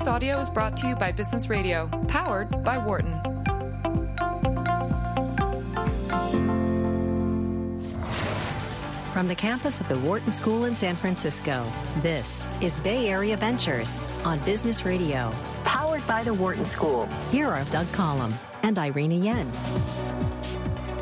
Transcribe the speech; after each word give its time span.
This 0.00 0.08
audio 0.08 0.40
is 0.40 0.48
brought 0.48 0.78
to 0.78 0.88
you 0.88 0.96
by 0.96 1.12
Business 1.12 1.50
Radio, 1.50 1.86
powered 2.08 2.64
by 2.64 2.78
Wharton. 2.78 3.20
From 9.12 9.28
the 9.28 9.34
campus 9.34 9.78
of 9.78 9.90
the 9.90 9.98
Wharton 9.98 10.32
School 10.32 10.64
in 10.64 10.74
San 10.74 10.96
Francisco, 10.96 11.70
this 11.98 12.46
is 12.62 12.78
Bay 12.78 13.10
Area 13.10 13.36
Ventures 13.36 14.00
on 14.24 14.38
Business 14.38 14.86
Radio, 14.86 15.34
powered 15.64 16.06
by 16.06 16.24
the 16.24 16.32
Wharton 16.32 16.64
School. 16.64 17.06
Here 17.30 17.48
are 17.48 17.64
Doug 17.64 17.92
Collum 17.92 18.32
and 18.62 18.78
Irina 18.78 19.16
Yen. 19.16 20.19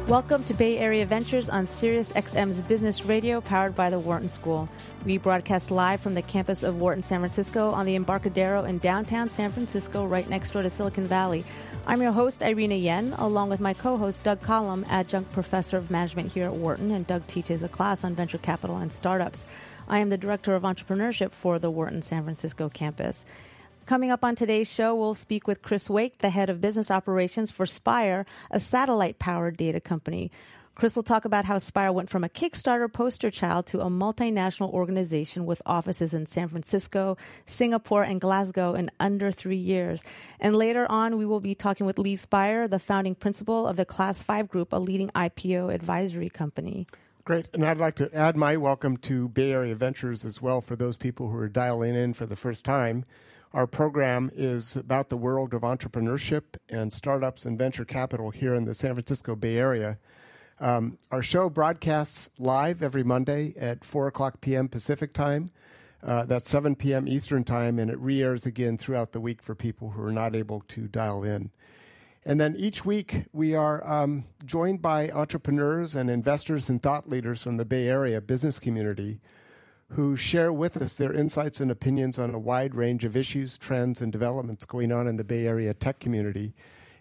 Welcome 0.09 0.43
to 0.45 0.55
Bay 0.55 0.79
Area 0.79 1.05
Ventures 1.05 1.51
on 1.51 1.67
Sirius 1.67 2.15
XM's 2.15 2.63
Business 2.63 3.05
Radio, 3.05 3.43
powered 3.43 3.77
by 3.77 3.91
the 3.91 3.99
Wharton 3.99 4.31
School. 4.31 4.67
We 5.05 5.19
broadcast 5.19 5.71
live 5.71 6.01
from 6.01 6.15
the 6.15 6.23
campus 6.23 6.63
of 6.63 6.81
Wharton 6.81 7.03
San 7.03 7.21
Francisco 7.21 7.73
on 7.73 7.85
the 7.85 7.95
Embarcadero 7.95 8.65
in 8.65 8.79
downtown 8.79 9.29
San 9.29 9.51
Francisco, 9.51 10.07
right 10.07 10.27
next 10.27 10.53
door 10.53 10.63
to 10.63 10.71
Silicon 10.71 11.05
Valley. 11.05 11.45
I'm 11.87 12.01
your 12.01 12.13
host, 12.13 12.41
Irina 12.41 12.77
Yen, 12.77 13.13
along 13.19 13.51
with 13.51 13.61
my 13.61 13.75
co 13.75 13.99
host, 13.99 14.25
Doug 14.25 14.41
Collum, 14.41 14.87
adjunct 14.89 15.31
professor 15.33 15.77
of 15.77 15.91
management 15.91 16.33
here 16.33 16.47
at 16.47 16.55
Wharton, 16.55 16.91
and 16.91 17.07
Doug 17.07 17.27
teaches 17.27 17.63
a 17.63 17.69
class 17.69 18.03
on 18.03 18.15
venture 18.15 18.39
capital 18.39 18.79
and 18.79 18.91
startups. 18.91 19.45
I 19.89 19.99
am 19.99 20.09
the 20.09 20.17
director 20.17 20.55
of 20.55 20.63
entrepreneurship 20.63 21.33
for 21.33 21.59
the 21.59 21.71
Wharton 21.71 22.01
San 22.01 22.23
Francisco 22.23 22.71
campus. 22.71 23.27
Coming 23.89 24.11
up 24.11 24.23
on 24.23 24.35
today's 24.35 24.71
show, 24.71 24.95
we'll 24.95 25.15
speak 25.15 25.49
with 25.49 25.63
Chris 25.63 25.89
Wake, 25.89 26.19
the 26.19 26.29
head 26.29 26.51
of 26.51 26.61
business 26.61 26.91
operations 26.91 27.51
for 27.51 27.65
Spire, 27.65 28.27
a 28.51 28.61
satellite 28.61 29.19
powered 29.19 29.57
data 29.57 29.81
company. 29.81 30.31
Chris 30.75 30.95
will 30.95 31.03
talk 31.03 31.25
about 31.25 31.47
how 31.47 31.57
Spire 31.57 31.91
went 31.91 32.11
from 32.11 32.23
a 32.23 32.29
Kickstarter 32.29 32.93
poster 32.93 33.31
child 33.31 33.65
to 33.69 33.81
a 33.81 33.87
multinational 33.87 34.71
organization 34.75 35.47
with 35.47 35.63
offices 35.65 36.13
in 36.13 36.27
San 36.27 36.49
Francisco, 36.49 37.17
Singapore, 37.47 38.03
and 38.03 38.21
Glasgow 38.21 38.75
in 38.75 38.91
under 39.01 39.33
three 39.33 39.57
years. 39.57 40.03
And 40.39 40.55
later 40.55 40.85
on, 40.93 41.17
we 41.17 41.25
will 41.25 41.41
be 41.41 41.55
talking 41.55 41.87
with 41.87 41.99
Lise 41.99 42.27
Buyer, 42.27 42.69
the 42.69 42.79
founding 42.79 43.15
principal 43.15 43.67
of 43.67 43.77
the 43.77 43.87
Class 43.87 44.23
5 44.23 44.49
Group, 44.49 44.75
a 44.75 44.79
leading 44.79 45.09
IPO 45.15 45.73
advisory 45.73 46.29
company. 46.29 46.87
Great. 47.25 47.49
And 47.55 47.65
I'd 47.65 47.79
like 47.79 47.95
to 47.97 48.15
add 48.15 48.37
my 48.37 48.59
welcome 48.59 48.99
to 48.99 49.31
Bay 49.31 49.53
Area 49.53 49.75
Ventures 49.75 50.27
as 50.27 50.43
well 50.43 50.61
for 50.61 50.77
those 50.77 50.99
people 50.99 51.31
who 51.31 51.39
are 51.39 51.49
dialing 51.49 51.95
in 51.95 52.13
for 52.13 52.27
the 52.27 52.37
first 52.37 52.67
time. 52.67 53.05
Our 53.55 53.67
program 53.67 54.31
is 54.35 54.77
about 54.77 55.09
the 55.09 55.17
world 55.17 55.55
of 55.55 55.63
entrepreneurship 55.63 56.43
and 56.69 56.93
startups 56.93 57.47
and 57.47 57.59
venture 57.59 57.87
capital 57.87 58.31
here 58.31 58.55
in 58.55 58.67
the 58.67 58.75
San 58.75 58.93
Francisco 58.93 59.35
Bay 59.35 59.57
Area. 59.57 59.99
Um, 60.61 60.99
our 61.11 61.23
show 61.23 61.49
broadcasts 61.49 62.29
live 62.39 62.83
every 62.83 63.03
Monday 63.03 63.55
at 63.59 63.85
4 63.85 64.09
o'clock 64.09 64.43
p.m. 64.43 64.69
Pacific 64.69 65.15
time. 65.15 65.49
Uh, 66.03 66.27
that's 66.27 66.51
7 66.51 66.77
p.m. 66.77 67.09
Eastern 67.09 67.43
time, 67.43 67.79
and 67.79 67.91
it 67.91 67.99
re 67.99 68.23
airs 68.23 68.45
again 68.45 68.77
throughout 68.77 69.13
the 69.13 69.21
week 69.21 69.41
for 69.41 69.55
people 69.55 69.91
who 69.91 70.03
are 70.03 70.13
not 70.13 70.37
able 70.37 70.61
to 70.69 70.87
dial 70.87 71.25
in. 71.25 71.51
And 72.27 72.39
then 72.39 72.55
each 72.59 72.85
week, 72.85 73.25
we 73.33 73.55
are 73.55 73.87
um, 73.89 74.25
joined 74.45 74.83
by 74.83 75.09
entrepreneurs 75.11 75.95
and 75.95 76.11
investors 76.11 76.69
and 76.69 76.83
thought 76.83 77.09
leaders 77.09 77.43
from 77.43 77.57
the 77.57 77.65
Bay 77.65 77.89
Area 77.89 78.21
business 78.21 78.59
community 78.59 79.21
who 79.91 80.17
share 80.17 80.53
with 80.53 80.77
us 80.77 80.97
their 80.97 81.13
insights 81.13 81.61
and 81.61 81.71
opinions 81.71 82.19
on 82.19 82.35
a 82.35 82.39
wide 82.39 82.75
range 82.75 83.05
of 83.05 83.17
issues, 83.17 83.57
trends, 83.57 84.01
and 84.01 84.13
developments 84.13 84.65
going 84.65 84.93
on 84.93 85.07
in 85.07 85.17
the 85.17 85.25
Bay 85.25 85.47
Area 85.47 85.73
tech 85.75 85.99
community. 85.99 86.53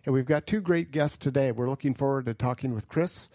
And 0.05 0.13
we've 0.13 0.25
got 0.25 0.47
two 0.47 0.61
great 0.61 0.91
guests 0.91 1.17
today. 1.17 1.51
We're 1.51 1.69
looking 1.69 1.93
forward 1.93 2.25
to 2.27 2.33
talking 2.33 2.73
with 2.73 2.87
Chris 2.87 3.29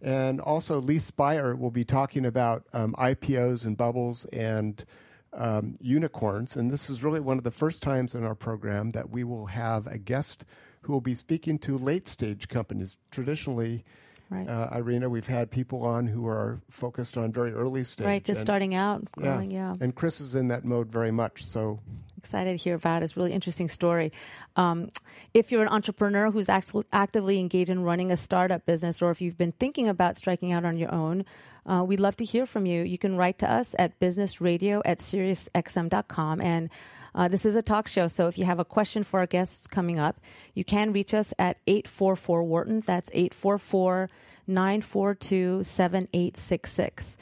and 0.00 0.40
also, 0.40 0.80
Lise 0.80 1.10
Buyer 1.10 1.56
will 1.56 1.70
be 1.70 1.84
talking 1.84 2.24
about 2.24 2.64
um, 2.72 2.94
IPOs 2.98 3.64
and 3.64 3.76
bubbles 3.76 4.24
and 4.26 4.84
um, 5.32 5.74
unicorns. 5.80 6.56
And 6.56 6.70
this 6.70 6.88
is 6.88 7.02
really 7.02 7.20
one 7.20 7.38
of 7.38 7.44
the 7.44 7.50
first 7.50 7.82
times 7.82 8.14
in 8.14 8.24
our 8.24 8.34
program 8.34 8.90
that 8.90 9.10
we 9.10 9.24
will 9.24 9.46
have 9.46 9.86
a 9.86 9.98
guest 9.98 10.44
who 10.82 10.92
will 10.92 11.00
be 11.00 11.14
speaking 11.14 11.58
to 11.60 11.76
late 11.76 12.08
stage 12.08 12.48
companies. 12.48 12.96
Traditionally, 13.10 13.84
right. 14.30 14.48
uh, 14.48 14.68
Irina, 14.72 15.08
we've 15.08 15.26
had 15.26 15.50
people 15.50 15.82
on 15.84 16.06
who 16.06 16.26
are 16.26 16.60
focused 16.70 17.16
on 17.16 17.32
very 17.32 17.52
early 17.52 17.84
stage. 17.84 18.06
Right, 18.06 18.24
just 18.24 18.40
and, 18.40 18.46
starting 18.46 18.74
out. 18.74 19.10
Growing, 19.12 19.50
yeah. 19.50 19.70
yeah. 19.70 19.84
And 19.84 19.94
Chris 19.94 20.20
is 20.20 20.34
in 20.34 20.48
that 20.48 20.64
mode 20.64 20.88
very 20.88 21.10
much. 21.10 21.44
So 21.44 21.80
excited 22.18 22.58
to 22.58 22.62
hear 22.62 22.74
about. 22.74 23.02
It's 23.02 23.16
really 23.16 23.32
interesting 23.32 23.68
story. 23.68 24.12
Um, 24.56 24.90
if 25.32 25.50
you're 25.50 25.62
an 25.62 25.68
entrepreneur 25.68 26.30
who's 26.30 26.48
act- 26.48 26.72
actively 26.92 27.38
engaged 27.38 27.70
in 27.70 27.82
running 27.82 28.10
a 28.10 28.16
startup 28.16 28.66
business, 28.66 29.00
or 29.00 29.10
if 29.10 29.22
you've 29.22 29.38
been 29.38 29.52
thinking 29.52 29.88
about 29.88 30.16
striking 30.16 30.52
out 30.52 30.64
on 30.64 30.76
your 30.76 30.92
own, 30.92 31.24
uh, 31.64 31.84
we'd 31.86 32.00
love 32.00 32.16
to 32.16 32.24
hear 32.24 32.44
from 32.44 32.66
you. 32.66 32.82
You 32.82 32.98
can 32.98 33.16
write 33.16 33.38
to 33.38 33.50
us 33.50 33.74
at 33.78 33.98
businessradio 34.00 34.82
at 34.84 34.98
SiriusXM.com. 34.98 36.40
And 36.40 36.70
uh, 37.18 37.26
this 37.26 37.44
is 37.44 37.56
a 37.56 37.62
talk 37.62 37.88
show, 37.88 38.06
so 38.06 38.28
if 38.28 38.38
you 38.38 38.44
have 38.44 38.60
a 38.60 38.64
question 38.64 39.02
for 39.02 39.18
our 39.18 39.26
guests 39.26 39.66
coming 39.66 39.98
up, 39.98 40.20
you 40.54 40.62
can 40.62 40.92
reach 40.92 41.12
us 41.12 41.34
at 41.36 41.56
844 41.66 42.44
Wharton. 42.44 42.80
That's 42.86 43.10
844 43.12 44.08
942 44.46 45.64
7866. 45.64 47.16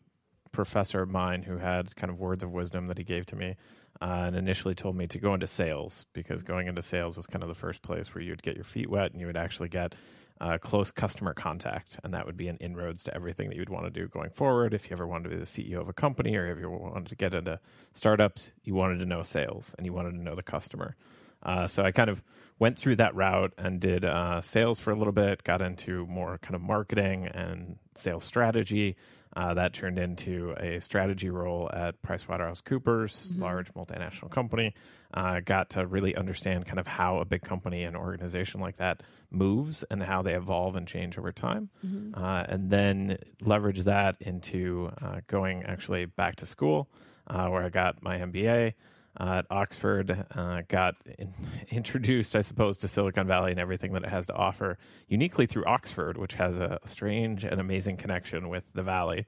professor 0.52 1.02
of 1.02 1.08
mine 1.08 1.42
who 1.42 1.58
had 1.58 1.94
kind 1.96 2.10
of 2.10 2.18
words 2.18 2.42
of 2.42 2.50
wisdom 2.50 2.88
that 2.88 2.98
he 2.98 3.04
gave 3.04 3.26
to 3.26 3.36
me, 3.36 3.56
uh, 4.00 4.24
and 4.26 4.36
initially 4.36 4.74
told 4.74 4.96
me 4.96 5.06
to 5.06 5.18
go 5.18 5.34
into 5.34 5.46
sales 5.46 6.06
because 6.12 6.42
going 6.42 6.66
into 6.66 6.82
sales 6.82 7.16
was 7.16 7.26
kind 7.26 7.42
of 7.42 7.48
the 7.48 7.54
first 7.54 7.82
place 7.82 8.14
where 8.14 8.22
you'd 8.22 8.42
get 8.42 8.56
your 8.56 8.64
feet 8.64 8.90
wet 8.90 9.12
and 9.12 9.20
you 9.20 9.26
would 9.26 9.36
actually 9.36 9.68
get 9.68 9.94
uh, 10.40 10.58
close 10.58 10.90
customer 10.90 11.34
contact, 11.34 11.98
and 12.02 12.14
that 12.14 12.26
would 12.26 12.36
be 12.36 12.48
an 12.48 12.56
inroads 12.58 13.04
to 13.04 13.14
everything 13.14 13.48
that 13.48 13.56
you'd 13.56 13.68
want 13.68 13.84
to 13.84 13.90
do 13.90 14.08
going 14.08 14.30
forward. 14.30 14.72
If 14.72 14.88
you 14.88 14.96
ever 14.96 15.06
wanted 15.06 15.24
to 15.24 15.30
be 15.30 15.36
the 15.36 15.46
CEO 15.46 15.80
of 15.80 15.88
a 15.88 15.92
company, 15.92 16.36
or 16.36 16.50
if 16.50 16.58
you 16.58 16.70
wanted 16.70 17.08
to 17.08 17.16
get 17.16 17.34
into 17.34 17.60
startups, 17.92 18.52
you 18.64 18.74
wanted 18.74 18.98
to 19.00 19.06
know 19.06 19.22
sales 19.22 19.74
and 19.76 19.86
you 19.86 19.92
wanted 19.92 20.12
to 20.12 20.22
know 20.22 20.34
the 20.34 20.42
customer. 20.42 20.96
Uh, 21.42 21.66
so 21.66 21.82
I 21.82 21.92
kind 21.92 22.10
of 22.10 22.22
went 22.58 22.78
through 22.78 22.96
that 22.96 23.14
route 23.14 23.52
and 23.56 23.80
did 23.80 24.04
uh, 24.04 24.40
sales 24.40 24.78
for 24.78 24.90
a 24.90 24.96
little 24.96 25.12
bit, 25.12 25.42
got 25.44 25.62
into 25.62 26.06
more 26.06 26.38
kind 26.38 26.54
of 26.54 26.60
marketing 26.60 27.26
and 27.26 27.76
sales 27.94 28.24
strategy, 28.24 28.96
uh, 29.36 29.54
that 29.54 29.72
turned 29.72 29.98
into 29.98 30.54
a 30.58 30.80
strategy 30.80 31.30
role 31.30 31.70
at 31.72 32.00
PricewaterhouseCoopers, 32.02 32.82
mm-hmm. 32.82 33.42
large 33.42 33.72
multinational 33.74 34.30
company. 34.30 34.74
Uh, 35.12 35.40
got 35.40 35.70
to 35.70 35.86
really 35.86 36.14
understand 36.14 36.66
kind 36.66 36.78
of 36.78 36.86
how 36.86 37.18
a 37.18 37.24
big 37.24 37.42
company 37.42 37.82
and 37.82 37.96
organization 37.96 38.60
like 38.60 38.76
that 38.76 39.02
moves 39.30 39.82
and 39.90 40.02
how 40.02 40.22
they 40.22 40.34
evolve 40.34 40.76
and 40.76 40.86
change 40.86 41.18
over 41.18 41.32
time. 41.32 41.68
Mm-hmm. 41.84 42.22
Uh, 42.22 42.44
and 42.48 42.70
then 42.70 43.18
leverage 43.40 43.80
that 43.84 44.16
into 44.20 44.90
uh, 45.02 45.20
going 45.26 45.64
actually 45.64 46.06
back 46.06 46.36
to 46.36 46.46
school, 46.46 46.88
uh, 47.26 47.48
where 47.48 47.62
I 47.62 47.68
got 47.68 48.02
my 48.02 48.18
MBA 48.18 48.74
uh, 49.18 49.38
at 49.38 49.46
Oxford, 49.50 50.24
uh, 50.34 50.62
got 50.68 50.94
in, 51.18 51.34
introduced, 51.70 52.36
I 52.36 52.42
suppose, 52.42 52.78
to 52.78 52.88
Silicon 52.88 53.26
Valley 53.26 53.50
and 53.50 53.60
everything 53.60 53.92
that 53.92 54.04
it 54.04 54.10
has 54.10 54.26
to 54.26 54.34
offer, 54.34 54.78
uniquely 55.08 55.46
through 55.46 55.64
Oxford, 55.64 56.16
which 56.16 56.34
has 56.34 56.56
a 56.56 56.78
strange 56.86 57.44
and 57.44 57.60
amazing 57.60 57.96
connection 57.96 58.48
with 58.48 58.64
the 58.74 58.82
Valley, 58.82 59.26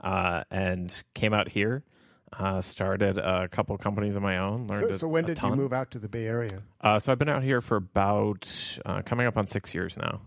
uh, 0.00 0.44
and 0.50 1.02
came 1.14 1.34
out 1.34 1.48
here. 1.48 1.82
Uh, 2.38 2.60
started 2.60 3.18
a 3.18 3.48
couple 3.48 3.76
companies 3.78 4.16
of 4.16 4.22
my 4.22 4.38
own. 4.38 4.66
Learned 4.66 4.84
So, 4.84 4.90
a- 4.90 4.98
so 4.98 5.08
when 5.08 5.24
did 5.24 5.40
you 5.40 5.50
move 5.54 5.72
out 5.72 5.90
to 5.92 5.98
the 5.98 6.08
Bay 6.08 6.26
Area? 6.26 6.62
Uh, 6.80 6.98
so 6.98 7.12
I've 7.12 7.18
been 7.18 7.28
out 7.28 7.42
here 7.42 7.60
for 7.60 7.76
about 7.76 8.48
uh, 8.84 9.02
coming 9.02 9.26
up 9.26 9.36
on 9.36 9.46
six 9.46 9.74
years 9.74 9.96
now. 9.96 10.20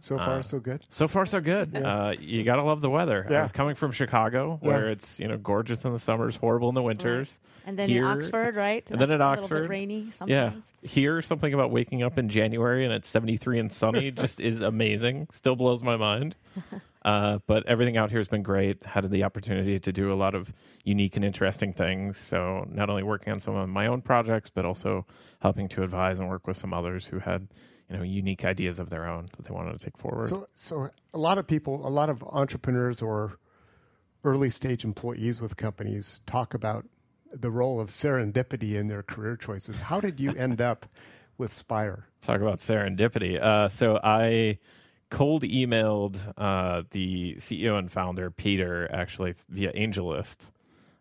So 0.00 0.16
far, 0.18 0.38
Uh, 0.38 0.42
so 0.42 0.60
good. 0.60 0.82
So 0.88 1.08
far, 1.08 1.26
so 1.26 1.40
good. 1.40 1.76
Uh, 1.76 2.14
you 2.20 2.44
gotta 2.44 2.62
love 2.62 2.80
the 2.80 2.90
weather. 2.90 3.26
Yeah. 3.30 3.40
I 3.40 3.42
was 3.42 3.52
coming 3.52 3.74
from 3.74 3.92
Chicago, 3.92 4.58
Yeah. 4.62 4.68
where 4.68 4.88
it's 4.90 5.18
you 5.20 5.28
know 5.28 5.36
gorgeous 5.36 5.84
in 5.84 5.92
the 5.92 5.98
summers, 5.98 6.36
horrible 6.36 6.68
in 6.68 6.74
the 6.74 6.82
winters. 6.82 7.38
And 7.66 7.78
then 7.78 7.88
Here, 7.88 8.02
in 8.02 8.08
Oxford, 8.18 8.54
right? 8.54 8.88
and 8.90 9.00
then 9.00 9.10
at 9.10 9.20
a 9.20 9.24
Oxford. 9.24 9.62
bit 9.62 9.70
rainy 9.70 10.12
Yeah, 10.26 10.52
here 10.82 11.20
something 11.22 11.52
about 11.52 11.70
waking 11.70 12.02
up 12.02 12.18
in 12.18 12.28
January 12.28 12.84
and 12.84 12.92
it's 12.94 13.08
73 13.08 13.58
and 13.58 13.72
sunny 13.72 14.10
just 14.12 14.40
is 14.40 14.60
amazing. 14.62 15.26
Still 15.32 15.56
blows 15.56 15.82
my 15.82 15.96
mind. 15.96 16.36
Uh, 17.06 17.38
but 17.46 17.64
everything 17.66 17.96
out 17.96 18.10
here 18.10 18.18
has 18.18 18.26
been 18.26 18.42
great. 18.42 18.84
Had 18.84 19.08
the 19.12 19.22
opportunity 19.22 19.78
to 19.78 19.92
do 19.92 20.12
a 20.12 20.16
lot 20.16 20.34
of 20.34 20.52
unique 20.82 21.14
and 21.14 21.24
interesting 21.24 21.72
things. 21.72 22.18
So 22.18 22.66
not 22.68 22.90
only 22.90 23.04
working 23.04 23.32
on 23.32 23.38
some 23.38 23.54
of 23.54 23.68
my 23.68 23.86
own 23.86 24.02
projects, 24.02 24.50
but 24.50 24.64
also 24.64 25.06
helping 25.38 25.68
to 25.68 25.84
advise 25.84 26.18
and 26.18 26.28
work 26.28 26.48
with 26.48 26.56
some 26.56 26.74
others 26.74 27.06
who 27.06 27.20
had 27.20 27.46
you 27.90 27.96
know 27.96 28.02
unique 28.02 28.44
ideas 28.44 28.78
of 28.78 28.90
their 28.90 29.06
own 29.06 29.26
that 29.36 29.46
they 29.46 29.54
wanted 29.54 29.78
to 29.78 29.84
take 29.84 29.96
forward. 29.96 30.28
So, 30.28 30.48
so 30.54 30.90
a 31.14 31.18
lot 31.18 31.38
of 31.38 31.46
people, 31.46 31.86
a 31.86 31.90
lot 31.90 32.08
of 32.08 32.22
entrepreneurs 32.24 33.02
or 33.02 33.38
early 34.24 34.50
stage 34.50 34.84
employees 34.84 35.40
with 35.40 35.56
companies 35.56 36.20
talk 36.26 36.54
about 36.54 36.86
the 37.32 37.50
role 37.50 37.80
of 37.80 37.88
serendipity 37.88 38.74
in 38.74 38.88
their 38.88 39.02
career 39.02 39.36
choices. 39.36 39.78
How 39.78 40.00
did 40.00 40.18
you 40.18 40.32
end 40.34 40.60
up 40.60 40.86
with 41.38 41.52
Spire? 41.52 42.06
Talk 42.20 42.40
about 42.40 42.58
serendipity. 42.58 43.40
Uh, 43.40 43.68
so 43.68 44.00
I 44.02 44.58
cold 45.10 45.42
emailed 45.42 46.18
uh, 46.36 46.82
the 46.90 47.36
CEO 47.36 47.78
and 47.78 47.90
founder 47.90 48.30
Peter 48.30 48.90
actually 48.92 49.34
via 49.48 49.72
AngelList. 49.72 50.50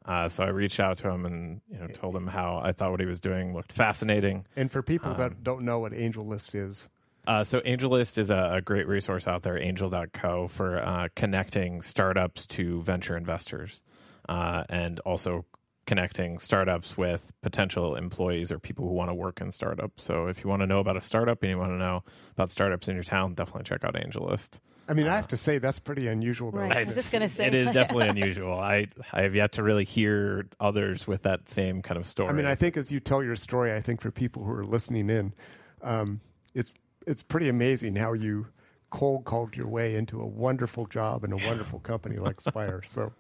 Uh, 0.06 0.28
so 0.28 0.44
I 0.44 0.50
reached 0.50 0.80
out 0.80 0.98
to 0.98 1.10
him 1.10 1.26
and 1.26 1.62
you 1.70 1.80
know 1.80 1.88
told 1.88 2.16
him 2.16 2.28
how 2.28 2.62
I 2.64 2.72
thought 2.74 2.92
what 2.92 3.00
he 3.00 3.06
was 3.08 3.20
doing 3.20 3.54
looked 3.54 3.72
fascinating. 3.74 4.46
And 4.56 4.72
for 4.72 4.82
people 4.84 5.12
Um, 5.12 5.18
that 5.18 5.44
don't 5.44 5.64
know 5.64 5.80
what 5.80 5.94
AngelList 5.94 6.54
is, 6.56 6.90
Uh, 7.28 7.44
so 7.44 7.60
AngelList 7.62 8.20
is 8.20 8.30
a, 8.30 8.52
a 8.58 8.62
great 8.62 8.88
resource 8.88 9.28
out 9.28 9.42
there, 9.42 9.58
angel.co, 9.58 10.48
for 10.48 10.78
uh, 10.80 11.08
connecting 11.16 11.82
startups 11.82 12.46
to 12.48 12.84
venture 12.84 13.18
investors 13.18 13.82
uh, 14.30 14.64
and 14.70 15.00
also 15.02 15.46
connecting 15.88 16.38
startups 16.40 16.98
with 16.98 17.32
potential 17.42 17.96
employees 17.96 18.52
or 18.52 18.60
people 18.60 18.88
who 18.88 18.94
want 18.94 19.10
to 19.10 19.14
work 19.14 19.42
in 19.42 19.52
startups. 19.52 20.04
So 20.04 20.28
if 20.28 20.44
you 20.44 20.50
want 20.50 20.62
to 20.62 20.68
know 20.68 20.80
about 20.80 20.98
a 20.98 21.02
startup 21.02 21.42
and 21.42 21.50
you 21.52 21.58
want 21.58 21.72
to 21.72 21.78
know 21.78 22.04
about 22.34 22.50
startups 22.52 22.88
in 22.88 22.94
your 22.96 23.04
town, 23.04 23.34
definitely 23.34 23.64
check 23.64 23.84
out 23.84 23.96
AngelList. 23.96 24.60
I 24.88 24.94
mean, 24.94 25.08
I 25.08 25.16
have 25.16 25.28
to 25.30 25.38
say 25.38 25.58
that's 25.58 25.80
pretty 25.80 26.08
unusual. 26.08 26.52
Though. 26.52 26.62
Right. 26.62 26.78
I 26.78 26.84
was 26.84 26.96
just 26.96 27.12
gonna 27.12 27.30
say. 27.30 27.48
It 27.48 27.54
is 27.54 27.72
definitely 27.74 28.10
unusual. 28.10 28.60
I, 28.60 28.88
I 29.12 29.22
have 29.22 29.36
yet 29.36 29.54
to 29.54 29.64
really 29.64 29.86
hear 29.86 30.48
others 30.60 31.08
with 31.08 31.24
that 31.24 31.50
same 31.50 31.82
kind 31.82 32.00
of 32.00 32.06
story. 32.06 32.30
I 32.30 32.34
mean, 32.34 32.46
I 32.46 32.56
think 32.56 32.78
as 32.78 32.92
you 32.92 33.00
tell 33.00 33.24
your 33.24 33.36
story, 33.36 33.74
I 33.74 33.82
think 33.82 34.02
for 34.02 34.12
people 34.12 34.44
who 34.44 34.54
are 34.54 34.66
listening 34.66 35.10
in, 35.10 35.34
um, 35.82 36.22
it's 36.54 36.74
it's 37.08 37.24
pretty 37.24 37.50
amazing 37.50 37.96
how 37.96 38.14
you 38.14 38.48
cold 38.96 39.26
called 39.26 39.58
your 39.58 39.68
way 39.68 39.96
into 39.96 40.22
a 40.22 40.26
wonderful 40.26 40.86
job 40.86 41.24
in 41.24 41.34
a 41.34 41.48
wonderful 41.48 41.80
company 41.80 42.18
like 42.18 42.40
Spire. 42.40 42.82
So, 42.84 43.12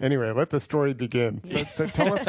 anyway, 0.00 0.32
let 0.32 0.50
the 0.50 0.60
story 0.60 0.94
begin. 0.94 1.44
So, 1.44 1.64
so 1.74 1.86
tell 1.86 2.14
us 2.14 2.28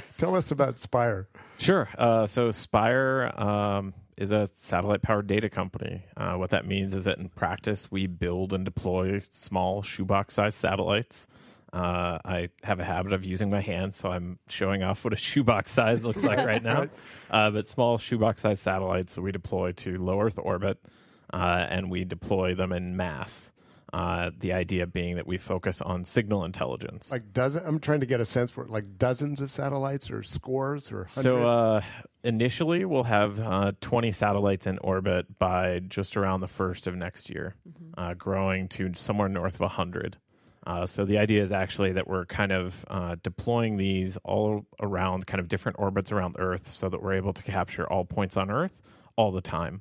tell 0.18 0.36
us 0.36 0.50
about 0.50 0.78
Spire. 0.78 1.28
Sure. 1.58 1.88
Uh, 1.98 2.26
so 2.26 2.50
Spire 2.50 3.32
um, 3.36 3.94
is 4.18 4.32
a 4.32 4.48
satellite 4.52 5.00
powered 5.00 5.28
data 5.28 5.48
company. 5.48 6.04
Uh, 6.16 6.34
what 6.34 6.50
that 6.50 6.66
means 6.66 6.92
is 6.92 7.04
that 7.04 7.18
in 7.18 7.28
practice, 7.28 7.90
we 7.90 8.06
build 8.06 8.52
and 8.52 8.64
deploy 8.64 9.20
small 9.30 9.80
shoebox 9.80 10.34
sized 10.34 10.58
satellites. 10.58 11.26
Uh, 11.72 12.18
I 12.24 12.48
have 12.64 12.80
a 12.80 12.84
habit 12.84 13.12
of 13.12 13.24
using 13.24 13.48
my 13.48 13.60
hands, 13.60 13.96
so 13.96 14.10
I'm 14.10 14.38
showing 14.48 14.82
off 14.82 15.04
what 15.04 15.12
a 15.12 15.16
shoebox 15.30 15.70
size 15.70 16.04
looks 16.04 16.24
like 16.24 16.38
right 16.38 16.62
now. 16.62 16.88
Uh, 17.30 17.50
but 17.50 17.66
small 17.66 17.96
shoebox 17.98 18.42
sized 18.42 18.62
satellites 18.62 19.14
that 19.14 19.22
we 19.22 19.30
deploy 19.30 19.72
to 19.72 19.98
low 19.98 20.20
Earth 20.20 20.38
orbit, 20.38 20.78
uh, 21.32 21.66
and 21.68 21.90
we 21.90 22.04
deploy 22.04 22.54
them 22.54 22.72
in 22.72 22.96
mass. 22.96 23.52
Uh, 23.90 24.30
the 24.38 24.52
idea 24.52 24.86
being 24.86 25.16
that 25.16 25.26
we 25.26 25.38
focus 25.38 25.80
on 25.80 26.04
signal 26.04 26.44
intelligence. 26.44 27.10
Like 27.10 27.32
dozen. 27.32 27.64
I'm 27.64 27.80
trying 27.80 28.00
to 28.00 28.06
get 28.06 28.20
a 28.20 28.24
sense 28.26 28.50
for 28.50 28.64
it. 28.64 28.70
Like 28.70 28.98
dozens 28.98 29.40
of 29.40 29.50
satellites, 29.50 30.10
or 30.10 30.22
scores, 30.22 30.92
or 30.92 31.04
hundreds. 31.04 31.22
So 31.22 31.46
uh, 31.46 31.80
initially, 32.24 32.84
we'll 32.84 33.04
have 33.04 33.38
uh, 33.40 33.72
20 33.80 34.12
satellites 34.12 34.66
in 34.66 34.78
orbit 34.78 35.38
by 35.38 35.80
just 35.80 36.16
around 36.16 36.40
the 36.40 36.48
first 36.48 36.86
of 36.86 36.94
next 36.94 37.30
year, 37.30 37.54
uh, 37.96 38.14
growing 38.14 38.68
to 38.68 38.92
somewhere 38.94 39.28
north 39.28 39.54
of 39.54 39.60
100. 39.60 40.16
Uh, 40.66 40.84
so 40.84 41.04
the 41.04 41.16
idea 41.16 41.42
is 41.42 41.50
actually 41.50 41.92
that 41.92 42.06
we're 42.06 42.26
kind 42.26 42.52
of 42.52 42.84
uh, 42.88 43.16
deploying 43.22 43.78
these 43.78 44.18
all 44.24 44.66
around 44.80 45.26
kind 45.26 45.40
of 45.40 45.48
different 45.48 45.78
orbits 45.78 46.12
around 46.12 46.36
Earth 46.38 46.70
so 46.70 46.88
that 46.88 47.02
we're 47.02 47.14
able 47.14 47.32
to 47.32 47.42
capture 47.42 47.90
all 47.90 48.04
points 48.04 48.36
on 48.36 48.50
Earth 48.50 48.82
all 49.16 49.32
the 49.32 49.40
time. 49.40 49.80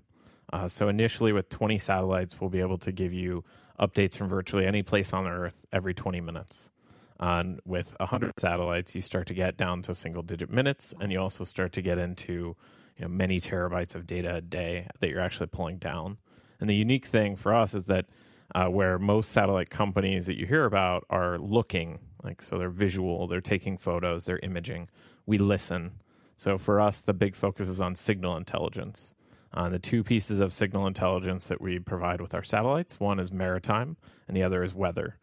Uh, 0.53 0.67
so 0.67 0.87
initially, 0.87 1.33
with 1.33 1.49
20 1.49 1.77
satellites, 1.77 2.39
we'll 2.39 2.49
be 2.49 2.61
able 2.61 2.77
to 2.77 2.93
give 2.93 3.11
you 3.11 3.43
updates 3.79 4.15
from 4.15 4.29
virtually 4.29 4.65
any 4.65 4.81
place 4.81 5.11
on 5.11 5.27
Earth 5.27 5.65
every 5.73 5.93
20 5.93 6.21
minutes. 6.21 6.69
And 7.19 7.59
with 7.65 7.95
100 7.99 8.33
satellites, 8.39 8.93
you 8.95 9.01
start 9.01 9.27
to 9.27 9.33
get 9.33 9.57
down 9.57 9.81
to 9.83 9.95
single 9.95 10.21
digit 10.21 10.51
minutes, 10.51 10.93
and 10.99 11.11
you 11.11 11.19
also 11.19 11.43
start 11.43 11.73
to 11.73 11.81
get 11.81 11.97
into 11.97 12.55
you 12.97 13.01
know, 13.01 13.07
many 13.07 13.39
terabytes 13.39 13.95
of 13.95 14.05
data 14.05 14.35
a 14.35 14.41
day 14.41 14.87
that 14.99 15.09
you're 15.09 15.21
actually 15.21 15.47
pulling 15.47 15.77
down. 15.77 16.17
And 16.59 16.69
the 16.69 16.75
unique 16.75 17.05
thing 17.05 17.35
for 17.35 17.53
us 17.53 17.73
is 17.73 17.85
that 17.85 18.05
uh, 18.55 18.65
where 18.67 18.97
most 18.97 19.31
satellite 19.31 19.69
companies 19.69 20.25
that 20.27 20.37
you 20.37 20.45
hear 20.45 20.65
about 20.65 21.05
are 21.09 21.37
looking, 21.37 21.99
like 22.23 22.41
so 22.41 22.57
they're 22.57 22.69
visual, 22.69 23.27
they're 23.27 23.41
taking 23.41 23.77
photos, 23.77 24.25
they're 24.25 24.39
imaging, 24.39 24.89
we 25.25 25.37
listen. 25.37 25.91
So 26.37 26.57
for 26.57 26.79
us, 26.79 27.01
the 27.01 27.13
big 27.13 27.35
focus 27.35 27.67
is 27.67 27.81
on 27.81 27.95
signal 27.95 28.37
intelligence. 28.37 29.13
Uh, 29.53 29.69
the 29.69 29.79
two 29.79 30.03
pieces 30.03 30.39
of 30.39 30.53
signal 30.53 30.87
intelligence 30.87 31.47
that 31.47 31.61
we 31.61 31.79
provide 31.79 32.21
with 32.21 32.33
our 32.33 32.43
satellites 32.43 32.99
one 32.99 33.19
is 33.19 33.31
maritime, 33.31 33.97
and 34.27 34.37
the 34.37 34.43
other 34.43 34.63
is 34.63 34.73
weather. 34.73 35.17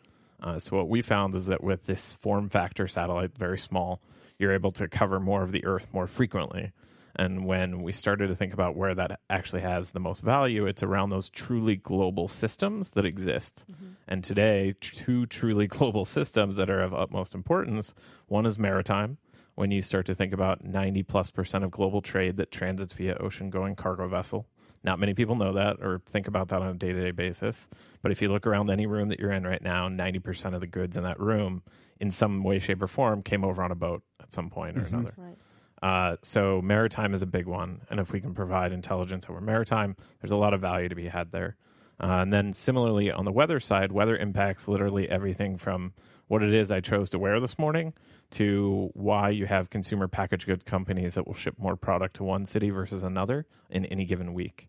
Uh, 0.45 0.59
so 0.59 0.77
what 0.77 0.91
we 0.91 1.01
found 1.01 1.35
is 1.35 1.47
that 1.47 1.65
with 1.65 1.87
this 1.87 2.13
form 2.13 2.51
factor 2.51 2.87
satellite, 2.87 3.37
very 3.37 3.59
small, 3.59 4.03
you're 4.39 4.53
able 4.53 4.73
to 4.73 4.87
cover 4.87 5.19
more 5.19 5.43
of 5.43 5.53
the 5.53 5.65
Earth 5.65 5.89
more 5.93 6.07
frequently. 6.07 6.73
And 7.17 7.47
when 7.47 7.83
we 7.83 7.93
started 7.93 8.29
to 8.29 8.37
think 8.37 8.53
about 8.53 8.77
where 8.77 8.95
that 8.95 9.21
actually 9.31 9.63
has 9.63 9.93
the 9.93 10.01
most 10.01 10.23
value, 10.23 10.67
it's 10.67 10.83
around 10.83 11.11
those 11.11 11.31
truly 11.31 11.77
global 11.77 12.29
systems 12.29 12.91
that 12.91 13.07
exist. 13.07 13.65
And 14.09 14.23
today, 14.23 14.75
two 14.81 15.25
truly 15.27 15.67
global 15.69 16.05
systems 16.05 16.57
that 16.57 16.69
are 16.69 16.83
of 16.83 16.93
utmost 16.93 17.35
importance 17.35 17.95
one 18.27 18.47
is 18.47 18.59
maritime. 18.59 19.19
When 19.55 19.71
you 19.71 19.81
start 19.83 20.07
to 20.07 20.15
think 20.17 20.33
about 20.33 20.65
90 20.65 21.05
plus 21.05 21.31
percent 21.31 21.63
of 21.63 21.71
global 21.71 22.03
trade 22.03 22.37
that 22.39 22.51
transits 22.51 22.93
via 22.93 23.17
ocean 23.19 23.49
going 23.49 23.77
cargo 23.77 24.09
vessel. 24.09 24.47
Not 24.85 24.99
many 24.99 25.15
people 25.15 25.35
know 25.35 25.55
that 25.55 25.79
or 25.81 26.01
think 26.07 26.29
about 26.29 26.49
that 26.49 26.61
on 26.61 26.69
a 26.69 26.75
day 26.75 26.93
to 26.93 27.03
day 27.03 27.11
basis. 27.11 27.69
But 28.03 28.13
if 28.13 28.21
you 28.21 28.29
look 28.29 28.47
around 28.47 28.71
any 28.71 28.87
room 28.87 29.09
that 29.09 29.19
you're 29.19 29.33
in 29.33 29.47
right 29.47 29.63
now, 29.63 29.89
90% 29.89 30.55
of 30.55 30.61
the 30.61 30.67
goods 30.67 30.97
in 30.97 31.03
that 31.05 31.19
room, 31.19 31.63
in 32.01 32.11
some 32.11 32.45
way, 32.45 32.59
shape, 32.59 32.83
or 32.83 32.87
form, 32.87 33.23
came 33.23 33.45
over 33.45 33.63
on 33.63 33.71
a 33.71 33.75
boat 33.75 34.03
at 34.21 34.33
some 34.33 34.51
point 34.51 34.77
or 34.77 34.85
another. 34.85 35.15
Right. 35.17 35.37
Uh, 35.83 36.17
so 36.23 36.63
maritime 36.63 37.15
is 37.15 37.23
a 37.23 37.27
big 37.27 37.47
one, 37.47 37.81
and 37.91 38.01
if 38.01 38.13
we 38.13 38.21
can 38.21 38.35
provide 38.35 38.73
intelligence 38.73 39.27
over 39.29 39.41
maritime, 39.41 39.97
there's 40.21 40.33
a 40.33 40.37
lot 40.37 40.55
of 40.55 40.61
value 40.61 40.89
to 40.89 40.95
be 40.95 41.09
had 41.09 41.31
there. 41.33 41.57
Uh, 42.03 42.23
and 42.23 42.33
then 42.33 42.53
similarly 42.53 43.11
on 43.11 43.25
the 43.25 43.33
weather 43.33 43.61
side, 43.61 43.93
weather 43.93 44.17
impacts 44.17 44.67
literally 44.67 45.09
everything 45.09 45.57
from 45.57 45.93
what 46.27 46.43
it 46.43 46.55
is 46.55 46.71
I 46.71 46.81
chose 46.81 47.11
to 47.11 47.19
wear 47.19 47.39
this 47.39 47.59
morning 47.59 47.93
to 48.33 48.91
why 48.95 49.31
you 49.31 49.47
have 49.47 49.71
consumer 49.71 50.09
packaged 50.09 50.47
good 50.47 50.65
companies 50.65 51.15
that 51.15 51.27
will 51.27 51.35
ship 51.35 51.55
more 51.59 51.77
product 51.77 52.17
to 52.17 52.25
one 52.25 52.47
city 52.47 52.71
versus 52.71 53.03
another 53.03 53.47
in 53.71 53.85
any 53.87 54.05
given 54.05 54.33
week. 54.35 54.69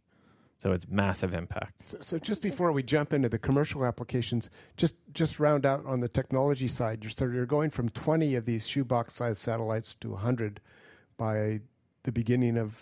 So 0.58 0.72
it's 0.72 0.88
massive 0.88 1.34
impact. 1.34 1.88
So, 1.88 1.98
so 2.02 2.20
just 2.20 2.42
before 2.42 2.72
we 2.72 2.82
jump 2.82 3.14
into 3.14 3.30
the 3.30 3.38
commercial 3.38 3.86
applications, 3.86 4.50
just 4.78 4.96
just 5.14 5.40
round 5.40 5.66
out 5.66 5.86
on 5.86 6.00
the 6.00 6.08
technology 6.08 6.68
side. 6.68 7.04
You're 7.04 7.12
so 7.12 7.26
you're 7.26 7.46
going 7.46 7.70
from 7.70 7.90
20 7.90 8.36
of 8.36 8.46
these 8.46 8.68
shoebox-sized 8.68 9.38
satellites 9.38 9.96
to 9.96 10.12
100 10.12 10.62
by 11.18 11.62
the 12.04 12.12
beginning 12.12 12.58
of 12.58 12.82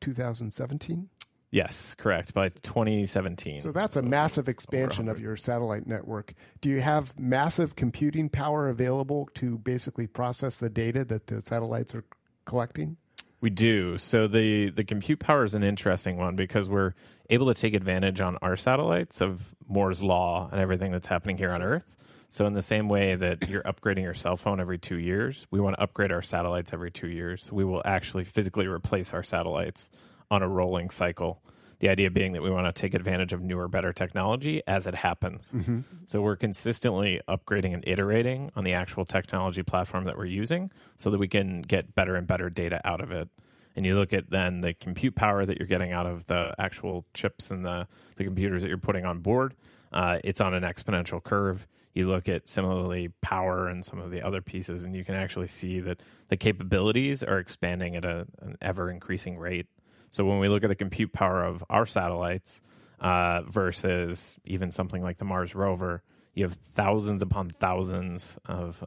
2017. 0.00 1.08
Yes, 1.54 1.94
correct. 1.94 2.34
By 2.34 2.48
2017. 2.48 3.60
So 3.60 3.70
that's 3.70 3.94
a 3.94 4.02
massive 4.02 4.48
expansion 4.48 5.08
of 5.08 5.20
your 5.20 5.36
satellite 5.36 5.86
network. 5.86 6.34
Do 6.60 6.68
you 6.68 6.80
have 6.80 7.16
massive 7.16 7.76
computing 7.76 8.28
power 8.28 8.68
available 8.68 9.28
to 9.34 9.58
basically 9.58 10.08
process 10.08 10.58
the 10.58 10.68
data 10.68 11.04
that 11.04 11.28
the 11.28 11.40
satellites 11.40 11.94
are 11.94 12.04
collecting? 12.44 12.96
We 13.44 13.50
do. 13.50 13.98
So 13.98 14.26
the 14.26 14.70
the 14.70 14.84
compute 14.84 15.18
power 15.18 15.44
is 15.44 15.52
an 15.52 15.62
interesting 15.62 16.16
one 16.16 16.34
because 16.34 16.66
we're 16.66 16.94
able 17.28 17.48
to 17.48 17.54
take 17.54 17.74
advantage 17.74 18.22
on 18.22 18.38
our 18.40 18.56
satellites 18.56 19.20
of 19.20 19.54
Moore's 19.68 20.02
law 20.02 20.48
and 20.50 20.62
everything 20.62 20.92
that's 20.92 21.06
happening 21.06 21.36
here 21.36 21.50
on 21.50 21.60
Earth. 21.60 21.94
So 22.30 22.46
in 22.46 22.54
the 22.54 22.62
same 22.62 22.88
way 22.88 23.16
that 23.16 23.50
you're 23.50 23.62
upgrading 23.64 24.04
your 24.04 24.14
cell 24.14 24.38
phone 24.38 24.60
every 24.60 24.78
2 24.78 24.96
years, 24.96 25.46
we 25.50 25.60
want 25.60 25.76
to 25.76 25.82
upgrade 25.82 26.10
our 26.10 26.22
satellites 26.22 26.72
every 26.72 26.90
2 26.90 27.08
years. 27.08 27.52
We 27.52 27.66
will 27.66 27.82
actually 27.84 28.24
physically 28.24 28.66
replace 28.66 29.12
our 29.12 29.22
satellites 29.22 29.90
on 30.30 30.42
a 30.42 30.48
rolling 30.48 30.88
cycle 30.88 31.42
The 31.80 31.88
idea 31.88 32.10
being 32.10 32.32
that 32.32 32.42
we 32.42 32.50
want 32.50 32.74
to 32.74 32.80
take 32.80 32.94
advantage 32.94 33.32
of 33.32 33.42
newer, 33.42 33.68
better 33.68 33.92
technology 33.92 34.62
as 34.66 34.86
it 34.86 34.94
happens. 34.94 35.50
Mm-hmm. 35.54 35.80
So 36.06 36.22
we're 36.22 36.36
consistently 36.36 37.20
upgrading 37.28 37.74
and 37.74 37.84
iterating 37.86 38.50
on 38.56 38.64
the 38.64 38.72
actual 38.72 39.04
technology 39.04 39.62
platform 39.62 40.04
that 40.04 40.16
we're 40.16 40.26
using 40.26 40.70
so 40.96 41.10
that 41.10 41.18
we 41.18 41.28
can 41.28 41.62
get 41.62 41.94
better 41.94 42.16
and 42.16 42.26
better 42.26 42.48
data 42.50 42.80
out 42.84 43.00
of 43.00 43.10
it. 43.10 43.28
And 43.76 43.84
you 43.84 43.96
look 43.96 44.12
at 44.12 44.30
then 44.30 44.60
the 44.60 44.72
compute 44.72 45.16
power 45.16 45.44
that 45.44 45.58
you're 45.58 45.66
getting 45.66 45.92
out 45.92 46.06
of 46.06 46.26
the 46.26 46.54
actual 46.58 47.04
chips 47.12 47.50
and 47.50 47.64
the, 47.64 47.88
the 48.16 48.24
computers 48.24 48.62
that 48.62 48.68
you're 48.68 48.78
putting 48.78 49.04
on 49.04 49.18
board, 49.18 49.54
uh, 49.92 50.18
it's 50.22 50.40
on 50.40 50.54
an 50.54 50.62
exponential 50.62 51.22
curve. 51.22 51.66
You 51.92 52.08
look 52.08 52.28
at 52.28 52.48
similarly 52.48 53.10
power 53.20 53.68
and 53.68 53.84
some 53.84 54.00
of 54.00 54.10
the 54.10 54.22
other 54.22 54.42
pieces, 54.42 54.84
and 54.84 54.96
you 54.96 55.04
can 55.04 55.14
actually 55.14 55.46
see 55.46 55.80
that 55.80 56.00
the 56.28 56.36
capabilities 56.36 57.22
are 57.22 57.38
expanding 57.38 57.94
at 57.94 58.04
a, 58.04 58.26
an 58.40 58.56
ever 58.60 58.90
increasing 58.90 59.38
rate. 59.38 59.66
So 60.14 60.24
when 60.24 60.38
we 60.38 60.48
look 60.48 60.62
at 60.62 60.68
the 60.68 60.76
compute 60.76 61.12
power 61.12 61.42
of 61.44 61.64
our 61.68 61.86
satellites 61.86 62.62
uh, 63.00 63.42
versus 63.48 64.38
even 64.44 64.70
something 64.70 65.02
like 65.02 65.18
the 65.18 65.24
Mars 65.24 65.56
rover, 65.56 66.04
you 66.34 66.44
have 66.44 66.54
thousands 66.54 67.20
upon 67.20 67.50
thousands 67.50 68.38
of. 68.46 68.84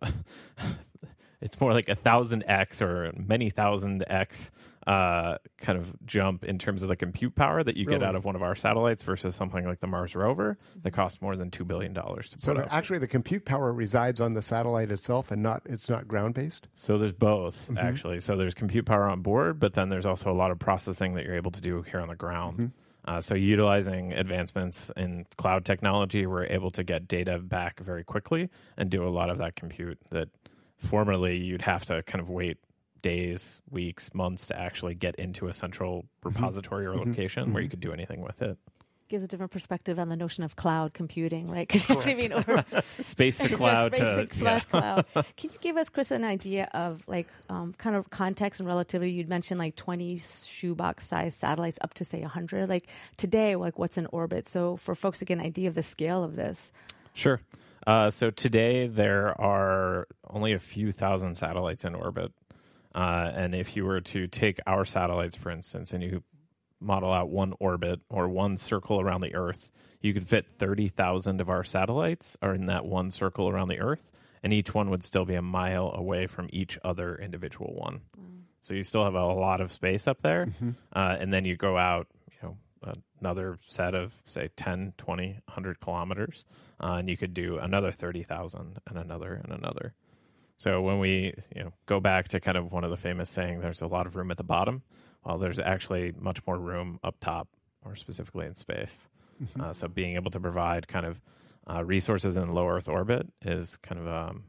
it's 1.42 1.60
more 1.60 1.74
like 1.74 1.90
a 1.90 1.96
thousand 1.96 2.46
x 2.48 2.82
or 2.82 3.12
many 3.14 3.50
thousand 3.50 4.06
x 4.08 4.52
uh, 4.88 5.38
kind 5.58 5.78
of 5.78 5.94
jump 6.06 6.44
in 6.46 6.58
terms 6.58 6.82
of 6.82 6.88
the 6.90 6.96
compute 6.96 7.36
power 7.36 7.62
that 7.62 7.76
you 7.76 7.86
Really? 7.86 8.00
get 8.00 8.08
out 8.08 8.16
of 8.16 8.24
one 8.26 8.36
of 8.38 8.42
our 8.42 8.56
satellites 8.56 9.04
versus 9.04 9.36
something 9.36 9.66
like 9.66 9.82
the 9.82 9.88
Mars 9.88 10.16
rover 10.16 10.58
that 10.82 10.92
costs 10.92 11.22
more 11.22 11.36
than 11.36 11.52
two 11.52 11.66
billion 11.66 11.92
dollars 11.94 12.30
to 12.30 12.40
So 12.40 12.56
put 12.56 12.66
the, 12.66 12.74
actually, 12.74 13.00
the 13.00 13.08
compute 13.08 13.44
power 13.44 13.74
resides 13.74 14.22
on 14.22 14.34
the 14.34 14.42
satellite 14.42 14.90
itself, 14.90 15.30
and 15.30 15.44
not 15.44 15.62
it's 15.66 15.90
not 15.90 16.08
ground 16.08 16.36
based. 16.36 16.68
So 16.74 16.98
there's 16.98 17.12
both 17.14 17.68
Mm-hmm. 17.68 17.78
actually. 17.86 18.20
So 18.22 18.38
there's 18.38 18.54
compute 18.54 18.86
power 18.86 19.10
on 19.10 19.22
board, 19.22 19.60
but 19.60 19.74
then 19.74 19.90
there's 19.90 20.06
also 20.06 20.32
a 20.32 20.34
lot 20.34 20.52
of 20.52 20.60
processing 20.60 21.14
that 21.14 21.26
you're 21.26 21.36
able 21.36 21.52
to 21.52 21.62
do 21.62 21.82
here 21.82 22.00
on 22.00 22.08
the 22.08 22.16
ground. 22.16 22.58
Mm-hmm. 22.58 23.10
Uh, 23.12 23.22
so 23.22 23.36
utilizing 23.36 24.14
advancements 24.14 24.90
in 24.96 25.26
cloud 25.38 25.66
technology, 25.66 26.26
we're 26.26 26.46
able 26.46 26.72
to 26.72 26.84
get 26.84 27.08
data 27.08 27.40
back 27.40 27.80
very 27.82 28.04
quickly 28.06 28.50
and 28.78 28.90
do 28.90 29.06
a 29.06 29.10
lot 29.10 29.30
of 29.30 29.38
that 29.38 29.56
compute 29.56 29.98
that 30.12 30.30
formerly 30.78 31.36
you'd 31.38 31.62
have 31.64 31.86
to 31.86 32.04
kind 32.04 32.22
of 32.22 32.30
wait 32.30 32.58
days, 33.08 33.62
weeks, 33.70 34.04
months 34.14 34.48
to 34.48 34.60
actually 34.60 34.96
get 34.96 35.16
into 35.16 35.48
a 35.48 35.54
central 35.54 36.06
Mm-hmm. 36.28 36.30
repository 36.30 36.86
or 36.86 36.96
location 36.96 37.54
where 37.54 37.64
you 37.64 37.70
could 37.70 37.80
do 37.80 37.94
anything 37.94 38.22
with 38.22 38.42
it. 38.42 38.58
Gives 39.08 39.24
a 39.24 39.28
different 39.28 39.54
perspective 39.54 39.98
on 39.98 40.10
the 40.10 40.18
notion 40.18 40.44
of 40.44 40.58
cloud 40.58 40.94
computing, 40.94 41.50
right? 41.50 41.66
Because 41.66 41.90
actually, 41.90 42.16
mean, 42.16 42.34
over 42.34 42.66
Space 43.06 43.38
to 43.38 43.50
cloud 43.62 43.96
space 43.96 44.30
to 44.30 44.36
slash 44.36 44.66
yeah. 44.74 44.80
cloud. 44.82 45.06
Can 45.38 45.50
you 45.54 45.60
give 45.62 45.78
us, 45.78 45.88
Chris, 45.88 46.12
an 46.12 46.26
idea 46.26 46.68
of 46.74 47.08
like 47.08 47.28
um, 47.50 47.74
kind 47.78 47.96
of 47.96 48.10
context 48.10 48.60
and 48.60 48.68
relativity? 48.68 49.12
You'd 49.12 49.30
mentioned 49.30 49.60
like 49.60 49.78
20 49.78 50.18
shoebox 50.18 51.06
size 51.08 51.34
satellites 51.34 51.80
up 51.82 51.94
to 51.94 52.04
say 52.04 52.20
100. 52.22 52.68
Like 52.68 52.90
today, 53.16 53.56
like 53.56 53.80
what's 53.80 53.98
in 53.98 54.08
orbit? 54.12 54.46
So 54.50 54.76
for 54.76 54.94
folks 54.94 55.20
to 55.20 55.26
get 55.26 55.38
an 55.40 55.46
idea 55.46 55.70
of 55.70 55.76
the 55.76 55.84
scale 55.84 56.24
of 56.26 56.36
this, 56.36 56.72
Sure. 57.14 57.40
Uh, 57.88 58.10
so 58.12 58.30
today 58.30 58.88
there 58.88 59.40
are 59.40 60.08
only 60.30 60.52
a 60.52 60.60
few 60.60 60.92
thousand 60.92 61.36
satellites 61.36 61.86
in 61.86 61.96
orbit. 61.96 62.34
Uh, 62.98 63.32
and 63.36 63.54
if 63.54 63.76
you 63.76 63.86
were 63.86 64.02
to 64.02 64.26
take 64.26 64.60
our 64.66 64.84
satellites, 64.84 65.36
for 65.36 65.52
instance, 65.52 65.94
and 65.94 66.02
you 66.02 66.24
model 66.80 67.14
out 67.14 67.30
one 67.30 67.54
orbit 67.60 68.00
or 68.10 68.28
one 68.28 68.58
circle 68.58 69.00
around 69.00 69.22
the 69.22 69.36
Earth, 69.36 69.72
you 70.02 70.16
could 70.16 70.28
fit 70.28 70.48
30,000 70.58 71.40
of 71.40 71.48
our 71.48 71.64
satellites 71.64 72.36
are 72.42 72.56
in 72.56 72.66
that 72.66 72.86
one 72.86 73.12
circle 73.12 73.50
around 73.50 73.68
the 73.70 73.80
Earth, 73.80 74.10
and 74.42 74.52
each 74.52 74.74
one 74.74 74.90
would 74.90 75.04
still 75.04 75.26
be 75.26 75.36
a 75.36 75.44
mile 75.44 75.92
away 75.94 76.26
from 76.26 76.50
each 76.52 76.80
other 76.84 77.16
individual 77.16 77.76
one. 77.76 78.02
So 78.62 78.74
you 78.74 78.84
still 78.84 79.04
have 79.04 79.14
a 79.14 79.26
lot 79.26 79.62
of 79.62 79.72
space 79.72 80.08
up 80.08 80.24
there. 80.24 80.48
Uh, 80.92 81.16
and 81.20 81.32
then 81.32 81.46
you 81.46 81.56
go 81.56 81.78
out, 81.78 82.08
you 82.32 82.50
know, 82.50 82.94
another 83.22 83.60
set 83.68 83.94
of, 83.94 84.12
say, 84.26 84.50
10, 84.56 84.94
20, 84.98 85.28
100 85.46 85.80
kilometers, 85.80 86.46
uh, 86.82 86.94
and 86.94 87.10
you 87.10 87.16
could 87.18 87.36
do 87.36 87.60
another 87.60 87.92
30,000 87.92 88.80
and 88.88 88.98
another 88.98 89.34
and 89.44 89.54
another. 89.54 89.94
So 90.58 90.82
when 90.82 91.00
we 91.00 91.34
you 91.56 91.64
know 91.64 91.74
go 91.86 92.00
back 92.00 92.30
to 92.30 92.40
kind 92.40 92.58
of 92.58 92.72
one 92.72 92.84
of 92.84 92.90
the 92.90 92.98
famous 92.98 93.30
saying, 93.30 93.60
there's 93.62 93.82
a 93.82 93.88
lot 93.88 94.08
of 94.08 94.16
room 94.16 94.32
at 94.32 94.38
the 94.38 94.44
bottom. 94.44 94.82
Well, 95.24 95.38
there's 95.38 95.60
actually 95.60 96.14
much 96.20 96.40
more 96.48 96.58
room 96.58 97.00
up 97.04 97.16
top, 97.20 97.48
or 97.86 97.96
specifically 97.96 98.46
in 98.46 98.56
space. 98.56 99.08
Uh, 99.60 99.74
so 99.74 99.88
being 99.88 100.16
able 100.16 100.32
to 100.32 100.40
provide 100.40 100.88
kind 100.88 101.06
of 101.06 101.22
uh, 101.68 101.84
resources 101.84 102.38
in 102.38 102.54
low 102.54 102.68
Earth 102.68 102.88
orbit 102.90 103.28
is 103.44 103.78
kind 103.78 104.02
of 104.02 104.08
um, 104.08 104.44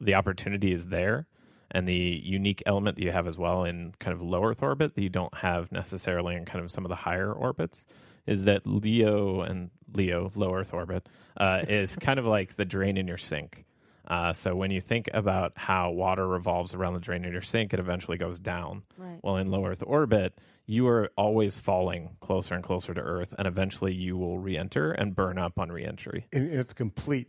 the 0.00 0.14
opportunity 0.14 0.72
is 0.72 0.88
there, 0.88 1.26
and 1.70 1.88
the 1.88 2.20
unique 2.22 2.62
element 2.66 2.96
that 2.96 3.02
you 3.02 3.12
have 3.12 3.26
as 3.26 3.38
well 3.38 3.64
in 3.64 3.94
kind 3.98 4.14
of 4.14 4.20
low 4.20 4.44
Earth 4.44 4.62
orbit 4.62 4.94
that 4.94 5.02
you 5.02 5.08
don't 5.08 5.34
have 5.38 5.72
necessarily 5.72 6.34
in 6.34 6.44
kind 6.44 6.62
of 6.62 6.70
some 6.70 6.84
of 6.84 6.88
the 6.90 6.96
higher 6.96 7.32
orbits 7.32 7.86
is 8.26 8.44
that 8.44 8.66
LEO 8.66 9.40
and 9.40 9.70
LEO 9.94 10.30
low 10.34 10.54
Earth 10.54 10.74
orbit 10.74 11.08
uh, 11.38 11.62
is 11.68 11.96
kind 11.96 12.18
of 12.18 12.26
like 12.26 12.56
the 12.56 12.64
drain 12.64 12.96
in 12.96 13.08
your 13.08 13.18
sink. 13.18 13.64
Uh, 14.10 14.32
so 14.32 14.56
when 14.56 14.72
you 14.72 14.80
think 14.80 15.08
about 15.14 15.52
how 15.54 15.88
water 15.92 16.26
revolves 16.26 16.74
around 16.74 16.94
the 16.94 17.00
drain 17.00 17.24
in 17.24 17.32
your 17.32 17.40
sink, 17.40 17.72
it 17.72 17.78
eventually 17.78 18.18
goes 18.18 18.40
down. 18.40 18.82
Right. 18.98 19.20
Well, 19.22 19.36
in 19.36 19.52
low 19.52 19.64
Earth 19.64 19.84
orbit, 19.86 20.36
you 20.66 20.88
are 20.88 21.12
always 21.16 21.56
falling 21.56 22.16
closer 22.20 22.56
and 22.56 22.64
closer 22.64 22.92
to 22.92 23.00
Earth, 23.00 23.32
and 23.38 23.46
eventually 23.46 23.94
you 23.94 24.16
will 24.18 24.40
re-enter 24.40 24.90
and 24.90 25.14
burn 25.14 25.38
up 25.38 25.60
on 25.60 25.70
re-entry. 25.70 26.26
In, 26.32 26.50
in 26.50 26.58
its 26.58 26.72
complete 26.72 27.28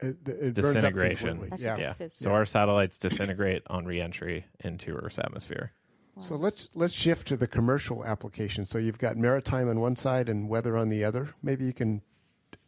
it, 0.00 0.16
it 0.26 0.26
burns 0.26 0.48
up 0.48 0.54
Disintegration. 0.54 1.28
completely. 1.28 1.58
Yeah. 1.62 1.76
just 1.76 2.00
Yeah. 2.00 2.08
So 2.14 2.32
our 2.32 2.46
satellites 2.46 2.96
disintegrate 2.96 3.62
on 3.68 3.84
re-entry 3.84 4.46
into 4.60 4.96
Earth's 4.96 5.18
atmosphere. 5.18 5.72
So 6.20 6.36
let's 6.36 6.68
let's 6.74 6.94
shift 6.94 7.28
to 7.28 7.36
the 7.36 7.46
commercial 7.46 8.04
application. 8.04 8.66
So 8.66 8.78
you've 8.78 8.98
got 8.98 9.16
maritime 9.16 9.68
on 9.68 9.80
one 9.80 9.96
side 9.96 10.28
and 10.28 10.48
weather 10.48 10.76
on 10.76 10.88
the 10.88 11.04
other. 11.04 11.30
Maybe 11.42 11.64
you 11.66 11.72
can 11.72 12.02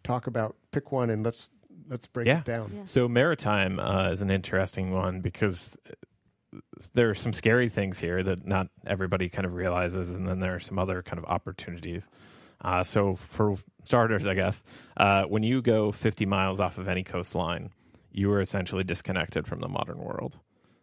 talk 0.02 0.26
about 0.26 0.56
pick 0.72 0.92
one 0.92 1.10
and 1.10 1.24
let's 1.24 1.50
let's 1.88 2.06
break 2.06 2.26
Yeah. 2.26 2.38
it 2.38 2.44
down. 2.44 2.72
Yeah. 2.74 2.82
So 2.84 3.08
maritime 3.08 3.78
uh, 3.80 4.10
is 4.10 4.22
an 4.22 4.30
interesting 4.30 4.92
one 4.92 5.20
because 5.20 5.76
there 6.94 7.10
are 7.10 7.14
some 7.14 7.32
scary 7.32 7.68
things 7.68 7.98
here 7.98 8.22
that 8.22 8.46
not 8.46 8.68
everybody 8.86 9.28
kind 9.28 9.44
of 9.46 9.54
realizes, 9.54 10.10
and 10.10 10.26
then 10.26 10.40
there 10.40 10.54
are 10.54 10.60
some 10.60 10.78
other 10.78 11.02
kind 11.02 11.18
of 11.18 11.24
opportunities. 11.26 12.08
Uh, 12.62 12.82
so 12.82 13.16
for 13.16 13.56
starters, 13.84 14.26
I 14.26 14.34
guess 14.34 14.62
uh, 14.96 15.24
when 15.24 15.42
you 15.42 15.60
go 15.60 15.92
50 15.92 16.24
miles 16.26 16.58
off 16.60 16.78
of 16.78 16.88
any 16.88 17.02
coastline, 17.04 17.70
you 18.10 18.30
are 18.32 18.40
essentially 18.40 18.82
disconnected 18.84 19.46
from 19.46 19.60
the 19.60 19.68
modern 19.68 19.98
world. 19.98 20.38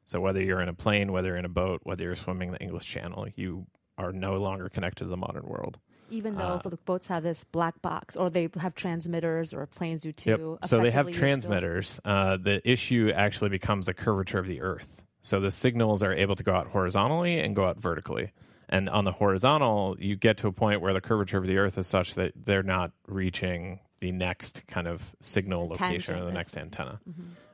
So 0.06 0.20
whether 0.20 0.42
you're 0.42 0.62
in 0.62 0.70
a 0.70 0.74
plane, 0.74 1.12
whether 1.12 1.30
you're 1.30 1.38
in 1.38 1.46
a 1.46 1.50
boat, 1.50 1.80
whether 1.84 2.04
you're 2.04 2.16
swimming 2.16 2.52
the 2.52 2.60
English 2.62 2.86
Channel, 2.86 3.28
you 3.36 3.66
are 3.98 4.12
no 4.12 4.38
longer 4.38 4.70
connected 4.70 5.06
to 5.06 5.10
the 5.10 5.18
modern 5.18 5.44
world. 5.46 5.80
Even 6.10 6.36
though 6.36 6.60
Uh, 6.64 6.70
the 6.70 6.78
boats 6.78 7.08
have 7.08 7.24
this 7.24 7.44
black 7.44 7.82
box 7.82 8.16
or 8.16 8.30
they 8.30 8.50
have 8.60 8.76
transmitters 8.76 9.54
or 9.54 9.66
planes 9.66 10.02
do 10.02 10.12
too. 10.12 10.60
So 10.66 10.80
they 10.82 10.92
have 10.92 11.08
you're 11.08 11.14
still- 11.14 11.20
transmitters. 11.28 12.00
Uh, 12.06 12.38
the 12.38 12.62
issue 12.70 13.12
actually 13.14 13.50
becomes 13.50 13.86
the 13.88 13.94
curvature 13.94 14.40
of 14.40 14.48
the 14.48 14.62
Earth. 14.62 15.02
So 15.22 15.40
the 15.40 15.52
signals 15.52 16.04
are 16.04 16.14
able 16.14 16.36
to 16.36 16.44
go 16.44 16.54
out 16.54 16.68
horizontally 16.68 17.40
and 17.40 17.56
go 17.56 17.66
out 17.66 17.78
vertically. 17.80 18.32
And 18.70 18.90
on 18.90 19.06
the 19.06 19.12
horizontal, 19.12 19.96
you 20.00 20.16
get 20.16 20.38
to 20.38 20.48
a 20.48 20.52
point 20.52 20.82
where 20.82 20.94
the 20.94 21.02
curvature 21.02 21.38
of 21.38 21.46
the 21.48 21.58
Earth 21.58 21.78
is 21.78 21.88
such 21.88 22.16
that 22.16 22.34
they're 22.36 22.64
not 22.64 22.92
reaching 23.08 23.80
the 24.00 24.12
next 24.12 24.68
kind 24.68 24.88
of 24.88 25.16
signal 25.22 25.66
location 25.66 26.16
or 26.16 26.26
the 26.26 26.32
next 26.34 26.58
antenna. 26.58 27.00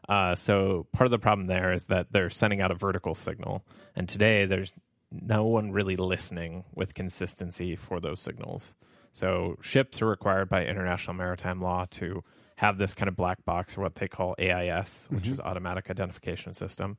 Uh, 0.08 0.34
so 0.34 0.88
part 0.94 1.06
of 1.06 1.12
the 1.12 1.20
problem 1.20 1.46
there 1.48 1.72
is 1.72 1.86
that 1.86 2.12
they're 2.12 2.32
sending 2.32 2.62
out 2.62 2.72
a 2.72 2.74
vertical 2.76 3.14
signal, 3.14 3.64
and 3.96 4.10
today 4.10 4.46
there's 4.46 4.74
no 5.12 5.46
one 5.46 5.72
really 5.72 5.96
listening 5.96 6.64
with 6.74 6.94
consistency 6.94 7.76
for 7.76 8.00
those 8.00 8.22
signals. 8.22 8.76
So 9.12 9.58
ships 9.62 10.02
are 10.02 10.08
required 10.08 10.50
by 10.50 10.66
international 10.66 11.16
maritime 11.16 11.62
law 11.62 11.86
to 11.92 12.24
have 12.58 12.78
this 12.78 12.94
kind 12.94 13.08
of 13.08 13.16
black 13.16 13.44
box 13.46 13.78
or 13.78 13.82
what 13.82 13.96
they 13.96 14.08
call 14.08 14.36
AIS, 14.38 15.08
which 15.10 15.28
is 15.28 15.40
automatic 15.40 15.90
identification 15.90 16.54
system. 16.54 16.98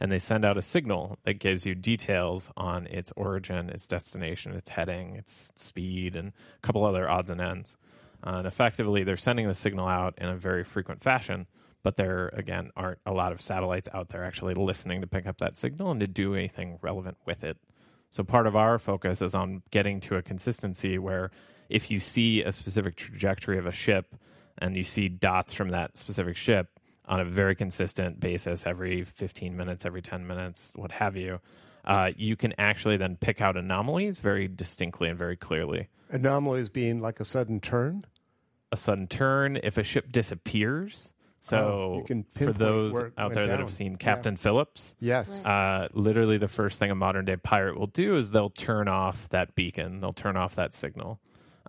And 0.00 0.10
they 0.10 0.18
send 0.18 0.44
out 0.44 0.58
a 0.58 0.62
signal 0.62 1.18
that 1.24 1.34
gives 1.34 1.64
you 1.64 1.74
details 1.74 2.50
on 2.56 2.86
its 2.88 3.12
origin, 3.14 3.70
its 3.70 3.86
destination, 3.86 4.52
its 4.54 4.70
heading, 4.70 5.14
its 5.14 5.52
speed, 5.54 6.16
and 6.16 6.28
a 6.28 6.66
couple 6.66 6.84
other 6.84 7.08
odds 7.08 7.30
and 7.30 7.40
ends. 7.40 7.76
Uh, 8.26 8.36
and 8.36 8.46
effectively, 8.46 9.04
they're 9.04 9.16
sending 9.16 9.46
the 9.46 9.54
signal 9.54 9.86
out 9.86 10.14
in 10.18 10.28
a 10.28 10.36
very 10.36 10.64
frequent 10.64 11.02
fashion, 11.02 11.46
but 11.82 11.96
there, 11.96 12.28
again, 12.28 12.70
aren't 12.76 12.98
a 13.06 13.12
lot 13.12 13.32
of 13.32 13.40
satellites 13.40 13.88
out 13.92 14.10
there 14.10 14.24
actually 14.24 14.54
listening 14.54 15.00
to 15.00 15.06
pick 15.06 15.26
up 15.26 15.38
that 15.38 15.56
signal 15.56 15.90
and 15.90 16.00
to 16.00 16.06
do 16.06 16.34
anything 16.34 16.78
relevant 16.82 17.16
with 17.26 17.44
it. 17.44 17.56
So 18.10 18.22
part 18.22 18.46
of 18.46 18.54
our 18.54 18.78
focus 18.78 19.22
is 19.22 19.34
on 19.34 19.62
getting 19.70 20.00
to 20.00 20.16
a 20.16 20.22
consistency 20.22 20.98
where 20.98 21.30
if 21.68 21.90
you 21.90 21.98
see 21.98 22.42
a 22.42 22.52
specific 22.52 22.96
trajectory 22.96 23.58
of 23.58 23.66
a 23.66 23.72
ship 23.72 24.14
and 24.58 24.76
you 24.76 24.84
see 24.84 25.08
dots 25.08 25.54
from 25.54 25.70
that 25.70 25.96
specific 25.96 26.36
ship 26.36 26.78
on 27.06 27.20
a 27.20 27.24
very 27.24 27.54
consistent 27.54 28.20
basis 28.20 28.66
every 28.66 29.02
15 29.02 29.56
minutes, 29.56 29.86
every 29.86 30.02
10 30.02 30.26
minutes, 30.26 30.72
what 30.74 30.92
have 30.92 31.16
you, 31.16 31.40
uh, 31.84 32.10
you 32.16 32.36
can 32.36 32.54
actually 32.58 32.96
then 32.96 33.16
pick 33.16 33.40
out 33.40 33.56
anomalies 33.56 34.18
very 34.18 34.46
distinctly 34.46 35.08
and 35.08 35.18
very 35.18 35.36
clearly. 35.36 35.88
Anomalies 36.10 36.68
being 36.68 37.00
like 37.00 37.18
a 37.18 37.24
sudden 37.24 37.60
turn. 37.60 38.02
A 38.70 38.76
sudden 38.76 39.06
turn, 39.06 39.58
if 39.62 39.78
a 39.78 39.82
ship 39.82 40.12
disappears, 40.12 41.12
So 41.44 41.56
Oh, 41.58 41.96
you 41.98 42.04
can 42.04 42.24
for 42.36 42.52
those 42.52 42.92
where 42.92 43.06
out 43.18 43.30
went 43.30 43.34
there 43.34 43.46
that 43.48 43.58
have 43.58 43.72
seen 43.72 43.92
Yeah. 43.92 43.98
Captain 43.98 44.36
Phillips, 44.36 44.94
Yes. 45.00 45.44
uh, 45.44 45.88
literally 45.92 46.38
the 46.38 46.46
first 46.46 46.78
thing 46.78 46.92
a 46.92 46.94
modern 46.94 47.24
day 47.24 47.36
pirate 47.36 47.76
will 47.76 47.88
do 47.88 48.14
is 48.14 48.30
they'll 48.30 48.48
turn 48.48 48.86
off 48.86 49.28
that 49.30 49.56
beacon, 49.56 50.00
they'll 50.00 50.12
turn 50.12 50.36
off 50.36 50.54
that 50.54 50.72
signal. 50.72 51.20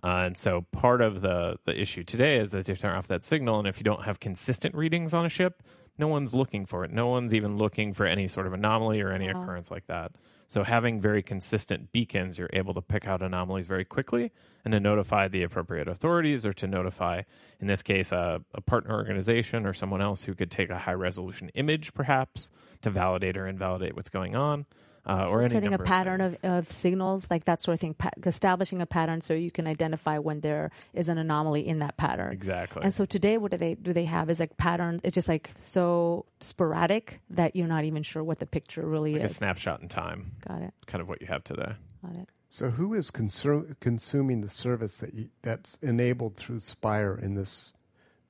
Uh, 0.04 0.26
and 0.26 0.36
so 0.38 0.62
part 0.70 1.00
of 1.00 1.22
the, 1.22 1.58
the 1.64 1.76
issue 1.80 2.04
today 2.04 2.38
is 2.38 2.52
that 2.52 2.66
they 2.66 2.74
turn 2.74 2.94
off 2.94 3.08
that 3.08 3.24
signal. 3.24 3.58
And 3.58 3.66
if 3.66 3.78
you 3.78 3.84
don't 3.84 4.04
have 4.04 4.20
consistent 4.20 4.76
readings 4.76 5.12
on 5.12 5.26
a 5.26 5.28
ship, 5.28 5.62
no 5.98 6.06
one's 6.06 6.34
looking 6.34 6.66
for 6.66 6.84
it. 6.84 6.92
No 6.92 7.08
one's 7.08 7.34
even 7.34 7.56
looking 7.56 7.94
for 7.94 8.06
any 8.06 8.28
sort 8.28 8.46
of 8.46 8.52
anomaly 8.52 9.00
or 9.00 9.10
any 9.10 9.26
occurrence 9.28 9.70
like 9.72 9.86
that. 9.88 10.12
So 10.54 10.62
having 10.62 11.00
very 11.00 11.20
consistent 11.20 11.90
beacons, 11.90 12.38
you're 12.38 12.48
able 12.52 12.74
to 12.74 12.80
pick 12.80 13.08
out 13.08 13.22
anomalies 13.22 13.66
very 13.66 13.84
quickly 13.84 14.30
and 14.64 14.70
to 14.70 14.78
notify 14.78 15.26
the 15.26 15.42
appropriate 15.42 15.88
authorities 15.88 16.46
or 16.46 16.52
to 16.52 16.68
notify, 16.68 17.22
in 17.58 17.66
this 17.66 17.82
case, 17.82 18.12
a, 18.12 18.40
a 18.54 18.60
partner 18.60 18.94
organization 18.94 19.66
or 19.66 19.72
someone 19.72 20.00
else 20.00 20.22
who 20.22 20.32
could 20.32 20.52
take 20.52 20.70
a 20.70 20.78
high 20.78 20.92
resolution 20.92 21.48
image, 21.54 21.92
perhaps, 21.92 22.52
to 22.82 22.90
validate 22.90 23.36
or 23.36 23.48
invalidate 23.48 23.96
what's 23.96 24.10
going 24.10 24.36
on. 24.36 24.64
Uh, 25.06 25.26
or 25.30 25.40
any 25.42 25.50
setting 25.50 25.74
a 25.74 25.78
pattern 25.78 26.20
things. 26.20 26.34
of, 26.42 26.50
of 26.50 26.72
signals 26.72 27.28
like 27.30 27.44
that 27.44 27.60
sort 27.60 27.74
of 27.74 27.80
thing 27.80 27.92
pa- 27.92 28.08
establishing 28.24 28.80
a 28.80 28.86
pattern 28.86 29.20
so 29.20 29.34
you 29.34 29.50
can 29.50 29.66
identify 29.66 30.16
when 30.18 30.40
there 30.40 30.70
is 30.94 31.10
an 31.10 31.18
anomaly 31.18 31.66
in 31.66 31.80
that 31.80 31.96
pattern 31.98 32.32
Exactly. 32.32 32.82
and 32.82 32.94
so 32.94 33.04
today 33.04 33.36
what 33.36 33.50
do 33.50 33.58
they 33.58 33.74
do 33.74 33.92
they 33.92 34.06
have 34.06 34.30
is 34.30 34.40
like 34.40 34.56
patterns 34.56 35.02
it's 35.04 35.14
just 35.14 35.28
like 35.28 35.50
so 35.58 36.24
sporadic 36.40 37.20
that 37.28 37.54
you're 37.54 37.66
not 37.66 37.84
even 37.84 38.02
sure 38.02 38.24
what 38.24 38.38
the 38.38 38.46
picture 38.46 38.86
really 38.86 39.12
like 39.14 39.24
a 39.24 39.28
snapshot 39.28 39.82
in 39.82 39.88
time, 39.88 40.32
got 40.48 40.62
it 40.62 40.72
kind 40.86 41.02
of 41.02 41.08
what 41.08 41.20
you 41.20 41.26
have 41.26 41.44
today. 41.44 41.72
got 42.02 42.14
it 42.16 42.28
So 42.48 42.70
who 42.70 42.94
is 42.94 43.10
consu- 43.10 43.78
consuming 43.80 44.40
the 44.40 44.48
service 44.48 44.98
that 44.98 45.12
you, 45.12 45.28
that's 45.42 45.76
enabled 45.82 46.36
through 46.36 46.60
Spire 46.60 47.14
in 47.14 47.34
this 47.34 47.72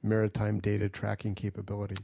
maritime 0.03 0.59
data 0.59 0.89
tracking 0.89 1.35
capability? 1.37 1.97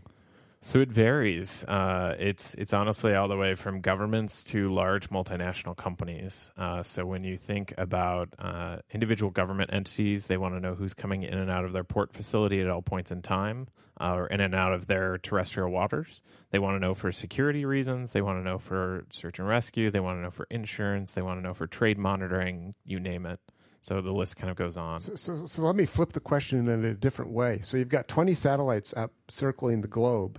So 0.62 0.80
it 0.80 0.92
varies. 0.92 1.64
Uh, 1.64 2.14
it's 2.18 2.54
it's 2.54 2.74
honestly 2.74 3.14
all 3.14 3.28
the 3.28 3.36
way 3.36 3.54
from 3.54 3.80
governments 3.80 4.44
to 4.44 4.70
large 4.70 5.08
multinational 5.08 5.74
companies. 5.74 6.50
Uh, 6.56 6.82
so 6.82 7.06
when 7.06 7.24
you 7.24 7.38
think 7.38 7.72
about 7.78 8.28
uh, 8.38 8.76
individual 8.90 9.30
government 9.30 9.70
entities, 9.72 10.26
they 10.26 10.36
want 10.36 10.54
to 10.54 10.60
know 10.60 10.74
who's 10.74 10.92
coming 10.92 11.22
in 11.22 11.38
and 11.38 11.50
out 11.50 11.64
of 11.64 11.72
their 11.72 11.84
port 11.84 12.12
facility 12.12 12.60
at 12.60 12.68
all 12.68 12.82
points 12.82 13.10
in 13.10 13.22
time, 13.22 13.68
uh, 14.02 14.12
or 14.12 14.26
in 14.26 14.42
and 14.42 14.54
out 14.54 14.74
of 14.74 14.86
their 14.86 15.16
terrestrial 15.16 15.70
waters. 15.70 16.20
They 16.50 16.58
want 16.58 16.76
to 16.76 16.80
know 16.80 16.94
for 16.94 17.10
security 17.10 17.64
reasons. 17.64 18.12
They 18.12 18.20
want 18.20 18.38
to 18.38 18.44
know 18.44 18.58
for 18.58 19.06
search 19.10 19.38
and 19.38 19.48
rescue. 19.48 19.90
They 19.90 20.00
want 20.00 20.18
to 20.18 20.22
know 20.22 20.30
for 20.30 20.46
insurance. 20.50 21.12
They 21.12 21.22
want 21.22 21.38
to 21.38 21.42
know 21.42 21.54
for 21.54 21.66
trade 21.66 21.96
monitoring. 21.96 22.74
You 22.84 23.00
name 23.00 23.24
it. 23.24 23.40
So 23.80 24.02
the 24.02 24.12
list 24.12 24.36
kind 24.36 24.50
of 24.50 24.56
goes 24.56 24.76
on. 24.76 25.00
So, 25.00 25.14
so, 25.14 25.46
so 25.46 25.62
let 25.62 25.74
me 25.74 25.86
flip 25.86 26.12
the 26.12 26.20
question 26.20 26.68
in 26.68 26.84
a 26.84 26.94
different 26.94 27.30
way. 27.30 27.60
So 27.62 27.78
you've 27.78 27.88
got 27.88 28.08
20 28.08 28.34
satellites 28.34 28.92
up 28.94 29.12
circling 29.28 29.80
the 29.80 29.88
globe, 29.88 30.38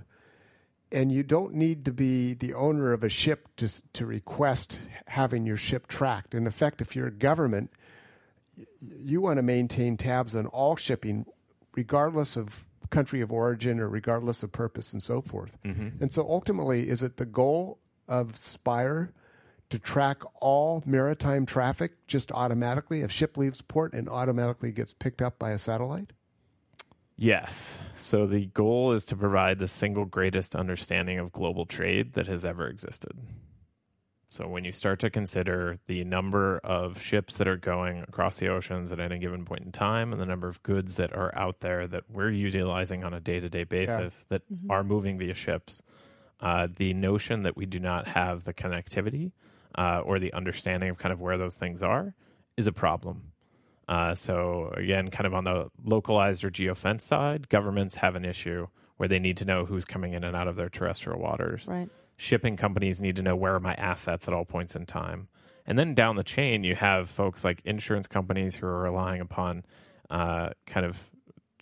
and 0.92 1.12
you 1.12 1.24
don't 1.24 1.54
need 1.54 1.86
to 1.86 1.92
be 1.92 2.34
the 2.34 2.54
owner 2.54 2.92
of 2.92 3.04
a 3.04 3.10
ship 3.10 3.48
to, 3.58 3.70
to 3.94 4.06
request 4.06 4.80
having 5.08 5.46
your 5.46 5.58
ship 5.58 5.88
tracked. 5.88 6.34
In 6.34 6.48
effect, 6.48 6.82
if 6.82 6.96
you're 6.96 7.08
a 7.08 7.12
government, 7.12 7.72
you 8.82 9.22
want 9.22 9.38
to 9.38 9.44
maintain 9.44 9.98
tabs 9.98 10.36
on 10.36 10.48
all 10.48 10.76
shipping, 10.76 11.26
regardless 11.76 12.36
of 12.36 12.66
country 12.90 13.22
of 13.22 13.32
origin 13.32 13.80
or 13.80 13.90
regardless 13.90 14.44
of 14.44 14.52
purpose 14.52 14.94
and 14.94 15.02
so 15.02 15.22
forth. 15.22 15.58
Mm-hmm. 15.64 16.04
And 16.04 16.14
so 16.14 16.28
ultimately, 16.28 16.88
is 16.90 17.02
it 17.02 17.18
the 17.18 17.26
goal 17.26 17.80
of 18.08 18.36
Spire 18.36 19.14
to 19.70 19.80
track 19.80 20.22
all 20.42 20.84
maritime 20.86 21.46
traffic 21.46 22.06
just 22.06 22.32
automatically? 22.32 23.02
If 23.02 23.12
ship 23.12 23.38
leaves 23.38 23.62
port 23.62 23.94
and 23.94 24.10
automatically 24.10 24.72
gets 24.72 24.94
picked 24.94 25.22
up 25.22 25.40
by 25.40 25.52
a 25.52 25.58
satellite? 25.58 26.12
Yes. 27.22 27.78
So 27.94 28.26
the 28.26 28.48
goal 28.48 28.94
is 28.94 29.06
to 29.06 29.16
provide 29.16 29.60
the 29.60 29.68
single 29.68 30.06
greatest 30.06 30.56
understanding 30.56 31.20
of 31.20 31.32
global 31.32 31.68
trade 31.68 32.14
that 32.14 32.26
has 32.26 32.44
ever 32.44 32.68
existed. 32.68 33.12
So 34.32 34.48
when 34.48 34.66
you 34.66 34.72
start 34.72 35.00
to 35.02 35.12
consider 35.12 35.78
the 35.86 36.04
number 36.04 36.58
of 36.64 37.00
ships 37.00 37.38
that 37.38 37.48
are 37.48 37.58
going 37.58 38.02
across 38.08 38.38
the 38.38 38.48
oceans 38.48 38.92
at 38.92 39.00
any 39.00 39.20
given 39.20 39.46
point 39.46 39.62
in 39.64 39.72
time 39.72 40.12
and 40.12 40.20
the 40.20 40.26
number 40.26 40.48
of 40.48 40.64
goods 40.64 40.96
that 40.96 41.14
are 41.14 41.32
out 41.38 41.60
there 41.60 41.86
that 41.90 42.06
we're 42.10 42.32
utilizing 42.32 43.04
on 43.04 43.14
a 43.14 43.20
day-to-day 43.20 43.66
basis 43.66 44.26
that 44.30 44.42
are 44.72 44.84
moving 44.84 45.20
via 45.20 45.36
ships, 45.36 45.84
uh, 46.40 46.68
the 46.76 46.92
notion 46.96 47.44
that 47.44 47.56
we 47.56 47.68
do 47.68 47.80
not 47.80 48.08
have 48.08 48.46
the 48.46 48.54
connectivity 48.54 49.32
uh, 49.78 50.02
or 50.04 50.18
the 50.18 50.34
understanding 50.34 50.90
of 50.90 50.98
kind 50.98 51.14
of 51.14 51.22
where 51.22 51.38
those 51.38 51.54
things 51.54 51.84
are 51.84 52.16
is 52.58 52.66
a 52.66 52.72
problem. 52.72 53.31
Uh, 53.92 54.16
so 54.16 54.72
again, 54.78 55.10
kind 55.10 55.28
of 55.28 55.34
on 55.34 55.44
the 55.44 55.68
localized 55.84 56.46
or 56.46 56.50
geofence 56.50 57.02
side, 57.02 57.50
governments 57.50 57.96
have 57.96 58.16
an 58.16 58.24
issue 58.24 58.68
where 58.96 59.10
they 59.10 59.20
need 59.20 59.36
to 59.38 59.44
know 59.46 59.66
who's 59.66 59.84
coming 59.84 60.14
in 60.14 60.24
and 60.24 60.34
out 60.36 60.48
of 60.48 60.56
their 60.56 60.70
terrestrial 60.70 61.20
waters. 61.20 61.66
right 61.68 61.90
Shipping 62.16 62.56
companies 62.56 63.02
need 63.02 63.16
to 63.18 63.22
know 63.22 63.36
where 63.36 63.56
are 63.56 63.60
my 63.60 63.74
assets 63.74 64.28
at 64.28 64.34
all 64.34 64.46
points 64.46 64.76
in 64.76 64.86
time. 64.86 65.28
And 65.66 65.78
then 65.78 65.94
down 65.96 66.16
the 66.16 66.24
chain, 66.24 66.64
you 66.64 66.76
have 66.76 67.10
folks 67.10 67.44
like 67.44 67.62
insurance 67.66 68.08
companies 68.08 68.56
who 68.56 68.66
are 68.68 68.80
relying 68.82 69.20
upon 69.22 69.66
uh, 70.10 70.52
kind 70.68 70.86
of 70.86 71.10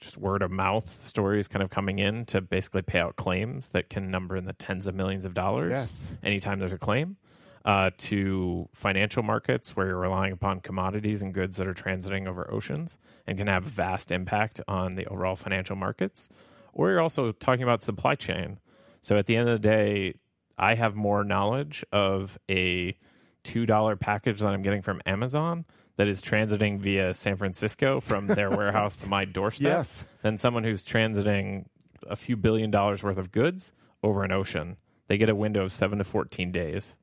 just 0.02 0.18
word 0.18 0.42
of 0.44 0.52
mouth 0.52 0.88
stories 1.08 1.48
kind 1.48 1.64
of 1.64 1.70
coming 1.70 1.98
in 2.00 2.26
to 2.26 2.42
basically 2.42 2.82
pay 2.82 3.00
out 3.00 3.16
claims 3.16 3.70
that 3.70 3.90
can 3.90 4.12
number 4.12 4.36
in 4.38 4.46
the 4.46 4.54
tens 4.54 4.86
of 4.86 4.94
millions 4.96 5.26
of 5.26 5.34
dollars 5.34 5.72
Yes. 5.72 6.16
anytime 6.24 6.60
there's 6.60 6.74
a 6.74 6.78
claim. 6.78 7.18
Uh, 7.66 7.92
to 7.98 8.70
financial 8.74 9.22
markets 9.22 9.76
where 9.76 9.88
you're 9.88 9.98
relying 10.00 10.32
upon 10.32 10.62
commodities 10.62 11.22
and 11.22 11.34
goods 11.34 11.58
that 11.58 11.68
are 11.68 11.74
transiting 11.74 12.26
over 12.26 12.50
oceans 12.52 12.98
and 13.28 13.38
can 13.38 13.48
have 13.48 13.66
a 13.66 13.70
vast 13.70 14.12
impact 14.12 14.62
on 14.68 14.96
the 14.96 15.06
overall 15.08 15.36
financial 15.36 15.76
markets. 15.76 16.30
Or 16.72 16.90
you're 16.90 17.02
also 17.02 17.34
talking 17.34 17.62
about 17.64 17.84
supply 17.84 18.16
chain. 18.16 18.60
So 19.02 19.18
at 19.18 19.26
the 19.26 19.36
end 19.36 19.50
of 19.50 19.62
the 19.62 19.68
day, 19.68 20.14
I 20.58 20.76
have 20.76 20.96
more 20.96 21.26
knowledge 21.26 21.84
of 21.92 22.40
a 22.50 22.96
$2 23.44 24.00
package 24.00 24.40
that 24.40 24.48
I'm 24.48 24.62
getting 24.62 24.82
from 24.82 25.02
Amazon 25.06 25.66
that 25.98 26.08
is 26.08 26.22
transiting 26.22 26.80
via 26.80 27.14
San 27.14 27.36
Francisco 27.36 28.00
from 28.00 28.28
their 28.28 28.50
warehouse 28.58 28.96
to 28.98 29.10
my 29.10 29.26
doorstep 29.26 29.66
Yes. 29.66 30.06
than 30.22 30.38
someone 30.38 30.64
who's 30.64 30.82
transiting 30.84 31.66
a 32.10 32.16
few 32.16 32.38
billion 32.38 32.72
dollars 32.72 33.04
worth 33.04 33.18
of 33.18 33.34
goods 33.34 33.74
over 34.02 34.24
an 34.24 34.32
ocean. 34.32 34.78
They 35.08 35.18
get 35.18 35.28
a 35.30 35.36
window 35.36 35.64
of 35.64 35.74
7 35.74 35.98
to 35.98 36.06
14 36.06 36.54
days 36.54 36.96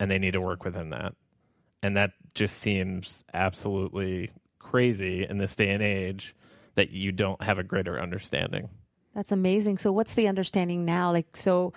and 0.00 0.10
they 0.10 0.18
need 0.18 0.32
to 0.32 0.40
work 0.40 0.64
within 0.64 0.90
that. 0.90 1.14
And 1.82 1.96
that 1.96 2.12
just 2.34 2.58
seems 2.58 3.24
absolutely 3.32 4.30
crazy 4.58 5.26
in 5.28 5.38
this 5.38 5.56
day 5.56 5.70
and 5.70 5.82
age 5.82 6.34
that 6.74 6.90
you 6.90 7.12
don't 7.12 7.42
have 7.42 7.58
a 7.58 7.62
greater 7.62 8.00
understanding. 8.00 8.68
That's 9.14 9.32
amazing. 9.32 9.78
So, 9.78 9.90
what's 9.92 10.14
the 10.14 10.28
understanding 10.28 10.84
now? 10.84 11.10
Like, 11.10 11.36
so 11.36 11.72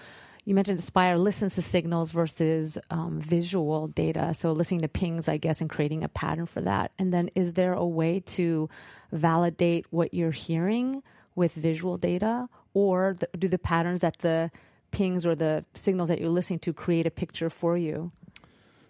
you 0.46 0.56
mentioned 0.56 0.80
Aspire 0.80 1.18
listens 1.18 1.56
to 1.56 1.62
signals 1.62 2.12
versus 2.12 2.78
um, 2.90 3.22
visual 3.22 3.88
data. 3.88 4.34
So, 4.34 4.52
listening 4.52 4.82
to 4.82 4.88
pings, 4.88 5.28
I 5.28 5.38
guess, 5.38 5.62
and 5.62 5.70
creating 5.70 6.04
a 6.04 6.10
pattern 6.10 6.46
for 6.46 6.62
that. 6.62 6.92
And 7.00 7.14
then, 7.14 7.30
is 7.36 7.54
there 7.54 7.74
a 7.74 7.86
way 7.86 8.20
to 8.20 8.70
validate 9.12 9.86
what 9.90 10.14
you're 10.14 10.32
hearing 10.32 11.04
with 11.36 11.54
visual 11.54 11.98
data, 11.98 12.50
or 12.74 13.16
the, 13.20 13.30
do 13.38 13.48
the 13.48 13.58
patterns 13.58 14.02
that 14.02 14.18
the 14.20 14.52
pings 14.92 15.26
or 15.26 15.36
the 15.36 15.66
signals 15.74 16.10
that 16.10 16.20
you're 16.20 16.30
listening 16.30 16.60
to 16.60 16.74
create 16.74 17.08
a 17.08 17.12
picture 17.12 17.50
for 17.50 17.78
you? 17.78 18.12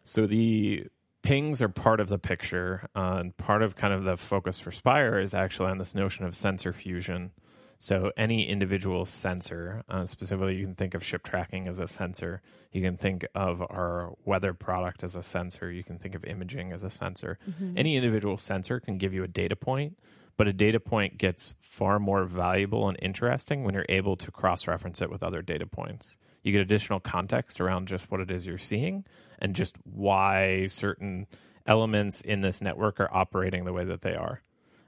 So 0.03 0.25
the 0.25 0.87
pings 1.21 1.61
are 1.61 1.69
part 1.69 1.99
of 1.99 2.09
the 2.09 2.17
picture, 2.17 2.89
uh, 2.95 3.17
and 3.19 3.37
part 3.37 3.61
of 3.61 3.75
kind 3.75 3.93
of 3.93 4.03
the 4.03 4.17
focus 4.17 4.59
for 4.59 4.71
Spire 4.71 5.19
is 5.19 5.33
actually 5.33 5.69
on 5.69 5.77
this 5.77 5.93
notion 5.93 6.25
of 6.25 6.35
sensor 6.35 6.73
fusion. 6.73 7.31
So 7.77 8.11
any 8.15 8.47
individual 8.47 9.05
sensor, 9.05 9.83
uh, 9.89 10.05
specifically, 10.05 10.55
you 10.55 10.65
can 10.65 10.75
think 10.75 10.93
of 10.93 11.03
ship 11.03 11.23
tracking 11.23 11.67
as 11.67 11.79
a 11.79 11.87
sensor. 11.87 12.41
You 12.71 12.81
can 12.81 12.95
think 12.95 13.25
of 13.33 13.61
our 13.61 14.13
weather 14.23 14.53
product 14.53 15.03
as 15.03 15.15
a 15.15 15.23
sensor. 15.23 15.71
You 15.71 15.83
can 15.83 15.97
think 15.97 16.13
of 16.13 16.23
imaging 16.23 16.71
as 16.71 16.83
a 16.83 16.91
sensor. 16.91 17.39
Any 17.75 17.95
individual 17.95 18.37
sensor 18.37 18.79
can 18.79 18.97
give 18.99 19.15
you 19.15 19.23
a 19.23 19.27
data 19.27 19.55
point, 19.55 19.97
but 20.41 20.47
a 20.47 20.53
data 20.53 20.79
point 20.79 21.19
gets 21.19 21.53
far 21.59 21.99
more 21.99 22.23
valuable 22.23 22.89
and 22.89 22.97
interesting 22.99 23.63
when 23.63 23.75
you're 23.75 23.85
able 23.89 24.15
to 24.15 24.31
cross 24.31 24.67
reference 24.67 24.99
it 24.99 25.11
with 25.11 25.21
other 25.21 25.43
data 25.43 25.67
points. 25.67 26.17
You 26.41 26.51
get 26.51 26.61
additional 26.61 26.99
context 26.99 27.61
around 27.61 27.87
just 27.87 28.09
what 28.09 28.21
it 28.21 28.31
is 28.31 28.47
you're 28.47 28.57
seeing 28.57 29.05
and 29.37 29.55
just 29.55 29.75
why 29.83 30.65
certain 30.65 31.27
elements 31.67 32.21
in 32.21 32.41
this 32.41 32.59
network 32.59 32.99
are 32.99 33.13
operating 33.13 33.65
the 33.65 33.71
way 33.71 33.85
that 33.85 34.01
they 34.01 34.15
are. 34.15 34.41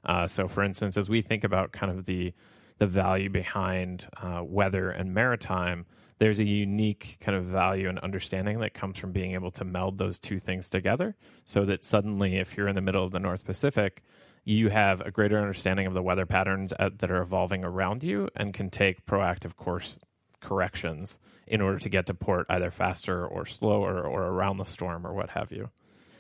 Uh, 0.04 0.26
so, 0.26 0.48
for 0.48 0.64
instance, 0.64 0.98
as 0.98 1.08
we 1.08 1.22
think 1.22 1.44
about 1.44 1.72
kind 1.72 1.92
of 1.96 2.06
the 2.06 2.34
the 2.80 2.88
value 2.88 3.30
behind 3.30 4.08
uh, 4.18 4.42
weather 4.44 4.90
and 4.90 5.14
maritime, 5.14 5.86
there's 6.18 6.40
a 6.40 6.44
unique 6.44 7.18
kind 7.20 7.38
of 7.38 7.46
value 7.46 7.90
and 7.90 8.00
understanding 8.00 8.60
that 8.62 8.74
comes 8.74 8.98
from 8.98 9.12
being 9.12 9.34
able 9.36 9.52
to 9.52 9.64
meld 9.64 10.00
those 10.00 10.18
two 10.18 10.40
things 10.40 10.68
together 10.68 11.16
so 11.46 11.64
that 11.66 11.86
suddenly, 11.86 12.38
if 12.38 12.58
you're 12.58 12.68
in 12.68 12.74
the 12.74 12.82
middle 12.82 13.06
of 13.06 13.12
the 13.12 13.20
North 13.20 13.46
Pacific, 13.46 14.02
you 14.44 14.70
have 14.70 15.02
a 15.02 15.12
greater 15.12 15.38
understanding 15.38 15.88
of 15.88 15.94
the 15.94 16.02
weather 16.02 16.26
patterns 16.26 16.74
at, 16.78 17.00
that 17.00 17.10
are 17.12 17.22
evolving 17.22 17.64
around 17.64 18.04
you 18.04 18.28
and 18.36 18.54
can 18.54 18.70
take 18.70 19.06
proactive 19.06 19.56
course 19.56 19.98
corrections 20.42 21.18
in 21.48 21.62
order 21.62 21.80
to 21.80 21.90
get 21.90 22.06
to 22.08 22.14
port 22.14 22.46
either 22.50 22.72
faster 22.72 23.26
or 23.26 23.46
slower 23.46 24.02
or 24.02 24.24
around 24.24 24.58
the 24.58 24.66
storm 24.66 25.06
or 25.08 25.14
what 25.14 25.30
have 25.30 25.52
you. 25.52 25.70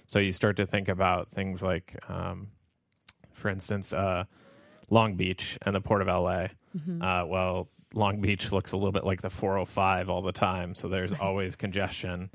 So 0.07 0.19
you 0.19 0.31
start 0.31 0.57
to 0.57 0.65
think 0.65 0.87
about 0.89 1.31
things 1.31 1.61
like, 1.61 1.95
um, 2.09 2.47
for 3.33 3.49
instance, 3.49 3.93
uh, 3.93 4.25
Long 4.89 5.15
Beach 5.15 5.57
and 5.65 5.75
the 5.75 5.81
port 5.81 6.01
of 6.01 6.07
LA. 6.07 6.47
Uh, 7.01 7.25
well, 7.25 7.69
Long 7.93 8.21
Beach 8.21 8.51
looks 8.51 8.71
a 8.71 8.77
little 8.77 8.91
bit 8.91 9.05
like 9.05 9.21
the 9.21 9.29
405 9.29 10.09
all 10.09 10.21
the 10.21 10.31
time, 10.31 10.75
so 10.75 10.87
there's 10.87 11.13
always 11.19 11.55
congestion. 11.55 12.29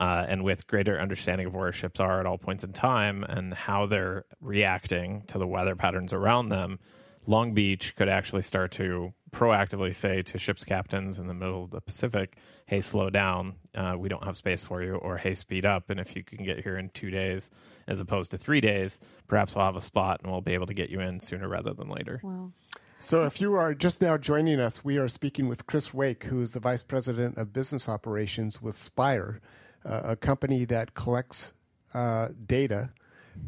Uh, 0.00 0.26
and 0.28 0.42
with 0.42 0.66
greater 0.66 1.00
understanding 1.00 1.46
of 1.46 1.54
where 1.54 1.72
ships 1.72 2.00
are 2.00 2.20
at 2.20 2.26
all 2.26 2.38
points 2.38 2.64
in 2.64 2.72
time 2.72 3.22
and 3.24 3.54
how 3.54 3.86
they're 3.86 4.24
reacting 4.40 5.22
to 5.28 5.38
the 5.38 5.46
weather 5.46 5.76
patterns 5.76 6.12
around 6.12 6.48
them, 6.48 6.78
Long 7.26 7.54
Beach 7.54 7.94
could 7.96 8.08
actually 8.08 8.42
start 8.42 8.72
to 8.72 9.14
proactively 9.30 9.94
say 9.94 10.22
to 10.22 10.38
ships 10.38 10.62
captains 10.62 11.18
in 11.18 11.26
the 11.26 11.34
middle 11.34 11.64
of 11.64 11.70
the 11.70 11.80
Pacific, 11.80 12.36
"Hey, 12.66 12.80
slow 12.80 13.10
down. 13.10 13.56
Uh, 13.74 13.96
we 13.98 14.08
don't 14.08 14.24
have 14.24 14.36
space 14.36 14.62
for 14.62 14.82
you," 14.82 14.94
or 14.96 15.16
"Hey, 15.16 15.34
speed 15.34 15.64
up." 15.64 15.90
And 15.90 15.98
if 15.98 16.14
you 16.14 16.22
can 16.22 16.44
get 16.44 16.62
here 16.62 16.76
in 16.76 16.90
two 16.90 17.10
days 17.10 17.50
as 17.88 18.00
opposed 18.00 18.30
to 18.32 18.38
three 18.38 18.60
days, 18.60 19.00
perhaps 19.26 19.54
we'll 19.54 19.64
have 19.64 19.76
a 19.76 19.80
spot 19.80 20.20
and 20.22 20.30
we'll 20.30 20.40
be 20.40 20.54
able 20.54 20.66
to 20.66 20.74
get 20.74 20.90
you 20.90 21.00
in 21.00 21.18
sooner 21.20 21.48
rather 21.48 21.72
than 21.72 21.88
later. 21.88 22.20
Wow. 22.22 22.52
So, 23.00 23.24
if 23.24 23.40
you 23.40 23.54
are 23.54 23.74
just 23.74 24.00
now 24.00 24.16
joining 24.16 24.60
us, 24.60 24.84
we 24.84 24.96
are 24.98 25.08
speaking 25.08 25.48
with 25.48 25.66
Chris 25.66 25.92
Wake, 25.92 26.24
who 26.24 26.40
is 26.40 26.52
the 26.52 26.60
Vice 26.60 26.82
President 26.82 27.36
of 27.36 27.52
Business 27.52 27.88
Operations 27.88 28.62
with 28.62 28.78
Spire, 28.78 29.40
a 29.84 30.16
company 30.16 30.64
that 30.64 30.94
collects 30.94 31.52
uh, 31.92 32.28
data 32.46 32.90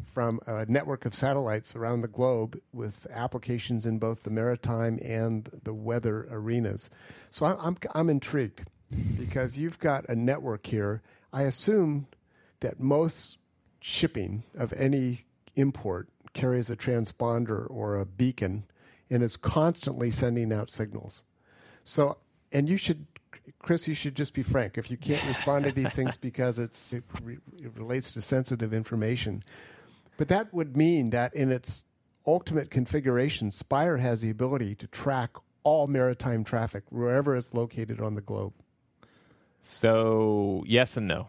from 0.05 0.39
a 0.45 0.65
network 0.65 1.05
of 1.05 1.13
satellites 1.13 1.75
around 1.75 2.01
the 2.01 2.07
globe 2.07 2.59
with 2.73 3.07
applications 3.11 3.85
in 3.85 3.99
both 3.99 4.23
the 4.23 4.29
maritime 4.29 4.99
and 5.03 5.49
the 5.63 5.73
weather 5.73 6.27
arenas. 6.29 6.89
So 7.31 7.45
I'm, 7.45 7.57
I'm, 7.59 7.77
I'm 7.93 8.09
intrigued 8.09 8.63
because 9.17 9.57
you've 9.57 9.79
got 9.79 10.07
a 10.09 10.15
network 10.15 10.67
here. 10.67 11.01
I 11.31 11.43
assume 11.43 12.07
that 12.59 12.79
most 12.79 13.37
shipping 13.79 14.43
of 14.57 14.73
any 14.73 15.25
import 15.55 16.09
carries 16.33 16.69
a 16.69 16.75
transponder 16.75 17.65
or 17.69 17.95
a 17.95 18.05
beacon 18.05 18.65
and 19.09 19.23
is 19.23 19.37
constantly 19.37 20.11
sending 20.11 20.51
out 20.51 20.69
signals. 20.69 21.23
So, 21.83 22.17
and 22.51 22.69
you 22.69 22.77
should, 22.77 23.05
Chris, 23.59 23.87
you 23.87 23.93
should 23.93 24.15
just 24.15 24.33
be 24.33 24.43
frank. 24.43 24.77
If 24.77 24.91
you 24.91 24.97
can't 24.97 25.25
respond 25.25 25.65
to 25.65 25.71
these 25.71 25.93
things 25.93 26.17
because 26.21 26.59
it's, 26.59 26.93
it, 26.93 27.03
re, 27.21 27.37
it 27.61 27.71
relates 27.77 28.13
to 28.13 28.21
sensitive 28.21 28.73
information, 28.73 29.43
but 30.17 30.27
that 30.29 30.53
would 30.53 30.75
mean 30.75 31.11
that 31.11 31.33
in 31.33 31.51
its 31.51 31.85
ultimate 32.25 32.69
configuration, 32.69 33.51
Spire 33.51 33.97
has 33.97 34.21
the 34.21 34.29
ability 34.29 34.75
to 34.75 34.87
track 34.87 35.31
all 35.63 35.87
maritime 35.87 36.43
traffic 36.43 36.83
wherever 36.89 37.35
it's 37.35 37.53
located 37.53 37.99
on 37.99 38.15
the 38.15 38.21
globe. 38.21 38.53
So, 39.61 40.63
yes 40.65 40.97
and 40.97 41.07
no. 41.07 41.27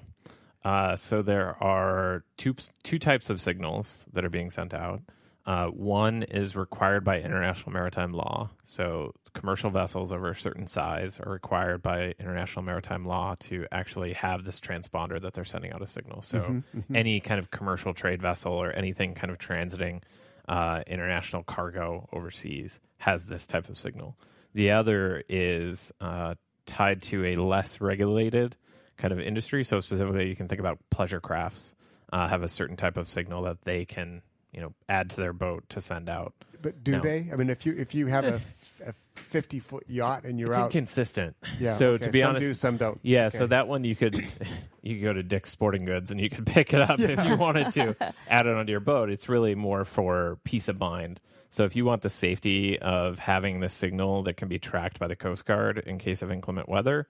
Uh, 0.65 0.97
so 0.97 1.23
there 1.23 1.57
are 1.63 2.25
two 2.37 2.55
two 2.83 2.99
types 2.99 3.31
of 3.31 3.41
signals 3.41 4.05
that 4.13 4.25
are 4.25 4.31
being 4.31 4.51
sent 4.51 4.75
out. 4.75 5.03
Uh, 5.49 5.69
one 5.69 6.25
is 6.25 6.55
required 6.55 7.05
by 7.05 7.19
international 7.19 7.73
maritime 7.73 8.13
law. 8.13 8.51
So 8.67 9.15
commercial 9.33 9.71
vessels 9.71 10.13
over 10.13 10.29
a 10.29 10.37
certain 10.37 10.67
size 10.67 11.19
are 11.19 11.33
required 11.33 11.81
by 11.81 12.15
international 12.21 12.63
maritime 12.63 13.07
law 13.07 13.35
to 13.41 13.65
actually 13.73 14.13
have 14.13 14.45
this 14.45 14.61
transponder 14.61 15.19
that 15.23 15.33
they're 15.33 15.47
sending 15.47 15.73
out 15.73 15.81
a 15.81 15.87
signal. 15.87 16.21
So 16.21 16.41
mm-hmm, 16.41 16.79
mm-hmm. 16.81 16.95
any 16.95 17.21
kind 17.21 17.39
of 17.39 17.51
commercial 17.51 17.95
trade 17.95 18.21
vessel 18.21 18.53
or 18.53 18.73
anything 18.73 19.15
kind 19.15 19.31
of 19.31 19.39
transiting 19.39 20.03
uh, 20.49 20.83
international 20.87 21.45
cargo 21.45 22.07
overseas 22.13 22.79
has 22.99 23.25
this 23.25 23.47
type 23.47 23.71
of 23.71 23.79
signal. 23.79 24.19
The 24.53 24.73
other 24.73 25.25
is 25.31 25.93
uh, 25.99 26.35
tied 26.67 27.01
to 27.05 27.25
a 27.25 27.37
less 27.37 27.81
regulated 27.81 28.55
kind 28.99 29.13
of 29.13 29.19
industry. 29.19 29.65
So 29.65 29.81
specifically, 29.81 30.29
you 30.29 30.37
can 30.37 30.47
think 30.47 30.61
about 30.61 30.79
pleasure 30.91 31.21
crafts 31.21 31.75
uh, 32.13 32.29
have 32.29 32.43
a 32.43 32.49
certain 32.49 32.77
type 32.77 32.99
of 32.99 33.09
signal 33.09 33.45
that 33.45 33.63
they 33.63 33.87
can 33.87 34.21
you 34.53 34.61
know 34.61 34.75
add 34.89 35.11
to 35.11 35.17
their 35.17 35.33
boat 35.33 35.69
to 35.71 35.81
send 35.81 36.09
out. 36.09 36.35
But 36.61 36.83
do 36.83 36.93
no. 36.93 37.01
they? 37.01 37.29
I 37.33 37.37
mean, 37.37 37.51
if 37.51 37.65
you 37.65 37.75
if 37.77 37.95
you 37.95 38.07
have 38.07 38.25
a, 38.25 38.41
a 38.87 38.93
fifty 39.15 39.61
foot 39.61 39.85
yacht 39.89 40.25
and 40.25 40.39
you're 40.39 40.49
it's 40.49 40.59
out, 40.59 40.67
inconsistent. 40.67 41.37
Yeah. 41.59 41.75
So 41.75 41.91
okay. 41.91 42.07
to 42.07 42.11
be 42.11 42.21
some 42.21 42.29
honest, 42.31 42.47
do, 42.47 42.55
some 42.55 42.77
don't. 42.77 42.99
Yeah. 43.03 43.27
Okay. 43.27 43.39
So 43.39 43.47
that 43.47 43.69
one 43.69 43.85
you 43.85 43.95
could 43.95 44.17
you 44.83 44.97
could 44.97 45.03
go 45.03 45.13
to 45.13 45.23
Dick's 45.23 45.51
Sporting 45.51 45.85
Goods 45.85 46.11
and 46.11 46.21
you 46.21 46.31
could 46.31 46.47
pick 46.47 46.73
it 46.73 46.81
up 46.81 46.99
yeah. 46.99 47.09
if 47.09 47.25
you 47.27 47.37
wanted 47.37 47.73
to 47.75 47.97
add 48.29 48.47
it 48.47 48.55
onto 48.55 48.71
your 48.71 48.81
boat. 48.81 49.11
It's 49.11 49.29
really 49.29 49.55
more 49.55 49.85
for 49.85 50.39
peace 50.45 50.69
of 50.69 50.79
mind. 50.79 51.21
So 51.51 51.65
if 51.65 51.75
you 51.75 51.85
want 51.85 52.03
the 52.03 52.11
safety 52.11 52.79
of 52.79 53.19
having 53.19 53.61
the 53.61 53.71
signal 53.71 54.23
that 54.25 54.37
can 54.37 54.49
be 54.49 54.59
tracked 54.59 54.99
by 54.99 55.07
the 55.07 55.17
Coast 55.17 55.47
Guard 55.47 55.79
in 55.79 55.97
case 55.97 56.21
of 56.21 56.31
inclement 56.31 56.69
weather, 56.69 57.07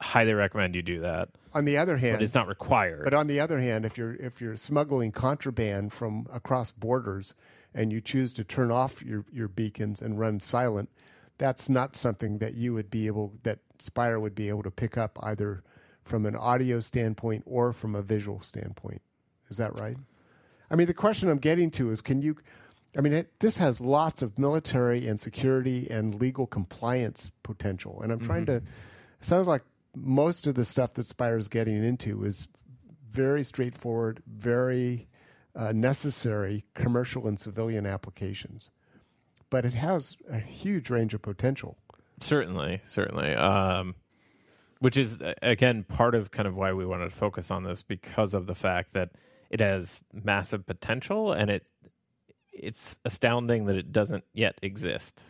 highly 0.00 0.34
recommend 0.34 0.76
you 0.76 0.82
do 0.82 1.00
that. 1.00 1.30
On 1.54 1.64
the 1.64 1.78
other 1.78 1.96
hand, 1.96 2.16
but 2.16 2.22
it's 2.22 2.34
not 2.34 2.48
required. 2.48 3.04
But 3.04 3.14
on 3.14 3.28
the 3.28 3.38
other 3.38 3.60
hand, 3.60 3.84
if 3.84 3.96
you're 3.96 4.14
if 4.16 4.40
you're 4.40 4.56
smuggling 4.56 5.12
contraband 5.12 5.92
from 5.92 6.26
across 6.32 6.72
borders 6.72 7.34
and 7.72 7.92
you 7.92 8.00
choose 8.00 8.32
to 8.34 8.44
turn 8.44 8.70
off 8.70 9.02
your, 9.02 9.24
your 9.32 9.48
beacons 9.48 10.02
and 10.02 10.18
run 10.18 10.40
silent, 10.40 10.90
that's 11.38 11.68
not 11.68 11.96
something 11.96 12.38
that 12.38 12.54
you 12.54 12.74
would 12.74 12.90
be 12.90 13.06
able 13.06 13.34
that 13.44 13.60
Spire 13.78 14.18
would 14.18 14.34
be 14.34 14.48
able 14.48 14.62
to 14.64 14.70
pick 14.70 14.98
up 14.98 15.18
either 15.22 15.62
from 16.02 16.26
an 16.26 16.36
audio 16.36 16.80
standpoint 16.80 17.44
or 17.46 17.72
from 17.72 17.94
a 17.94 18.02
visual 18.02 18.40
standpoint. 18.40 19.02
Is 19.48 19.56
that 19.56 19.78
right? 19.78 19.96
I 20.70 20.76
mean, 20.76 20.86
the 20.86 20.94
question 20.94 21.28
I'm 21.28 21.38
getting 21.38 21.70
to 21.72 21.90
is 21.90 22.00
can 22.00 22.20
you 22.20 22.36
I 22.96 23.00
mean, 23.00 23.12
it, 23.12 23.40
this 23.40 23.58
has 23.58 23.80
lots 23.80 24.22
of 24.22 24.38
military 24.38 25.06
and 25.06 25.18
security 25.18 25.88
and 25.90 26.14
legal 26.14 26.46
compliance 26.46 27.32
potential. 27.42 28.00
And 28.02 28.12
I'm 28.12 28.18
mm-hmm. 28.18 28.26
trying 28.26 28.46
to 28.46 28.56
it 28.56 28.64
sounds 29.20 29.48
like 29.48 29.62
most 29.94 30.46
of 30.46 30.54
the 30.54 30.64
stuff 30.64 30.94
that 30.94 31.06
Spire 31.06 31.36
is 31.36 31.48
getting 31.48 31.82
into 31.82 32.24
is 32.24 32.48
very 33.10 33.42
straightforward, 33.42 34.22
very 34.26 35.08
uh, 35.54 35.72
necessary 35.72 36.64
commercial 36.74 37.26
and 37.26 37.38
civilian 37.38 37.86
applications. 37.86 38.70
But 39.50 39.64
it 39.64 39.74
has 39.74 40.16
a 40.28 40.38
huge 40.38 40.90
range 40.90 41.14
of 41.14 41.22
potential. 41.22 41.78
Certainly, 42.20 42.80
certainly. 42.84 43.34
Um, 43.34 43.94
which 44.80 44.96
is, 44.96 45.22
again, 45.42 45.84
part 45.84 46.14
of 46.14 46.30
kind 46.30 46.48
of 46.48 46.56
why 46.56 46.72
we 46.72 46.84
wanted 46.84 47.10
to 47.10 47.16
focus 47.16 47.50
on 47.50 47.64
this 47.64 47.82
because 47.82 48.34
of 48.34 48.46
the 48.46 48.54
fact 48.54 48.92
that 48.94 49.10
it 49.50 49.60
has 49.60 50.02
massive 50.12 50.66
potential 50.66 51.32
and 51.32 51.50
it 51.50 51.66
it's 52.52 52.98
astounding 53.04 53.66
that 53.66 53.76
it 53.76 53.92
doesn't 53.92 54.24
yet 54.32 54.56
exist. 54.62 55.22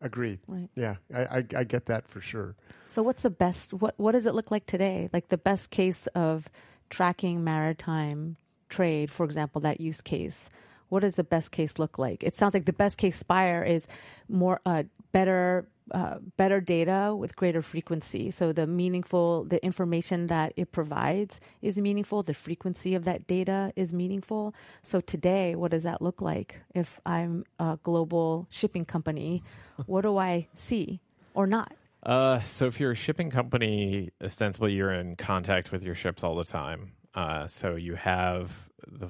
Agreed. 0.00 0.40
Right. 0.46 0.68
Yeah, 0.74 0.96
I, 1.14 1.20
I, 1.20 1.44
I 1.56 1.64
get 1.64 1.86
that 1.86 2.06
for 2.06 2.20
sure. 2.20 2.54
So, 2.86 3.02
what's 3.02 3.22
the 3.22 3.30
best? 3.30 3.72
What 3.72 3.94
what 3.96 4.12
does 4.12 4.26
it 4.26 4.34
look 4.34 4.50
like 4.50 4.66
today? 4.66 5.08
Like 5.12 5.28
the 5.28 5.38
best 5.38 5.70
case 5.70 6.06
of 6.08 6.48
tracking 6.90 7.44
maritime 7.44 8.36
trade, 8.68 9.10
for 9.10 9.24
example, 9.24 9.60
that 9.62 9.80
use 9.80 10.00
case. 10.00 10.50
What 10.88 11.00
does 11.00 11.16
the 11.16 11.24
best 11.24 11.50
case 11.50 11.78
look 11.78 11.98
like? 11.98 12.22
It 12.22 12.36
sounds 12.36 12.54
like 12.54 12.66
the 12.66 12.72
best 12.72 12.98
case 12.98 13.16
Spire 13.16 13.64
is 13.64 13.88
more 14.28 14.60
uh, 14.64 14.84
better 15.12 15.66
uh, 15.92 16.16
better 16.36 16.60
data 16.60 17.14
with 17.16 17.36
greater 17.36 17.62
frequency. 17.62 18.30
So 18.30 18.52
the 18.52 18.66
meaningful, 18.66 19.44
the 19.44 19.64
information 19.64 20.26
that 20.26 20.52
it 20.56 20.72
provides 20.72 21.40
is 21.62 21.78
meaningful. 21.78 22.22
The 22.22 22.34
frequency 22.34 22.94
of 22.94 23.04
that 23.04 23.26
data 23.26 23.72
is 23.76 23.92
meaningful. 23.92 24.54
So 24.82 25.00
today, 25.00 25.54
what 25.54 25.70
does 25.70 25.84
that 25.84 26.02
look 26.02 26.20
like? 26.20 26.60
If 26.74 27.00
I'm 27.06 27.44
a 27.58 27.78
global 27.82 28.46
shipping 28.50 28.84
company, 28.84 29.42
what 29.86 30.02
do 30.02 30.16
I 30.16 30.48
see 30.54 31.00
or 31.34 31.46
not? 31.46 31.72
Uh, 32.02 32.40
so 32.40 32.66
if 32.66 32.78
you're 32.78 32.92
a 32.92 32.96
shipping 32.96 33.30
company, 33.30 34.10
ostensibly 34.22 34.72
you're 34.72 34.92
in 34.92 35.16
contact 35.16 35.72
with 35.72 35.82
your 35.82 35.94
ships 35.94 36.22
all 36.22 36.36
the 36.36 36.44
time. 36.44 36.92
Uh, 37.14 37.46
so 37.46 37.74
you 37.74 37.94
have 37.94 38.68
the, 38.86 39.08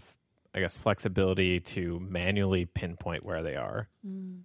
I 0.55 0.61
guess, 0.61 0.77
flexibility 0.77 1.61
to 1.61 2.01
manually 2.01 2.65
pinpoint 2.65 3.25
where 3.25 3.43
they 3.43 3.57
are. 3.57 3.89
Mm. 4.07 4.41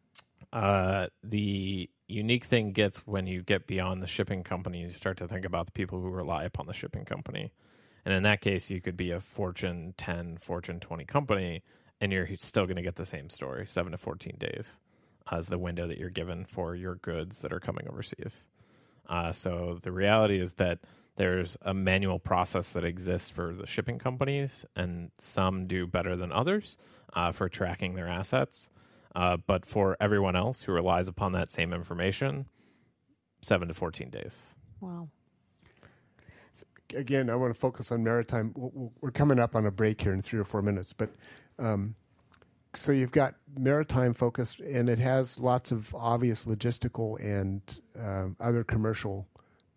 Uh, 0.52 1.08
the 1.24 1.90
unique 2.08 2.44
thing 2.44 2.72
gets 2.72 3.00
when 3.08 3.26
you 3.26 3.42
get 3.42 3.68
beyond 3.68 4.02
the 4.02 4.08
shipping 4.08 4.44
company, 4.44 4.82
you 4.82 4.90
start 4.90 5.18
to 5.18 5.28
think 5.28 5.46
about 5.46 5.66
the 5.66 5.72
people 5.72 6.02
who 6.02 6.10
rely 6.10 6.44
upon 6.44 6.68
the 6.68 6.74
shipping 6.74 7.06
company. 7.06 7.52
And 8.06 8.14
in 8.14 8.24
that 8.24 8.42
case, 8.42 8.70
you 8.70 8.82
could 8.82 8.98
be 8.98 9.12
a 9.12 9.20
Fortune 9.20 9.94
10, 9.98 10.38
Fortune 10.38 10.80
20 10.80 11.06
company, 11.06 11.64
and 12.00 12.12
you're 12.12 12.28
still 12.38 12.66
going 12.66 12.78
to 12.78 12.82
get 12.82 12.96
the 12.96 13.06
same 13.06 13.30
story 13.30 13.66
seven 13.68 13.92
to 13.92 13.98
14 13.98 14.36
days 14.40 14.72
as 15.32 15.48
the 15.48 15.60
window 15.60 15.88
that 15.88 15.98
you're 15.98 16.10
given 16.10 16.46
for 16.46 16.76
your 16.76 16.96
goods 16.96 17.42
that 17.42 17.54
are 17.54 17.60
coming 17.60 17.88
overseas. 17.88 18.48
Uh, 19.08 19.32
so 19.32 19.78
the 19.84 19.92
reality 19.92 20.42
is 20.42 20.56
that 20.56 20.80
there's 21.18 21.58
a 21.62 21.74
manual 21.74 22.18
process 22.18 22.72
that 22.74 22.84
exists 22.84 23.30
for 23.30 23.54
the 23.54 23.68
shipping 23.68 24.00
companies, 24.00 24.66
and 24.76 25.12
some 25.20 25.68
do 25.68 25.86
better 25.86 26.16
than 26.16 26.32
others 26.32 26.78
uh, 27.14 27.32
for 27.32 27.50
tracking 27.50 27.94
their 27.94 28.08
assets. 28.08 28.70
Uh, 29.16 29.38
but 29.46 29.66
for 29.66 29.98
everyone 30.00 30.36
else 30.36 30.64
who 30.64 30.72
relies 30.72 31.08
upon 31.08 31.34
that 31.34 31.52
same 31.52 31.74
information, 31.74 32.46
seven 33.42 33.68
to 33.68 33.74
14 33.74 34.10
days. 34.10 34.42
Wow. 34.80 35.10
Again, 36.96 37.30
I 37.30 37.36
want 37.36 37.54
to 37.54 37.60
focus 37.60 37.92
on 37.92 38.04
maritime. 38.04 38.54
We're 38.56 39.12
coming 39.12 39.40
up 39.40 39.56
on 39.56 39.66
a 39.66 39.72
break 39.72 40.02
here 40.02 40.14
in 40.14 40.22
three 40.22 40.40
or 40.40 40.44
four 40.44 40.62
minutes, 40.62 40.94
but 40.94 41.10
um, 41.58 41.96
so 42.74 42.92
you've 42.92 43.12
got 43.12 43.36
maritime 43.58 44.14
focused, 44.14 44.60
and 44.60 44.90
it 44.90 45.00
has 45.00 45.40
lots 45.40 45.72
of 45.72 45.94
obvious 45.96 46.46
logistical 46.46 47.20
and 47.20 47.62
uh, 48.00 48.28
other 48.40 48.64
commercial 48.64 49.28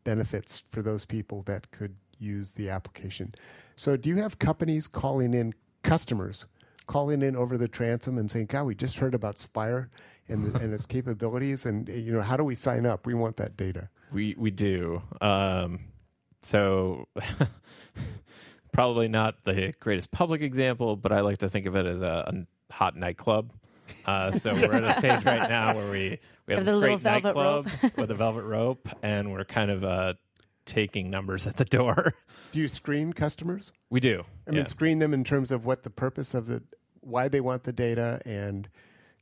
benefits 0.03 0.65
for 0.71 0.83
those 0.83 1.05
people 1.05 1.43
that 1.43 1.71
could 1.71 1.95
use 2.19 2.53
the 2.53 2.71
application. 2.71 3.33
So, 3.77 3.97
do 3.97 4.09
you 4.09 4.17
have 4.17 4.39
companies 4.39 4.87
calling 4.89 5.35
in 5.35 5.55
customers 5.83 6.47
calling 6.87 7.23
in 7.23 7.37
over 7.37 7.57
the 7.57 7.69
transom 7.69 8.19
and 8.19 8.31
saying, 8.31 8.47
"God, 8.47 8.65
we 8.65 8.75
just 8.75 8.99
heard 8.99 9.15
about 9.15 9.39
Spire 9.39 9.91
and 10.29 10.55
and 10.61 10.73
its 10.73 10.87
capabilities, 10.87 11.67
and 11.67 11.89
you 11.89 12.13
know, 12.13 12.23
how 12.23 12.37
do 12.37 12.45
we 12.45 12.55
sign 12.55 12.87
up? 12.87 13.07
We 13.07 13.15
want 13.15 13.37
that 13.37 13.57
data." 13.57 13.89
We 14.13 14.35
we 14.39 14.51
do. 14.51 15.03
Um, 15.21 15.81
so 16.43 17.09
probably 18.73 19.09
not 19.09 19.45
the 19.45 19.73
greatest 19.81 20.11
public 20.11 20.43
example, 20.43 20.97
but 20.97 21.13
I 21.13 21.21
like 21.21 21.39
to 21.39 21.49
think 21.49 21.67
of 21.67 21.77
it 21.77 21.87
as 21.87 22.03
a, 22.03 22.33
a 22.35 22.73
hot 22.73 22.97
nightclub. 22.97 23.53
Uh, 24.07 24.33
so 24.33 24.55
we're 24.55 24.75
at 24.75 24.85
a 24.85 24.95
stage 24.99 25.25
right 25.25 25.49
now 25.49 25.75
where 25.75 25.91
we 25.91 26.19
we 26.47 26.55
have 26.55 26.65
The 26.65 26.73
this 26.73 26.81
little 26.81 26.81
great 26.81 27.01
velvet 27.01 27.25
nightclub 27.25 27.67
rope. 27.83 27.97
with 27.97 28.11
a 28.11 28.15
velvet 28.15 28.45
rope, 28.45 28.89
and 29.03 29.33
we're 29.33 29.45
kind 29.45 29.71
of 29.71 29.85
uh, 29.85 30.15
taking 30.65 31.11
numbers 31.11 31.47
at 31.49 31.57
the 31.57 31.65
door. 31.65 32.15
Do 32.53 32.61
you 32.61 32.69
screen 32.69 33.13
customers? 33.13 33.73
we 33.91 34.01
do. 34.01 34.25
I 34.47 34.53
mean, 34.53 34.65
screen 34.67 34.99
them 34.99 35.15
in 35.15 35.25
terms 35.25 35.51
of 35.53 35.65
what 35.65 35.83
the 35.83 35.91
purpose 35.91 36.35
of 36.35 36.47
the, 36.47 36.63
why 37.01 37.29
they 37.29 37.41
want 37.41 37.65
the 37.65 37.73
data 37.73 38.21
and 38.25 38.69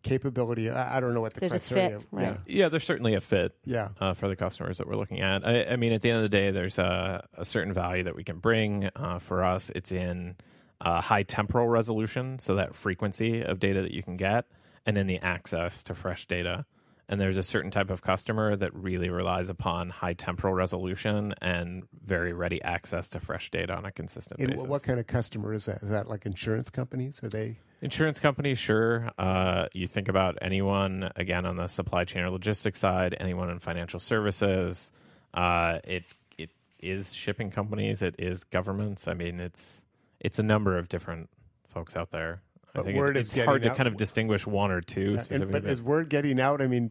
capability. 0.03 0.69
I, 0.71 0.97
I 0.97 1.01
don't 1.01 1.15
know 1.15 1.21
what 1.21 1.35
the 1.35 1.41
There's 1.41 1.53
a 1.55 1.59
criteria. 1.61 1.99
fit, 2.01 2.09
right. 2.11 2.39
yeah, 2.47 2.69
there's 2.69 2.85
certainly 2.85 3.15
a 3.15 3.21
fit. 3.21 3.55
Yeah. 3.65 3.89
uh, 4.01 4.15
for 4.15 4.29
the 4.29 4.37
customers 4.37 4.79
that 4.79 4.87
we're 4.87 4.97
looking 4.97 5.21
at. 5.21 5.47
I, 5.47 5.65
I 5.65 5.77
mean, 5.77 5.93
at 5.93 6.03
the 6.03 6.11
end 6.11 6.25
of 6.25 6.31
the 6.31 6.37
day, 6.37 6.51
there's 6.51 6.79
a, 6.79 7.27
a 7.37 7.45
certain 7.45 7.73
value 7.73 8.05
that 8.05 8.17
we 8.17 8.25
can 8.25 8.39
bring. 8.39 8.91
Uh, 8.97 9.19
for 9.19 9.45
us, 9.45 9.71
it's 9.75 9.93
in 9.93 10.37
uh, 10.81 11.01
high 11.01 11.23
temporal 11.23 11.69
resolution, 11.69 12.39
so 12.39 12.57
that 12.57 12.75
frequency 12.75 13.43
of 13.43 13.61
data 13.61 13.83
that 13.83 13.93
you 13.93 14.03
can 14.03 14.17
get, 14.17 14.47
and 14.85 14.97
then 14.97 15.07
the 15.07 15.19
access 15.19 15.83
to 15.85 15.95
fresh 15.95 16.27
data. 16.27 16.67
And 17.13 17.21
there's 17.21 17.37
a 17.37 17.43
certain 17.43 17.71
type 17.71 17.91
of 17.91 18.01
customer 18.01 18.57
that 18.57 18.75
really 18.75 19.11
relies 19.11 19.51
upon 19.51 19.91
high 19.91 20.15
temporal 20.15 20.55
resolution 20.55 21.35
and 21.43 21.83
very 22.03 22.33
ready 22.33 22.63
access 22.63 23.11
to 23.11 23.21
fresh 23.21 23.51
data 23.51 23.75
on 23.75 23.85
a 23.85 23.93
consistent 23.93 24.41
And 24.41 24.53
basis. 24.53 24.67
what, 24.67 24.83
kind 24.83 24.99
of 24.99 25.07
customer 25.07 25.53
is 25.53 25.67
that? 25.67 25.83
Is 25.83 25.91
that 25.91 26.09
like 26.09 26.25
insurance 26.25 26.71
companies? 26.71 27.23
Are 27.23 27.29
they? 27.29 27.59
Insurance 27.83 28.19
companies, 28.19 28.59
sure. 28.59 29.11
Uh, 29.19 29.67
you 29.75 29.87
think 29.87 30.09
about 30.09 30.39
anyone 30.41 31.13
again 31.15 31.45
on 31.45 31.57
the 31.57 31.67
supply 31.67 32.05
chain 32.05 32.23
or 32.23 32.31
logistics 32.31 32.81
side, 32.81 33.15
anyone 33.21 33.51
in 33.51 33.59
financial 33.59 34.01
services. 34.01 34.91
Uh, 35.35 35.81
it 35.85 36.05
it 36.39 36.49
is 36.79 37.13
shipping 37.13 37.51
companies. 37.51 38.01
It 38.01 38.15
is 38.19 38.45
governments. 38.45 39.07
I 39.07 39.13
mean, 39.13 39.39
it's 39.39 39.83
it's 40.19 40.39
a 40.39 40.43
number 40.43 40.79
of 40.79 40.89
different 40.89 41.29
folks 41.69 41.95
out 41.95 42.11
there. 42.11 42.41
I 42.75 42.79
But 42.79 42.87
think 42.87 42.99
word 42.99 43.17
it's, 43.17 43.37
is 43.37 43.45
hard 43.45 43.63
to 43.63 43.71
out- 43.71 43.77
kind 43.77 43.87
of 43.87 43.97
distinguish 43.97 44.47
one 44.47 44.71
or 44.71 44.81
two. 44.81 45.13
And, 45.15 45.21
specifically, 45.21 45.53
but 45.53 45.63
but- 45.65 45.71
is 45.73 45.83
word 45.83 46.09
getting 46.09 46.41
out? 46.41 46.61
I 46.63 46.67
mean, 46.67 46.91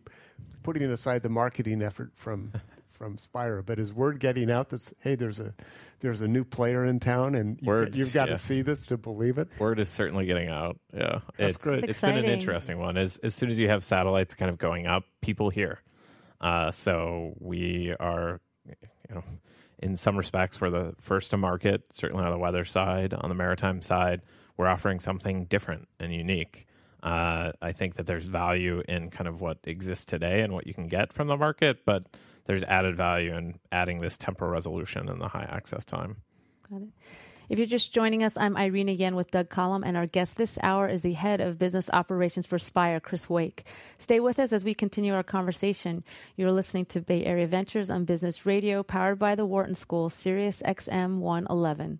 putting 0.63 0.83
aside 0.83 1.23
the 1.23 1.29
marketing 1.29 1.81
effort 1.81 2.11
from 2.15 2.51
from 2.89 3.17
Spire, 3.17 3.63
but 3.63 3.79
is 3.79 3.91
word 3.91 4.19
getting 4.19 4.51
out 4.51 4.69
that 4.69 4.93
hey, 4.99 5.15
there's 5.15 5.39
a 5.39 5.53
there's 6.01 6.21
a 6.21 6.27
new 6.27 6.43
player 6.43 6.83
in 6.85 6.99
town, 6.99 7.35
and 7.35 7.57
you've, 7.61 7.67
Word, 7.67 7.85
got, 7.91 7.95
you've 7.95 8.13
got 8.13 8.27
yeah. 8.27 8.33
to 8.33 8.39
see 8.39 8.61
this 8.63 8.85
to 8.87 8.97
believe 8.97 9.37
it. 9.37 9.47
Word 9.59 9.79
is 9.79 9.87
certainly 9.89 10.25
getting 10.25 10.49
out. 10.49 10.79
Yeah, 10.93 11.19
That's 11.37 11.55
it's, 11.55 11.57
great. 11.57 11.83
It's 11.83 12.01
been 12.01 12.17
an 12.17 12.25
interesting 12.25 12.79
one. 12.79 12.97
As 12.97 13.17
as 13.17 13.33
soon 13.35 13.49
as 13.49 13.57
you 13.59 13.69
have 13.69 13.83
satellites 13.83 14.33
kind 14.33 14.49
of 14.51 14.57
going 14.57 14.87
up, 14.87 15.03
people 15.21 15.49
hear. 15.49 15.79
Uh, 16.39 16.71
so 16.71 17.33
we 17.39 17.93
are, 17.99 18.39
you 18.67 19.15
know, 19.15 19.23
in 19.79 19.95
some 19.95 20.17
respects, 20.17 20.59
we're 20.61 20.71
the 20.71 20.93
first 20.99 21.29
to 21.31 21.37
market. 21.37 21.83
Certainly 21.93 22.23
on 22.23 22.31
the 22.31 22.39
weather 22.39 22.65
side, 22.65 23.13
on 23.13 23.29
the 23.29 23.35
maritime 23.35 23.81
side, 23.83 24.21
we're 24.61 24.67
offering 24.67 24.99
something 24.99 25.45
different 25.45 25.87
and 25.99 26.13
unique. 26.13 26.67
Uh, 27.01 27.51
I 27.63 27.71
think 27.71 27.95
that 27.95 28.05
there's 28.05 28.25
value 28.25 28.83
in 28.87 29.09
kind 29.09 29.27
of 29.27 29.41
what 29.41 29.57
exists 29.63 30.05
today 30.05 30.41
and 30.41 30.53
what 30.53 30.67
you 30.67 30.73
can 30.75 30.87
get 30.87 31.13
from 31.13 31.27
the 31.27 31.35
market, 31.35 31.83
but 31.83 32.03
there's 32.45 32.61
added 32.61 32.95
value 32.95 33.35
in 33.35 33.55
adding 33.71 33.97
this 33.97 34.19
temporal 34.19 34.51
resolution 34.51 35.09
and 35.09 35.19
the 35.19 35.27
high 35.27 35.47
access 35.49 35.83
time. 35.83 36.17
Got 36.69 36.83
it. 36.83 36.89
If 37.49 37.57
you're 37.57 37.65
just 37.65 37.91
joining 37.91 38.23
us, 38.23 38.37
I'm 38.37 38.55
Irene 38.55 38.87
again 38.87 39.15
with 39.15 39.31
Doug 39.31 39.49
Collum, 39.49 39.83
and 39.83 39.97
our 39.97 40.05
guest 40.05 40.37
this 40.37 40.59
hour 40.61 40.87
is 40.87 41.01
the 41.01 41.13
head 41.13 41.41
of 41.41 41.57
business 41.57 41.89
operations 41.91 42.45
for 42.45 42.59
Spire, 42.59 42.99
Chris 42.99 43.27
Wake. 43.27 43.65
Stay 43.97 44.19
with 44.19 44.37
us 44.37 44.53
as 44.53 44.63
we 44.63 44.75
continue 44.75 45.15
our 45.15 45.23
conversation. 45.23 46.03
You're 46.35 46.51
listening 46.51 46.85
to 46.85 47.01
Bay 47.01 47.25
Area 47.25 47.47
Ventures 47.47 47.89
on 47.89 48.05
Business 48.05 48.45
Radio, 48.45 48.83
powered 48.83 49.17
by 49.17 49.33
the 49.33 49.45
Wharton 49.45 49.73
School, 49.73 50.07
Sirius 50.07 50.61
XM 50.61 51.17
111. 51.17 51.99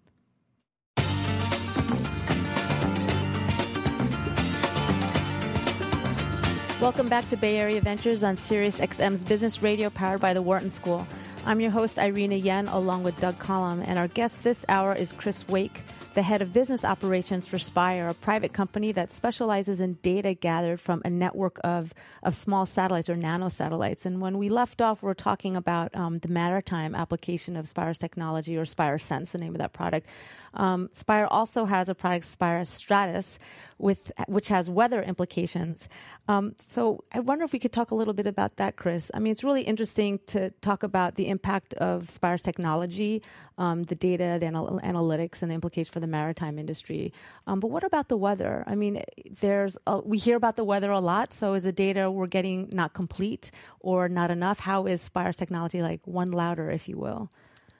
Welcome 6.81 7.09
back 7.09 7.29
to 7.29 7.37
Bay 7.37 7.57
Area 7.57 7.79
Ventures 7.79 8.23
on 8.23 8.37
Sirius 8.37 8.79
XM's 8.79 9.23
Business 9.23 9.61
Radio, 9.61 9.91
powered 9.91 10.19
by 10.19 10.33
the 10.33 10.41
Wharton 10.41 10.71
School. 10.71 11.05
I'm 11.45 11.61
your 11.61 11.69
host, 11.69 11.99
Irina 11.99 12.37
Yen, 12.37 12.67
along 12.69 13.03
with 13.03 13.19
Doug 13.19 13.37
Collum, 13.37 13.83
and 13.85 13.99
our 13.99 14.07
guest 14.07 14.43
this 14.43 14.65
hour 14.67 14.95
is 14.95 15.11
Chris 15.11 15.47
Wake, 15.47 15.83
the 16.13 16.21
head 16.21 16.41
of 16.41 16.51
business 16.51 16.83
operations 16.83 17.47
for 17.47 17.57
Spire, 17.57 18.07
a 18.07 18.13
private 18.13 18.51
company 18.51 18.91
that 18.91 19.11
specializes 19.11 19.79
in 19.79 19.93
data 20.01 20.33
gathered 20.33 20.81
from 20.81 21.01
a 21.05 21.09
network 21.09 21.59
of, 21.63 21.93
of 22.23 22.35
small 22.35 22.65
satellites 22.65 23.09
or 23.09 23.15
nanosatellites. 23.15 24.05
And 24.05 24.19
when 24.19 24.37
we 24.37 24.49
left 24.49 24.81
off, 24.81 25.01
we 25.01 25.09
are 25.09 25.13
talking 25.13 25.55
about 25.55 25.95
um, 25.95 26.19
the 26.19 26.27
maritime 26.27 26.95
application 26.95 27.55
of 27.55 27.67
Spire's 27.67 27.97
technology, 27.97 28.57
or 28.57 28.65
Spire 28.65 28.97
Sense, 28.97 29.31
the 29.31 29.37
name 29.37 29.53
of 29.55 29.59
that 29.59 29.73
product. 29.73 30.07
Um, 30.53 30.89
Spire 30.91 31.27
also 31.31 31.63
has 31.63 31.87
a 31.87 31.95
product, 31.95 32.25
Spire 32.25 32.61
Stratos, 32.63 33.37
with 33.77 34.11
which 34.27 34.49
has 34.49 34.69
weather 34.69 35.01
implications. 35.01 35.87
Um, 36.27 36.55
so 36.57 37.03
I 37.11 37.19
wonder 37.19 37.45
if 37.45 37.53
we 37.53 37.59
could 37.59 37.71
talk 37.71 37.91
a 37.91 37.95
little 37.95 38.13
bit 38.13 38.27
about 38.27 38.57
that, 38.57 38.75
Chris. 38.75 39.11
I 39.13 39.19
mean, 39.19 39.31
it's 39.31 39.43
really 39.43 39.63
interesting 39.63 40.19
to 40.27 40.51
talk 40.61 40.83
about 40.83 41.15
the 41.15 41.29
impact 41.29 41.73
of 41.75 42.09
Spire's 42.09 42.43
technology, 42.43 43.21
um, 43.61 43.83
the 43.83 43.93
data, 43.95 44.37
the 44.39 44.47
anal- 44.47 44.79
analytics, 44.83 45.41
and 45.43 45.51
the 45.51 45.55
implications 45.55 45.89
for 45.93 45.99
the 45.99 46.07
maritime 46.07 46.57
industry. 46.57 47.13
Um, 47.45 47.59
but 47.59 47.69
what 47.69 47.83
about 47.83 48.07
the 48.07 48.17
weather? 48.17 48.63
I 48.65 48.73
mean, 48.73 49.03
there's 49.39 49.77
a, 49.85 49.99
we 49.99 50.17
hear 50.17 50.35
about 50.35 50.55
the 50.55 50.63
weather 50.63 50.89
a 50.89 50.99
lot. 50.99 51.33
So 51.33 51.53
is 51.53 51.63
the 51.63 51.71
data 51.71 52.09
we're 52.09 52.25
getting 52.25 52.69
not 52.71 52.93
complete 52.93 53.51
or 53.79 54.09
not 54.09 54.31
enough? 54.31 54.59
How 54.59 54.87
is 54.87 54.99
Spire's 55.01 55.37
technology 55.37 55.81
like 55.83 56.01
one 56.05 56.31
louder, 56.31 56.71
if 56.71 56.89
you 56.89 56.97
will? 56.97 57.29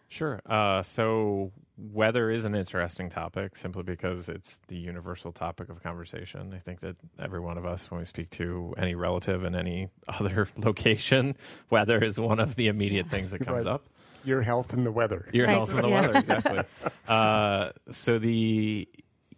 Sure. 0.07 0.39
Uh, 0.45 0.83
so 0.83 1.51
weather 1.77 2.29
is 2.29 2.45
an 2.45 2.53
interesting 2.53 3.09
topic 3.09 3.55
simply 3.55 3.81
because 3.81 4.29
it's 4.29 4.59
the 4.67 4.75
universal 4.75 5.31
topic 5.31 5.69
of 5.69 5.81
conversation. 5.81 6.53
I 6.53 6.59
think 6.59 6.81
that 6.81 6.95
every 7.17 7.39
one 7.39 7.57
of 7.57 7.65
us, 7.65 7.89
when 7.89 7.99
we 8.01 8.05
speak 8.05 8.29
to 8.31 8.75
any 8.77 8.93
relative 8.93 9.43
in 9.45 9.55
any 9.55 9.87
other 10.07 10.47
location, 10.57 11.35
weather 11.71 11.97
is 12.03 12.19
one 12.19 12.39
of 12.39 12.55
the 12.55 12.67
immediate 12.67 13.07
things 13.07 13.31
that 13.31 13.39
comes 13.47 13.65
Right. 13.65 13.73
up. 13.73 13.85
Your 14.23 14.41
health 14.41 14.73
and 14.73 14.85
the 14.85 14.91
weather. 14.91 15.27
Your 15.33 15.47
Right. 15.47 15.53
health 15.53 15.73
and 15.73 15.83
the 15.83 15.87
Yeah. 15.89 16.01
weather, 16.01 16.19
exactly. 16.19 16.63
uh, 17.07 17.71
so 17.91 18.19
the 18.19 18.87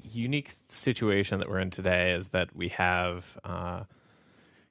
unique 0.03 0.51
situation 0.69 1.39
that 1.39 1.49
we're 1.49 1.59
in 1.59 1.69
today 1.71 2.11
is 2.13 2.29
that 2.29 2.55
we 2.55 2.69
have 2.69 3.37
uh, 3.43 3.83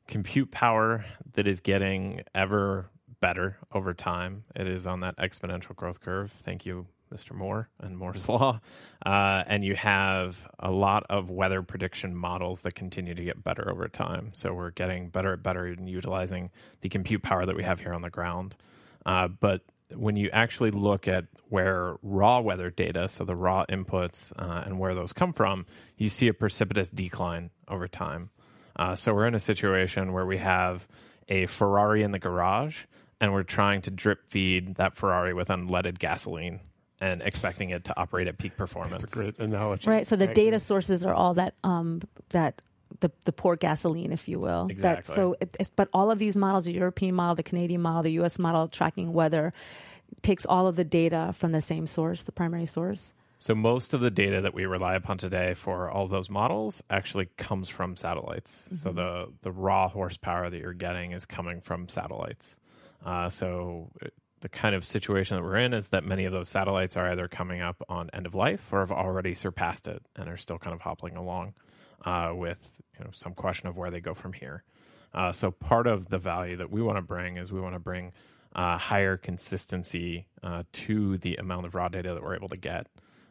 compute 0.07 0.51
power 0.51 1.05
that 1.35 1.47
is 1.47 1.61
getting 1.61 2.23
ever 2.35 2.91
better 3.21 3.57
over 3.73 3.95
time. 3.95 4.45
It 4.55 4.67
is 4.67 4.87
on 4.87 5.01
that 5.01 5.17
exponential 5.17 5.75
growth 5.77 6.01
curve. 6.01 6.31
Thank 6.43 6.67
you, 6.67 6.87
Mr. 7.13 7.33
Moore 7.33 7.69
and 7.81 7.97
Moore's 7.97 8.29
Law. 8.29 8.61
Uh, 9.05 9.45
and 9.47 9.65
you 9.65 9.75
have 9.77 10.47
a 10.59 10.71
lot 10.71 11.05
of 11.09 11.31
weather 11.31 11.63
prediction 11.63 12.15
models 12.15 12.63
that 12.63 12.75
continue 12.75 13.15
to 13.15 13.25
get 13.25 13.43
better 13.43 13.71
over 13.71 13.89
time. 13.89 14.31
So 14.35 14.53
we're 14.53 14.71
getting 14.71 15.09
better 15.09 15.33
and 15.35 15.43
better 15.43 15.67
in 15.69 15.87
utilizing 15.87 16.51
the 16.81 16.89
compute 16.89 17.23
power 17.23 17.47
that 17.47 17.57
we 17.57 17.63
have 17.63 17.81
here 17.81 17.93
on 17.95 18.03
the 18.03 18.11
ground. 18.11 18.57
Uh, 19.07 19.29
but 19.29 19.63
when 19.97 20.17
you 20.17 20.31
actually 20.31 20.71
look 20.71 21.09
at 21.09 21.27
where 21.49 21.97
raw 22.03 22.41
weather 22.41 22.71
data, 22.71 23.09
so 23.09 23.25
the 23.25 23.37
raw 23.37 23.65
inputs, 23.69 24.33
uh, 24.39 24.63
and 24.67 24.79
where 24.79 24.95
those 24.95 25.13
come 25.13 25.33
from, 25.33 25.67
you 25.97 26.09
see 26.09 26.29
a 26.29 26.35
precipitous 26.35 26.89
decline 26.89 27.51
over 27.69 27.87
time. 27.89 28.31
Uh, 28.77 28.95
so 28.97 29.15
we're 29.15 29.27
in 29.27 29.35
a 29.35 29.41
situation 29.41 30.13
where 30.13 30.25
we 30.27 30.39
have 30.39 30.89
a 31.29 31.47
Ferrari 31.47 32.03
in 32.03 32.11
the 32.11 32.19
garage, 32.19 32.85
and 33.21 33.33
we're 33.33 33.43
trying 33.43 33.83
to 33.83 33.91
drip 33.91 34.31
feed 34.31 34.77
that 34.77 34.97
Ferrari 34.97 35.35
with 35.35 35.49
unleaded 35.49 35.99
gasoline 35.99 36.61
and 37.01 37.21
expecting 37.23 37.71
it 37.71 37.85
to 37.85 37.99
operate 37.99 38.29
at 38.29 38.39
peak 38.39 38.57
performance. 38.57 39.03
That's 39.03 39.13
a 39.13 39.17
great 39.17 39.39
analogy. 39.39 39.91
Right. 39.91 40.07
So 40.07 40.17
the 40.17 40.27
Right. 40.27 40.35
data 40.35 40.61
sources 40.61 41.05
are 41.05 41.13
all 41.15 41.35
that 41.35 41.55
um, 41.65 42.01
that 42.31 42.63
the 43.01 43.11
the 43.25 43.33
poor 43.33 43.57
gasoline, 43.57 44.13
if 44.13 44.29
you 44.29 44.39
will. 44.39 44.67
That, 44.69 44.99
Exactly. 44.99 45.15
so, 45.15 45.37
it, 45.41 45.57
it's, 45.61 45.69
but 45.71 45.89
all 45.93 46.11
of 46.11 46.19
these 46.19 46.37
models, 46.37 46.65
the 46.65 46.73
European 46.73 47.15
model, 47.15 47.35
the 47.35 47.43
Canadian 47.43 47.81
model, 47.83 48.03
the 48.03 48.13
U.S. 48.13 48.39
model, 48.39 48.69
tracking 48.69 49.13
weather, 49.13 49.53
takes 50.23 50.45
all 50.47 50.67
of 50.67 50.77
the 50.77 50.85
data 50.85 51.33
from 51.35 51.53
the 51.53 51.61
same 51.61 51.87
source, 51.87 52.25
the 52.25 52.33
primary 52.33 52.67
source. 52.67 53.13
So 53.39 53.57
most 53.57 53.93
of 53.93 54.01
the 54.01 54.11
data 54.11 54.41
that 54.43 54.55
we 54.55 54.67
rely 54.67 54.95
upon 54.95 55.19
today 55.19 55.55
for 55.55 55.91
all 55.91 56.07
those 56.07 56.31
models 56.31 56.81
actually 56.89 57.27
comes 57.37 57.69
from 57.69 57.97
satellites. 57.97 58.69
So 58.77 58.93
the 58.93 59.33
the 59.43 59.51
raw 59.51 59.89
horsepower 59.89 60.49
that 60.49 60.61
you're 60.61 60.73
getting 60.75 61.11
is 61.13 61.27
coming 61.27 61.61
from 61.61 61.89
satellites. 61.89 62.57
Uh, 63.05 63.29
so 63.31 63.91
it- 64.01 64.15
the 64.43 64.49
kind 64.49 64.75
of 64.75 64.85
situation 64.85 65.37
that 65.37 65.43
we're 65.45 65.57
in 65.57 65.73
is 65.73 65.91
that 65.91 66.03
many 66.03 66.25
of 66.25 66.33
those 66.33 66.49
satellites 66.49 66.97
are 66.97 67.13
either 67.13 67.29
coming 67.29 67.61
up 67.61 67.81
on 67.89 68.11
end 68.13 68.27
of 68.27 68.35
life 68.35 68.73
or 68.73 68.81
have 68.81 68.91
already 68.91 69.35
surpassed 69.35 69.87
it 69.87 70.03
and 70.17 70.29
are 70.29 70.37
still 70.37 70.59
kind 70.59 70.75
of 70.75 70.81
hoppling 70.81 71.17
along 71.17 71.55
uh, 72.05 72.33
with 72.35 72.82
you 73.03 73.09
know 73.09 73.11
some 73.13 73.35
question 73.35 73.69
of 73.69 73.77
where 73.77 73.91
they 73.91 74.01
go 74.01 74.15
from 74.15 74.33
here. 74.33 74.63
Uh, 75.13 75.33
so 75.33 75.51
part 75.51 75.87
of 75.87 76.09
the 76.09 76.19
value 76.19 76.57
that 76.57 76.71
we 76.71 76.81
want 76.81 76.97
to 76.97 77.03
bring 77.03 77.37
is 77.37 77.53
we 77.53 77.61
want 77.61 77.75
to 77.75 77.81
bring 77.81 78.13
uh, 78.55 78.79
higher 78.79 79.17
consistency 79.17 80.27
uh, 80.43 80.63
to 80.73 81.19
the 81.19 81.37
amount 81.37 81.67
of 81.67 81.75
raw 81.75 81.89
data 81.89 82.15
that 82.15 82.23
we're 82.23 82.37
able 82.37 82.49
to 82.49 82.57
get. 82.57 82.87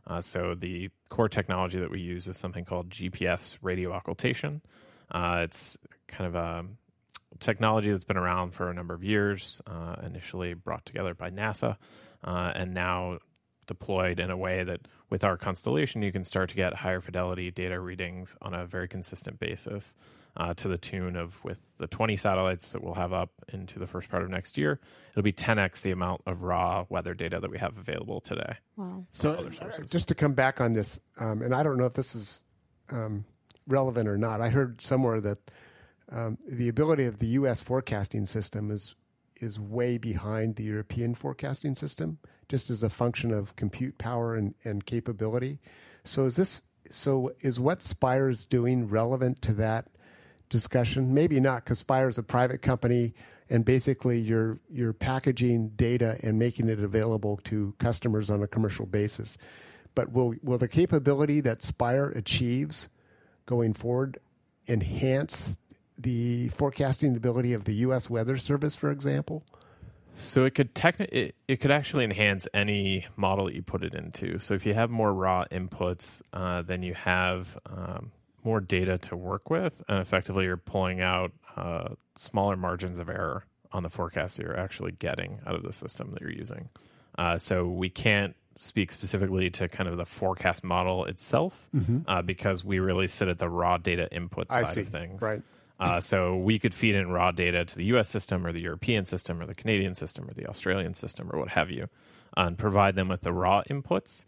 Uh, 0.06 0.22
so 0.22 0.56
the 0.56 0.90
core 1.10 1.30
technology 1.30 1.80
that 1.80 1.90
we 1.90 2.02
use 2.02 2.28
is 2.28 2.36
something 2.36 2.66
called 2.66 2.90
GPS 2.90 3.58
radio 3.62 3.94
occultation. 3.94 4.62
Uh, 5.10 5.42
it's 5.44 5.78
kind 6.08 6.28
of 6.28 6.36
a 6.36 6.66
technology 7.40 7.92
that's 7.92 8.04
been 8.04 8.18
around 8.18 8.52
for 8.52 8.70
a 8.70 8.74
number 8.74 8.94
of 8.94 9.04
years, 9.04 9.62
uh, 9.68 9.96
initially 10.04 10.54
brought 10.54 10.86
together 10.86 11.14
by 11.14 11.30
NASA, 11.30 11.78
and 12.24 12.74
now 12.74 13.20
deployed 13.72 14.20
in 14.20 14.30
a 14.30 14.38
way 14.38 14.64
that 14.64 14.82
with 15.10 15.24
our 15.24 15.38
constellation 15.38 16.02
you 16.02 16.12
can 16.12 16.24
start 16.24 16.50
to 16.50 16.56
get 16.56 16.74
higher 16.74 17.02
fidelity 17.02 17.50
data 17.52 17.80
readings 17.80 18.36
on 18.42 18.54
a 18.54 18.66
very 18.66 18.88
consistent 18.88 19.40
basis 19.40 19.96
uh, 20.38 20.54
to 20.54 20.68
the 20.68 20.78
tune 20.78 21.16
of 21.16 21.44
with 21.44 21.78
the 21.78 21.88
20 21.88 22.18
satellites 22.18 22.72
that 22.72 22.84
we'll 22.84 22.94
have 22.94 23.14
up 23.14 23.32
into 23.52 23.80
the 23.80 23.88
first 23.88 24.10
part 24.10 24.24
of 24.24 24.30
next 24.30 24.58
year 24.58 24.80
it'll 25.12 25.24
be 25.24 25.34
10x 25.34 25.82
the 25.82 25.92
amount 25.92 26.22
of 26.26 26.44
raw 26.44 26.86
weather 26.90 27.14
data 27.14 27.40
that 27.40 27.50
we 27.50 27.58
have 27.58 27.78
available 27.78 28.20
today 28.20 28.56
Wow. 28.78 29.06
So, 29.12 29.48
just 29.86 30.08
to 30.08 30.16
come 30.16 30.34
back 30.34 30.60
on 30.60 30.74
this, 30.74 31.00
um, 31.20 31.44
and 31.44 31.54
I 31.54 31.62
don't 31.62 31.78
know 31.78 31.86
if 31.86 31.94
this 31.94 32.16
is 32.16 32.42
um, 32.90 33.26
relevant 33.68 34.10
or 34.10 34.18
not. 34.18 34.42
I 34.42 34.50
heard 34.50 34.82
somewhere 34.82 35.22
that 35.22 35.38
um, 36.12 36.38
the 36.48 36.68
ability 36.68 37.06
of 37.06 37.20
the 37.20 37.28
U.S. 37.28 37.62
forecasting 37.62 38.26
system 38.26 38.72
is 38.72 38.96
is 39.42 39.60
way 39.60 39.98
behind 39.98 40.56
the 40.56 40.64
European 40.64 41.16
forecasting 41.16 41.76
system, 41.76 42.20
just 42.48 42.70
as 42.70 42.84
a 42.84 42.90
function 42.90 43.32
of 43.32 43.56
compute 43.56 43.98
power 43.98 44.36
and, 44.36 44.54
and 44.64 44.86
capability. 44.86 45.60
So, 46.04 46.26
is 46.26 46.36
this 46.36 46.62
so? 46.90 47.32
Is 47.42 47.60
what 47.60 47.84
Spire 47.84 48.30
is 48.30 48.46
doing 48.46 48.88
relevant 48.88 49.42
to 49.44 49.54
that 49.54 49.88
discussion? 50.50 51.14
Maybe 51.14 51.40
not, 51.40 51.64
because 51.64 51.80
Spire 51.80 52.10
is 52.10 52.18
a 52.18 52.24
private 52.24 52.62
company, 52.62 53.14
and 53.50 53.66
basically 53.66 54.20
you're 54.20 54.60
you're 54.70 54.94
packaging 54.94 55.70
data 55.70 56.18
and 56.24 56.38
making 56.40 56.70
it 56.70 56.82
available 56.82 57.38
to 57.46 57.74
customers 57.80 58.30
on 58.30 58.42
a 58.42 58.48
commercial 58.48 58.86
basis. 58.86 59.38
But 59.96 60.12
will 60.12 60.36
will 60.42 60.58
the 60.58 60.68
capability 60.68 61.42
that 61.42 61.62
Spire 61.62 62.10
achieves 62.10 62.90
going 63.46 63.74
forward 63.74 64.20
enhance 64.68 65.58
the 66.04 66.50
forecasting 66.50 67.16
ability 67.16 67.54
of 67.54 67.66
the 67.66 67.74
U.S. 67.74 68.10
Weather 68.10 68.38
Service, 68.38 68.76
for 68.76 68.92
example? 68.92 69.44
So 70.16 70.46
it 70.46 70.56
could 70.56 70.76
techni- 70.76 71.12
it, 71.12 71.36
it 71.48 71.58
could 71.58 71.72
actually 71.72 72.04
enhance 72.04 72.48
any 72.54 73.08
model 73.16 73.46
that 73.46 73.56
you 73.56 73.62
put 73.62 73.84
it 73.84 73.94
into. 73.94 74.40
So 74.40 74.54
if 74.54 74.66
you 74.66 74.74
have 74.74 74.90
more 74.90 75.14
raw 75.14 75.46
inputs, 75.52 76.22
uh, 76.34 76.62
then 76.62 76.84
you 76.84 76.94
have 76.94 77.58
um, 77.66 78.12
more 78.44 78.60
data 78.60 78.98
to 79.00 79.16
work 79.16 79.50
with, 79.50 79.82
and 79.88 80.00
effectively 80.00 80.46
you're 80.46 80.58
pulling 80.58 81.02
out 81.02 81.32
uh, 81.56 81.90
smaller 82.16 82.56
margins 82.56 83.00
of 83.00 83.10
error 83.10 83.46
on 83.72 83.84
the 83.84 83.90
forecast 83.90 84.38
that 84.38 84.44
you're 84.44 84.58
actually 84.58 84.92
getting 84.92 85.40
out 85.46 85.56
of 85.56 85.64
the 85.64 85.74
system 85.74 86.12
that 86.12 86.22
you're 86.22 86.32
using. 86.32 86.70
Uh, 87.18 87.38
so 87.38 87.68
we 87.68 87.90
can't 87.90 88.36
speak 88.56 88.92
specifically 88.92 89.50
to 89.50 89.68
kind 89.68 89.88
of 89.88 89.98
the 89.98 90.06
forecast 90.06 90.64
model 90.64 91.06
itself 91.06 91.70
uh, 92.08 92.22
because 92.22 92.66
we 92.66 92.80
really 92.80 93.08
sit 93.08 93.28
at 93.28 93.38
the 93.38 93.50
raw 93.50 93.78
data 93.78 94.14
input 94.14 94.48
I 94.50 94.64
side 94.64 94.74
see. 94.74 94.82
of 94.82 94.90
things. 94.90 95.22
Right. 95.22 95.42
Uh, 95.82 96.00
so 96.00 96.38
we 96.38 96.60
could 96.60 96.76
feed 96.76 96.94
in 96.94 97.10
raw 97.10 97.32
data 97.32 97.66
to 97.66 97.76
the 97.76 97.86
U.S. 97.86 98.08
system 98.08 98.46
or 98.46 98.52
the 98.52 98.62
European 98.62 99.04
system 99.04 99.42
or 99.42 99.46
the 99.46 99.56
Canadian 99.56 99.96
system 99.96 100.30
or 100.30 100.34
the 100.34 100.46
Australian 100.48 100.94
system 100.94 101.28
or 101.34 101.40
what 101.40 101.50
have 101.50 101.72
you, 101.72 101.88
and 102.38 102.56
provide 102.56 102.96
them 102.96 103.08
with 103.08 103.22
the 103.22 103.34
raw 103.34 103.64
inputs. 103.68 104.24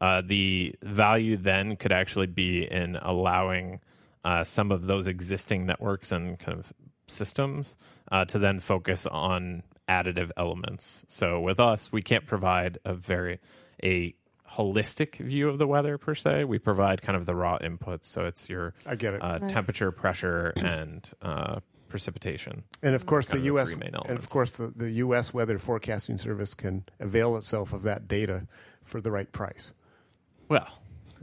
Uh, 0.00 0.22
the 0.24 0.74
value 0.82 1.36
then 1.36 1.76
could 1.76 1.92
actually 1.92 2.26
be 2.26 2.64
in 2.64 2.96
allowing 2.96 3.80
uh, 4.24 4.42
some 4.42 4.72
of 4.72 4.86
those 4.86 5.06
existing 5.06 5.66
networks 5.66 6.10
and 6.10 6.38
kind 6.38 6.58
of 6.58 6.72
systems 7.06 7.76
uh, 8.10 8.24
to 8.24 8.38
then 8.38 8.58
focus 8.58 9.06
on 9.06 9.62
additive 9.88 10.30
elements. 10.38 11.04
So 11.08 11.38
with 11.38 11.60
us, 11.60 11.92
we 11.92 12.00
can't 12.00 12.26
provide 12.26 12.78
a 12.86 12.94
very 12.94 13.40
a 13.82 14.14
holistic 14.56 15.16
view 15.16 15.48
of 15.48 15.58
the 15.58 15.66
weather 15.66 15.98
per 15.98 16.14
se. 16.14 16.44
We 16.44 16.58
provide 16.58 17.02
kind 17.02 17.16
of 17.16 17.26
the 17.26 17.34
raw 17.34 17.58
inputs. 17.58 18.04
So 18.06 18.24
it's 18.26 18.48
your 18.48 18.74
I 18.86 18.94
get 18.96 19.14
it. 19.14 19.22
uh, 19.22 19.38
Right. 19.40 19.50
temperature, 19.50 19.90
pressure, 19.92 20.52
and 20.56 21.08
uh, 21.22 21.60
precipitation. 21.88 22.64
And 22.82 22.94
of 22.94 23.06
course, 23.06 23.26
the 23.26 23.32
kind 23.32 23.38
of 23.38 23.42
the 23.44 23.46
U.S. 23.52 23.76
main 23.76 23.94
and 24.08 24.18
of 24.18 24.28
course 24.28 24.56
the, 24.56 24.68
the 24.74 24.90
U.S. 24.92 25.32
Weather 25.34 25.58
Forecasting 25.58 26.18
Service 26.18 26.54
can 26.54 26.84
avail 27.00 27.36
itself 27.36 27.72
of 27.72 27.82
that 27.82 28.08
data 28.08 28.46
for 28.82 29.00
the 29.00 29.10
right 29.10 29.30
price. 29.30 29.74
Well, 30.48 30.68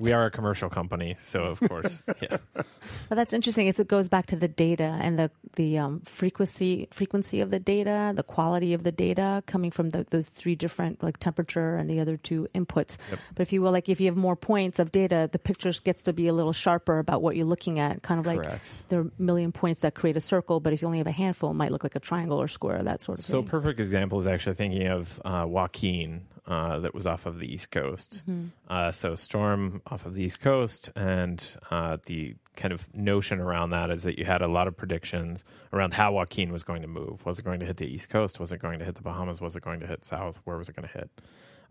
we 0.02 0.14
are 0.14 0.26
a 0.26 0.32
commercial 0.32 0.68
company, 0.68 1.16
so 1.24 1.44
of 1.44 1.60
course, 1.60 2.04
yeah. 2.22 2.38
Well, 2.56 2.66
that's 3.12 3.34
interesting. 3.34 3.68
It's, 3.68 3.80
it 3.80 3.88
goes 3.88 4.10
back 4.10 4.26
to 4.28 4.36
the 4.36 4.48
data 4.48 4.98
and 5.00 5.20
the 5.20 5.30
the 5.56 5.78
um, 5.78 6.02
frequency 6.02 6.88
frequency 6.92 7.40
of 7.40 7.52
the 7.52 7.60
data, 7.60 8.12
the 8.16 8.24
quality 8.24 8.74
of 8.74 8.84
the 8.84 8.92
data 8.92 9.44
coming 9.46 9.70
from 9.70 9.90
the, 9.90 10.04
those 10.10 10.28
three 10.30 10.56
different 10.56 11.04
like 11.04 11.20
temperature 11.20 11.76
and 11.76 11.88
the 11.88 12.00
other 12.00 12.18
two 12.18 12.48
inputs. 12.56 12.98
But 13.36 13.42
if 13.42 13.54
you 13.54 13.62
will, 13.62 13.72
like 13.72 13.90
if 13.90 14.02
you 14.02 14.08
have 14.08 14.18
more 14.18 14.36
points 14.36 14.80
of 14.80 14.92
data, 14.92 15.30
the 15.32 15.40
picture 15.40 15.72
gets 15.84 16.02
to 16.04 16.14
be 16.14 16.28
a 16.28 16.34
little 16.34 16.54
sharper 16.54 16.98
about 16.98 17.22
what 17.22 17.36
you're 17.36 17.46
looking 17.46 17.78
at. 17.78 18.02
Kind 18.02 18.20
of 18.20 18.26
like 18.26 18.42
Correct. 18.42 18.90
there 18.90 19.02
are 19.02 19.04
a 19.04 19.22
million 19.22 19.52
points 19.52 19.82
that 19.82 19.94
create 19.94 20.18
a 20.18 20.22
circle, 20.22 20.60
but 20.60 20.74
if 20.74 20.82
you 20.82 20.88
only 20.88 20.98
have 20.98 21.08
a 21.08 21.12
handful, 21.12 21.52
it 21.52 21.56
might 21.56 21.72
look 21.72 21.84
like 21.84 21.96
a 21.96 22.00
triangle 22.00 22.42
or 22.42 22.48
square, 22.48 22.82
that 22.82 23.02
sort 23.02 23.20
of 23.20 23.26
thing. 23.26 23.34
So, 23.34 23.44
perfect 23.44 23.80
example 23.80 24.18
is 24.18 24.26
actually 24.26 24.56
thinking 24.56 24.88
of 24.88 25.22
uh, 25.24 25.46
Joaquin, 25.48 26.26
uh, 26.47 26.80
that 26.80 26.93
was 26.93 27.06
off 27.06 27.25
of 27.25 27.39
the 27.39 27.45
East 27.51 27.69
Coast. 27.71 28.23
Uh, 28.67 28.91
so, 28.91 29.15
storm 29.15 29.82
off 29.88 30.06
of 30.06 30.13
the 30.13 30.23
East 30.23 30.39
Coast, 30.39 30.89
and 30.95 31.56
uh, 31.69 31.97
the 32.06 32.36
kind 32.56 32.73
of 32.73 32.93
notion 32.95 33.39
around 33.39 33.69
that 33.69 33.91
is 33.91 34.04
that 34.04 34.17
you 34.17 34.25
had 34.25 34.41
a 34.41 34.47
lot 34.47 34.67
of 34.67 34.75
predictions 34.75 35.45
around 35.71 35.93
how 35.93 36.12
Joaquin 36.13 36.51
was 36.51 36.63
going 36.63 36.82
to 36.82 36.88
move. 36.88 37.25
Was 37.25 37.39
it 37.39 37.45
going 37.45 37.60
to 37.60 37.65
hit 37.65 37.77
the 37.77 37.86
East 37.86 38.10
Coast? 38.10 38.39
Was 38.39 38.51
it 38.51 38.60
going 38.60 38.80
to 38.80 38.86
hit 38.86 38.95
the 38.95 39.01
Bahamas? 39.01 39.39
Was 39.39 39.56
it 39.56 39.63
going 39.63 39.80
to 39.82 39.88
hit 39.88 40.04
south? 40.04 40.41
Where 40.43 40.58
was 40.58 40.67
it 40.67 40.75
going 40.75 40.88
to 40.88 40.93
hit? 40.93 41.10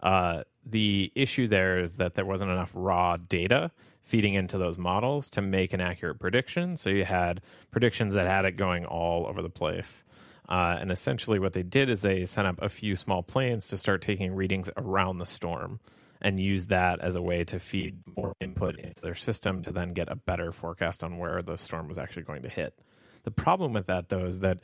Uh, 0.02 0.44
the 0.64 1.12
issue 1.14 1.48
there 1.48 1.78
is 1.78 1.92
that 1.92 2.14
there 2.14 2.24
wasn't 2.24 2.50
enough 2.50 2.70
raw 2.74 3.16
data 3.16 3.70
feeding 4.02 4.35
into 4.35 4.59
those 4.59 4.78
models 4.78 5.30
to 5.30 5.42
make 5.42 5.72
an 5.72 5.80
accurate 5.80 6.18
prediction. 6.18 6.76
So 6.76 6.90
you 6.90 7.04
had 7.04 7.40
predictions 7.70 8.14
that 8.14 8.26
had 8.26 8.44
it 8.44 8.52
going 8.52 8.85
all 8.87 9.26
over 9.26 9.42
the 9.42 9.50
place. 9.50 10.04
Uh, 10.51 10.77
and 10.81 10.91
essentially, 10.91 11.39
what 11.39 11.53
they 11.53 11.63
did 11.63 11.89
is 11.89 12.03
they 12.03 12.27
sent 12.27 12.49
up 12.49 12.61
a 12.61 12.69
few 12.69 12.97
small 12.97 13.23
planes 13.23 13.69
to 13.69 13.79
start 13.79 14.03
taking 14.03 14.35
readings 14.35 14.69
around 14.77 15.19
the 15.19 15.27
storm 15.27 15.79
and 16.21 16.41
use 16.41 16.67
that 16.67 17.01
as 17.01 17.15
a 17.15 17.23
way 17.23 17.45
to 17.45 17.59
feed 17.59 17.97
more 18.17 18.35
input 18.41 18.79
into 18.79 19.01
their 19.01 19.15
system 19.15 19.63
to 19.63 19.71
then 19.71 19.93
get 19.93 20.11
a 20.11 20.17
better 20.17 20.53
forecast 20.53 21.05
on 21.05 21.19
where 21.19 21.41
the 21.41 21.57
storm 21.57 21.89
was 21.89 21.99
actually 21.99 22.23
going 22.23 22.43
to 22.43 22.49
hit. 22.49 22.79
The 23.23 23.31
problem 23.31 23.73
with 23.73 23.87
that, 23.87 24.09
though, 24.09 24.27
is 24.27 24.41
that 24.41 24.59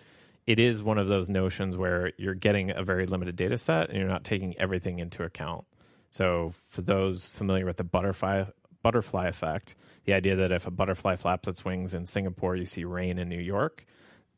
it 0.47 0.59
is 0.59 0.83
one 0.83 0.99
of 0.99 1.09
those 1.09 1.29
notions 1.29 1.77
where 1.77 2.13
you're 2.19 2.35
getting 2.35 2.71
a 2.71 2.83
very 2.83 3.07
limited 3.07 3.37
data 3.37 3.57
set 3.57 3.89
and 3.89 3.99
you're 3.99 4.09
not 4.09 4.25
taking 4.25 4.59
everything 4.59 4.99
into 4.99 5.23
account. 5.23 5.65
So, 6.11 6.55
for 6.69 6.83
those 6.83 7.27
familiar 7.31 7.65
with 7.65 7.77
the 7.77 7.85
butterfly 7.85 8.45
butterfly 8.83 9.27
effect, 9.27 9.75
the 10.05 10.13
idea 10.13 10.37
that 10.37 10.53
if 10.53 10.67
a 10.67 10.71
butterfly 10.71 11.17
flaps 11.17 11.49
its 11.49 11.65
wings 11.65 11.93
in 11.93 12.07
Singapore, 12.07 12.55
you 12.55 12.67
see 12.67 12.85
rain 12.85 13.19
in 13.19 13.29
New 13.29 13.41
York, 13.41 13.85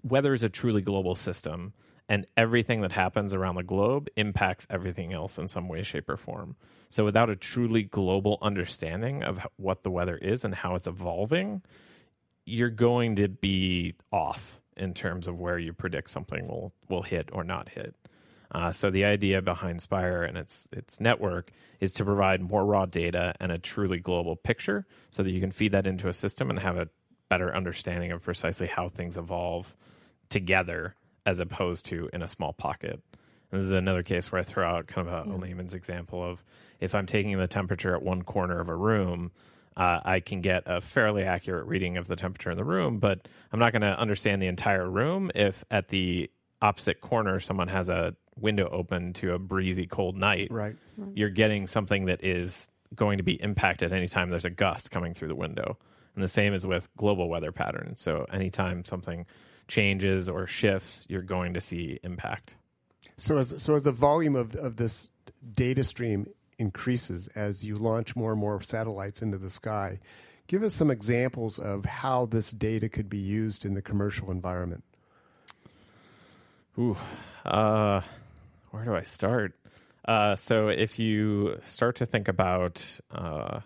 weather 0.02 0.34
is 0.34 0.42
a 0.42 0.48
truly 0.48 0.82
global 0.82 1.14
system, 1.14 1.72
and 2.08 2.26
everything 2.36 2.80
that 2.80 2.92
happens 2.92 3.34
around 3.34 3.56
the 3.56 3.62
globe 3.62 4.08
impacts 4.16 4.66
everything 4.70 5.12
else 5.12 5.38
in 5.38 5.46
some 5.46 5.68
way, 5.68 5.82
shape, 5.82 6.08
or 6.08 6.16
form. 6.16 6.56
So, 6.88 7.04
without 7.04 7.30
a 7.30 7.36
truly 7.36 7.82
global 7.82 8.38
understanding 8.40 9.22
of 9.22 9.46
what 9.56 9.82
the 9.82 9.90
weather 9.90 10.16
is 10.16 10.44
and 10.44 10.54
how 10.54 10.74
it's 10.74 10.86
evolving, 10.86 11.62
you're 12.46 12.70
going 12.70 13.16
to 13.16 13.28
be 13.28 13.94
off 14.10 14.60
in 14.76 14.94
terms 14.94 15.26
of 15.26 15.38
where 15.38 15.58
you 15.58 15.72
predict 15.72 16.10
something 16.10 16.48
will 16.48 16.72
will 16.88 17.02
hit 17.02 17.28
or 17.32 17.44
not 17.44 17.68
hit. 17.68 17.94
Uh, 18.50 18.72
so 18.72 18.90
the 18.90 19.04
idea 19.04 19.42
behind 19.42 19.82
Spire 19.82 20.22
and 20.22 20.38
its 20.38 20.68
its 20.72 21.00
network 21.00 21.50
is 21.80 21.92
to 21.92 22.04
provide 22.04 22.40
more 22.40 22.64
raw 22.64 22.86
data 22.86 23.34
and 23.40 23.52
a 23.52 23.58
truly 23.58 23.98
global 23.98 24.36
picture, 24.36 24.86
so 25.10 25.22
that 25.22 25.30
you 25.30 25.40
can 25.40 25.52
feed 25.52 25.72
that 25.72 25.86
into 25.86 26.08
a 26.08 26.14
system 26.14 26.48
and 26.48 26.58
have 26.58 26.78
a 26.78 26.88
better 27.28 27.54
understanding 27.54 28.12
of 28.12 28.22
precisely 28.22 28.66
how 28.66 28.88
things 28.88 29.16
evolve 29.16 29.74
together, 30.28 30.94
as 31.26 31.40
opposed 31.40 31.86
to 31.86 32.08
in 32.12 32.22
a 32.22 32.28
small 32.28 32.52
pocket. 32.52 33.00
And 33.50 33.60
this 33.60 33.66
is 33.66 33.72
another 33.72 34.02
case 34.02 34.30
where 34.30 34.40
I 34.40 34.44
throw 34.44 34.68
out 34.68 34.86
kind 34.86 35.08
of 35.08 35.28
a, 35.28 35.30
a 35.30 35.36
layman's 35.36 35.74
example 35.74 36.22
of 36.22 36.42
if 36.80 36.94
I'm 36.94 37.06
taking 37.06 37.38
the 37.38 37.46
temperature 37.46 37.94
at 37.94 38.02
one 38.02 38.22
corner 38.22 38.60
of 38.60 38.68
a 38.68 38.74
room, 38.74 39.30
uh, 39.76 40.00
I 40.04 40.20
can 40.20 40.40
get 40.40 40.64
a 40.66 40.80
fairly 40.80 41.22
accurate 41.22 41.66
reading 41.66 41.96
of 41.96 42.08
the 42.08 42.16
temperature 42.16 42.50
in 42.50 42.56
the 42.56 42.64
room, 42.64 42.98
but 42.98 43.28
I'm 43.52 43.60
not 43.60 43.72
going 43.72 43.82
to 43.82 43.98
understand 43.98 44.42
the 44.42 44.48
entire 44.48 44.88
room 44.88 45.30
if 45.34 45.64
at 45.70 45.88
the 45.88 46.30
opposite 46.60 47.00
corner 47.00 47.38
someone 47.40 47.68
has 47.68 47.88
a 47.88 48.14
window 48.38 48.68
open 48.70 49.12
to 49.14 49.34
a 49.34 49.38
breezy 49.38 49.86
cold 49.86 50.16
night. 50.16 50.48
Right. 50.50 50.76
You're 51.14 51.30
getting 51.30 51.66
something 51.66 52.06
that 52.06 52.24
is 52.24 52.68
going 52.94 53.18
to 53.18 53.22
be 53.22 53.34
impacted 53.34 53.92
anytime 53.92 54.30
there's 54.30 54.44
a 54.44 54.50
gust 54.50 54.90
coming 54.90 55.14
through 55.14 55.28
the 55.28 55.34
window. 55.34 55.78
And 56.18 56.24
the 56.24 56.28
same 56.28 56.52
is 56.52 56.66
with 56.66 56.88
global 56.96 57.28
weather 57.28 57.52
patterns. 57.52 58.00
So 58.00 58.26
anytime 58.32 58.84
something 58.84 59.24
changes 59.68 60.28
or 60.28 60.48
shifts, 60.48 61.06
you're 61.08 61.22
going 61.22 61.54
to 61.54 61.60
see 61.60 62.00
impact. 62.02 62.56
So 63.16 63.38
as 63.38 63.54
so 63.62 63.76
as 63.76 63.84
the 63.84 63.92
volume 63.92 64.34
of, 64.34 64.56
of 64.56 64.78
this 64.78 65.10
data 65.52 65.84
stream 65.84 66.26
increases 66.58 67.28
as 67.36 67.64
you 67.64 67.76
launch 67.76 68.16
more 68.16 68.32
and 68.32 68.40
more 68.40 68.60
satellites 68.60 69.22
into 69.22 69.38
the 69.38 69.48
sky, 69.48 70.00
give 70.48 70.64
us 70.64 70.74
some 70.74 70.90
examples 70.90 71.60
of 71.60 71.84
how 71.84 72.26
this 72.26 72.50
data 72.50 72.88
could 72.88 73.08
be 73.08 73.18
used 73.18 73.64
in 73.64 73.74
the 73.74 73.82
commercial 73.82 74.32
environment. 74.32 74.82
Ooh, 76.76 76.96
uh, 77.46 78.00
where 78.72 78.84
do 78.84 78.92
I 78.92 79.04
start? 79.04 79.54
Uh, 80.04 80.34
so 80.34 80.66
if 80.66 80.98
you 80.98 81.60
start 81.64 81.94
to 81.94 82.06
think 82.06 82.26
about, 82.26 82.84
uh, 83.12 83.60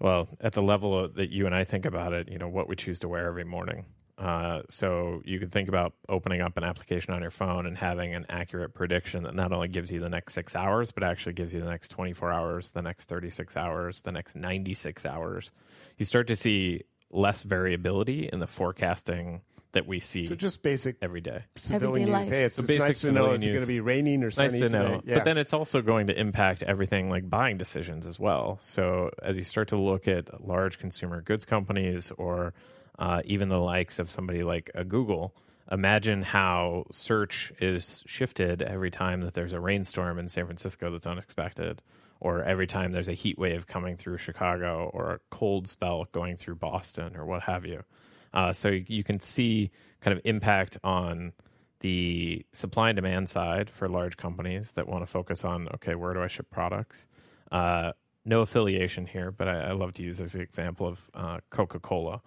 well, 0.00 0.28
at 0.40 0.52
the 0.52 0.62
level 0.62 1.08
that 1.08 1.30
you 1.30 1.46
and 1.46 1.54
I 1.54 1.64
think 1.64 1.84
about 1.84 2.12
it, 2.12 2.28
you 2.30 2.38
know, 2.38 2.48
what 2.48 2.68
we 2.68 2.74
choose 2.74 3.00
to 3.00 3.08
wear 3.08 3.26
every 3.26 3.44
morning. 3.44 3.84
Uh, 4.16 4.60
so 4.68 5.22
you 5.24 5.38
could 5.38 5.50
think 5.50 5.68
about 5.68 5.94
opening 6.08 6.42
up 6.42 6.56
an 6.58 6.64
application 6.64 7.14
on 7.14 7.22
your 7.22 7.30
phone 7.30 7.66
and 7.66 7.76
having 7.76 8.14
an 8.14 8.26
accurate 8.28 8.74
prediction 8.74 9.22
that 9.24 9.34
not 9.34 9.50
only 9.50 9.68
gives 9.68 9.90
you 9.90 9.98
the 9.98 10.10
next 10.10 10.34
six 10.34 10.54
hours, 10.54 10.90
but 10.92 11.02
actually 11.02 11.32
gives 11.32 11.54
you 11.54 11.60
the 11.60 11.70
next 11.70 11.88
24 11.88 12.30
hours, 12.30 12.70
the 12.70 12.82
next 12.82 13.08
36 13.08 13.56
hours, 13.56 14.02
the 14.02 14.12
next 14.12 14.36
96 14.36 15.06
hours. 15.06 15.50
You 15.96 16.04
start 16.04 16.26
to 16.26 16.36
see 16.36 16.82
less 17.10 17.42
variability 17.42 18.28
in 18.30 18.40
the 18.40 18.46
forecasting 18.46 19.40
that 19.72 19.86
we 19.86 20.00
see 20.00 20.26
So 20.26 20.34
just 20.34 20.62
basic 20.62 20.96
every 21.00 21.20
day. 21.20 21.44
civilian 21.54 22.08
Everyday 22.08 22.18
use. 22.22 22.28
life. 22.28 22.28
Hey, 22.36 22.44
it's, 22.44 22.56
The 22.56 22.62
it's 22.62 22.68
basic 22.68 22.80
nice 22.80 22.98
to 23.00 23.12
know 23.12 23.20
civilian 23.22 23.40
is 23.42 23.46
it 23.46 23.50
going 23.52 23.60
to 23.60 23.66
be 23.66 23.80
raining 23.80 24.22
or 24.22 24.26
Nice 24.26 24.34
sunny 24.34 24.60
to 24.60 24.68
today? 24.68 24.78
know. 24.78 25.02
Yeah. 25.04 25.14
But 25.16 25.24
then 25.24 25.38
it's 25.38 25.52
also 25.52 25.80
going 25.82 26.08
to 26.08 26.18
impact 26.18 26.62
everything 26.62 27.08
like 27.08 27.28
buying 27.30 27.56
decisions 27.56 28.06
as 28.06 28.18
well. 28.18 28.58
So 28.62 29.10
as 29.22 29.36
you 29.36 29.44
start 29.44 29.68
to 29.68 29.76
look 29.76 30.08
at 30.08 30.44
large 30.46 30.78
consumer 30.78 31.20
goods 31.20 31.44
companies 31.44 32.10
or 32.18 32.52
uh, 32.98 33.22
even 33.24 33.48
the 33.48 33.58
likes 33.60 33.98
of 33.98 34.10
somebody 34.10 34.42
like 34.42 34.70
a 34.74 34.84
Google, 34.84 35.34
imagine 35.70 36.22
how 36.22 36.84
search 36.90 37.52
is 37.60 38.02
shifted 38.06 38.62
every 38.62 38.90
time 38.90 39.20
that 39.22 39.34
there's 39.34 39.52
a 39.52 39.60
rainstorm 39.60 40.18
in 40.18 40.28
San 40.28 40.46
Francisco 40.46 40.90
that's 40.90 41.06
unexpected, 41.06 41.80
or 42.18 42.42
every 42.42 42.66
time 42.66 42.90
there's 42.92 43.08
a 43.08 43.14
heat 43.14 43.38
wave 43.38 43.66
coming 43.68 43.96
through 43.96 44.18
Chicago, 44.18 44.90
or 44.92 45.12
a 45.12 45.20
cold 45.30 45.68
spell 45.68 46.06
going 46.12 46.36
through 46.36 46.56
Boston, 46.56 47.16
or 47.16 47.24
what 47.24 47.42
have 47.44 47.64
you. 47.64 47.84
Uh, 48.32 48.52
so 48.52 48.68
you, 48.68 48.84
you 48.88 49.04
can 49.04 49.20
see 49.20 49.70
kind 50.00 50.16
of 50.16 50.22
impact 50.24 50.78
on 50.84 51.32
the 51.80 52.44
supply 52.52 52.90
and 52.90 52.96
demand 52.96 53.28
side 53.28 53.70
for 53.70 53.88
large 53.88 54.16
companies 54.16 54.72
that 54.72 54.86
want 54.86 55.02
to 55.02 55.06
focus 55.06 55.44
on 55.44 55.68
okay, 55.74 55.94
where 55.94 56.12
do 56.14 56.22
I 56.22 56.26
ship 56.26 56.50
products? 56.50 57.06
Uh, 57.50 57.92
no 58.24 58.42
affiliation 58.42 59.06
here, 59.06 59.30
but 59.30 59.48
I, 59.48 59.68
I 59.68 59.72
love 59.72 59.92
to 59.94 60.02
use 60.02 60.20
as 60.20 60.34
an 60.34 60.42
example 60.42 60.86
of 60.86 61.10
uh, 61.14 61.38
Coca 61.50 61.80
Cola. 61.80 62.20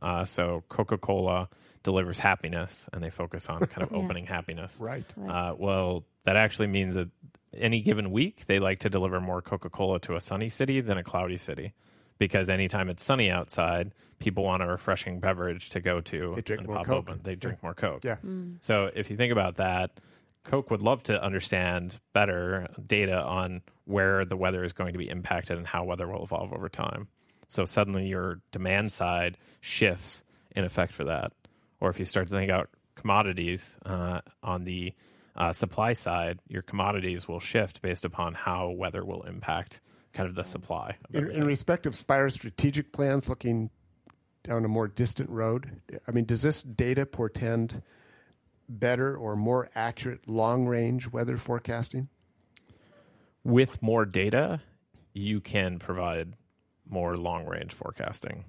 Uh, 0.00 0.24
so 0.24 0.62
Coca 0.68 0.96
Cola 0.96 1.48
delivers 1.82 2.18
happiness, 2.18 2.88
and 2.92 3.02
they 3.02 3.10
focus 3.10 3.48
on 3.48 3.58
kind 3.66 3.82
of 3.86 3.90
Yeah. 3.92 3.98
opening 3.98 4.26
happiness. 4.26 4.76
right. 4.80 5.04
Uh, 5.28 5.54
well, 5.58 6.04
that 6.24 6.36
actually 6.36 6.68
means 6.68 6.94
that 6.94 7.08
any 7.52 7.80
given 7.82 8.12
week 8.12 8.46
they 8.46 8.60
like 8.60 8.78
to 8.80 8.88
deliver 8.88 9.20
more 9.20 9.42
Coca 9.42 9.68
Cola 9.70 9.98
to 10.00 10.14
a 10.14 10.20
sunny 10.20 10.48
city 10.48 10.80
than 10.80 10.96
a 10.98 11.02
cloudy 11.04 11.36
city, 11.36 11.72
because 12.20 12.50
anytime 12.50 12.90
it's 12.90 13.02
sunny 13.02 13.30
outside, 13.30 13.92
people 14.20 14.44
want 14.44 14.62
a 14.62 14.66
refreshing 14.66 15.18
beverage 15.18 15.70
to 15.70 15.80
go 15.80 16.00
to. 16.02 16.34
They 16.36 16.42
drink 16.42 16.60
and 16.60 16.68
more 16.68 16.76
pop 16.76 16.86
Coke. 16.86 16.96
Open. 17.08 17.20
They 17.24 17.34
drink 17.34 17.62
more 17.62 17.74
Coke. 17.74 18.04
Yeah. 18.04 18.16
So 18.60 18.90
if 18.94 19.10
you 19.10 19.16
think 19.16 19.32
about 19.32 19.56
that, 19.56 19.98
Coke 20.44 20.70
would 20.70 20.82
love 20.82 21.02
to 21.04 21.20
understand 21.20 21.98
better 22.12 22.68
data 22.86 23.20
on 23.20 23.62
where 23.86 24.24
the 24.26 24.36
weather 24.36 24.62
is 24.62 24.72
going 24.74 24.92
to 24.92 24.98
be 24.98 25.08
impacted 25.08 25.56
and 25.56 25.66
how 25.66 25.84
weather 25.84 26.06
will 26.06 26.22
evolve 26.22 26.52
over 26.52 26.68
time. 26.68 27.08
So 27.48 27.64
suddenly 27.64 28.06
your 28.06 28.40
demand 28.52 28.92
side 28.92 29.38
shifts 29.62 30.22
in 30.54 30.64
effect 30.64 30.92
for 30.92 31.04
that. 31.04 31.32
Or 31.80 31.88
if 31.88 31.98
you 31.98 32.04
start 32.04 32.28
to 32.28 32.34
think 32.34 32.50
about 32.50 32.68
commodities 32.96 33.78
uh, 33.86 34.20
on 34.42 34.64
the 34.64 34.92
uh, 35.36 35.54
supply 35.54 35.94
side, 35.94 36.38
your 36.48 36.62
commodities 36.62 37.26
will 37.26 37.40
shift 37.40 37.80
based 37.80 38.04
upon 38.04 38.34
how 38.34 38.68
weather 38.68 39.04
will 39.04 39.22
impact 39.22 39.80
kind 40.12 40.28
of 40.28 40.34
the 40.34 40.44
supply. 40.44 40.96
of 41.08 41.14
In, 41.14 41.30
in 41.30 41.44
respect 41.44 41.86
of 41.86 41.94
Spire's 41.94 42.34
strategic 42.34 42.92
plans, 42.92 43.28
looking 43.28 43.70
down 44.44 44.64
a 44.64 44.68
more 44.68 44.88
distant 44.88 45.30
road, 45.30 45.80
I 46.06 46.10
mean, 46.10 46.24
does 46.24 46.42
this 46.42 46.62
data 46.62 47.06
portend 47.06 47.82
better 48.68 49.16
or 49.16 49.36
more 49.36 49.68
accurate 49.74 50.28
long 50.28 50.66
range 50.66 51.08
weather 51.08 51.36
forecasting? 51.36 52.08
with 53.44 53.80
more 53.82 54.04
data, 54.04 54.60
you 55.12 55.40
can 55.40 55.78
provide 55.78 56.34
more 56.88 57.16
long 57.16 57.46
range 57.46 57.72
forecasting 57.72 58.44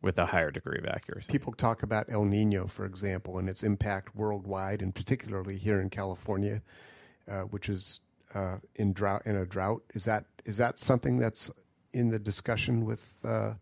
with 0.00 0.18
a 0.18 0.26
higher 0.26 0.50
degree 0.50 0.78
of 0.78 0.86
accuracy. 0.86 1.30
People 1.30 1.52
talk 1.52 1.82
about 1.82 2.10
El 2.10 2.24
Nino, 2.24 2.66
for 2.66 2.84
example, 2.84 3.38
and 3.38 3.48
its 3.48 3.62
impact 3.62 4.16
worldwide, 4.16 4.82
and 4.82 4.94
particularly 4.94 5.56
here 5.58 5.80
in 5.80 5.90
California, 5.90 6.60
uh, 7.28 7.42
which 7.42 7.68
is 7.68 8.00
uh, 8.34 8.58
in 8.76 8.92
drought 8.92 9.22
in 9.26 9.36
a 9.36 9.46
drought. 9.46 9.82
Is 9.94 10.04
that 10.04 10.24
is 10.44 10.56
that 10.58 10.78
something 10.78 11.18
that's 11.18 11.50
in 11.92 12.08
the 12.10 12.18
discussion 12.18 12.84
with 12.84 13.20
uh, 13.24 13.54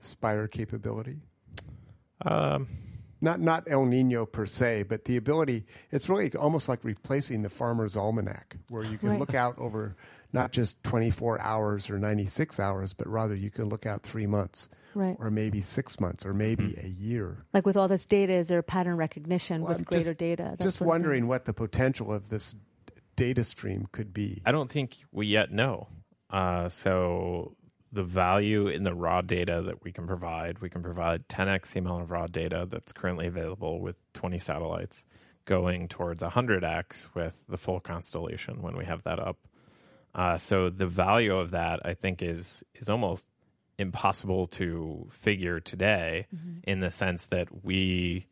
Spire 0.00 0.46
capability? 0.48 1.18
Um, 2.24 2.68
Not 3.20 3.40
not 3.40 3.64
El 3.68 3.84
Nino 3.86 4.26
per 4.26 4.46
se, 4.46 4.84
but 4.84 5.04
the 5.04 5.16
ability. 5.16 5.64
It's 5.90 6.08
really 6.08 6.32
almost 6.34 6.68
like 6.68 6.82
replacing 6.84 7.42
the 7.42 7.48
farmer's 7.50 7.96
almanac, 7.96 8.56
where 8.68 8.82
you 8.84 8.98
can 8.98 9.10
Right. 9.10 9.20
look 9.20 9.34
out 9.34 9.56
over 9.58 9.94
not 10.32 10.50
just 10.50 10.82
24 10.82 11.40
hours 11.40 11.88
or 11.90 11.98
96 11.98 12.58
hours, 12.58 12.94
but 12.94 13.06
rather 13.06 13.34
you 13.36 13.50
can 13.50 13.66
look 13.68 13.86
out 13.86 14.02
three 14.02 14.26
months, 14.26 14.68
Right. 14.94 15.16
or 15.20 15.30
maybe 15.30 15.60
six 15.60 16.00
months, 16.00 16.24
or 16.26 16.32
maybe 16.34 16.64
Mm-hmm. 16.70 16.86
a 16.86 16.88
year. 16.88 17.44
Like 17.52 17.64
with 17.66 17.76
all 17.76 17.86
this 17.86 18.06
data, 18.06 18.32
is 18.32 18.48
there 18.48 18.62
pattern 18.62 18.96
recognition 18.96 19.60
Well, 19.62 19.68
with 19.68 19.78
I'm 19.78 19.84
greater 19.84 20.04
just- 20.10 20.18
data? 20.18 20.42
that 20.58 20.60
Just 20.60 20.78
sort 20.78 20.86
of 20.86 20.86
thing? 20.86 20.88
wondering 20.88 21.26
what 21.28 21.44
the 21.44 21.52
potential 21.54 22.12
of 22.12 22.28
this 22.28 22.54
data 23.22 23.44
stream 23.44 23.86
could 23.92 24.12
be. 24.12 24.42
I 24.44 24.50
don't 24.50 24.68
think 24.68 24.96
we 25.12 25.28
yet 25.28 25.52
know. 25.52 25.86
Uh, 26.28 26.68
so 26.68 27.54
the 27.92 28.02
value 28.02 28.66
in 28.66 28.82
the 28.82 28.94
raw 28.94 29.20
data 29.20 29.62
that 29.66 29.84
we 29.84 29.92
can 29.92 30.08
provide, 30.08 30.58
we 30.58 30.68
can 30.68 30.82
provide 30.82 31.28
10x 31.28 31.70
the 31.70 31.78
amount 31.78 32.02
of 32.02 32.10
raw 32.10 32.26
data 32.26 32.66
that's 32.68 32.92
currently 32.92 33.28
available 33.28 33.80
with 33.80 33.94
20 34.14 34.38
satellites, 34.38 35.06
going 35.44 35.86
towards 35.86 36.22
100x 36.24 37.14
with 37.14 37.44
the 37.48 37.56
full 37.56 37.78
constellation 37.78 38.60
when 38.60 38.76
we 38.76 38.84
have 38.86 39.04
that 39.04 39.20
up. 39.20 39.38
Uh, 40.16 40.36
so 40.36 40.68
the 40.68 40.88
value 40.88 41.36
of 41.36 41.52
that, 41.52 41.78
I 41.84 41.94
think, 41.94 42.22
is 42.22 42.64
is 42.74 42.88
almost 42.90 43.28
impossible 43.78 44.48
to 44.48 45.08
figure 45.12 45.60
today, 45.60 46.26
in 46.64 46.80
the 46.80 46.90
sense 46.90 47.26
that 47.28 47.64
we, 47.64 48.26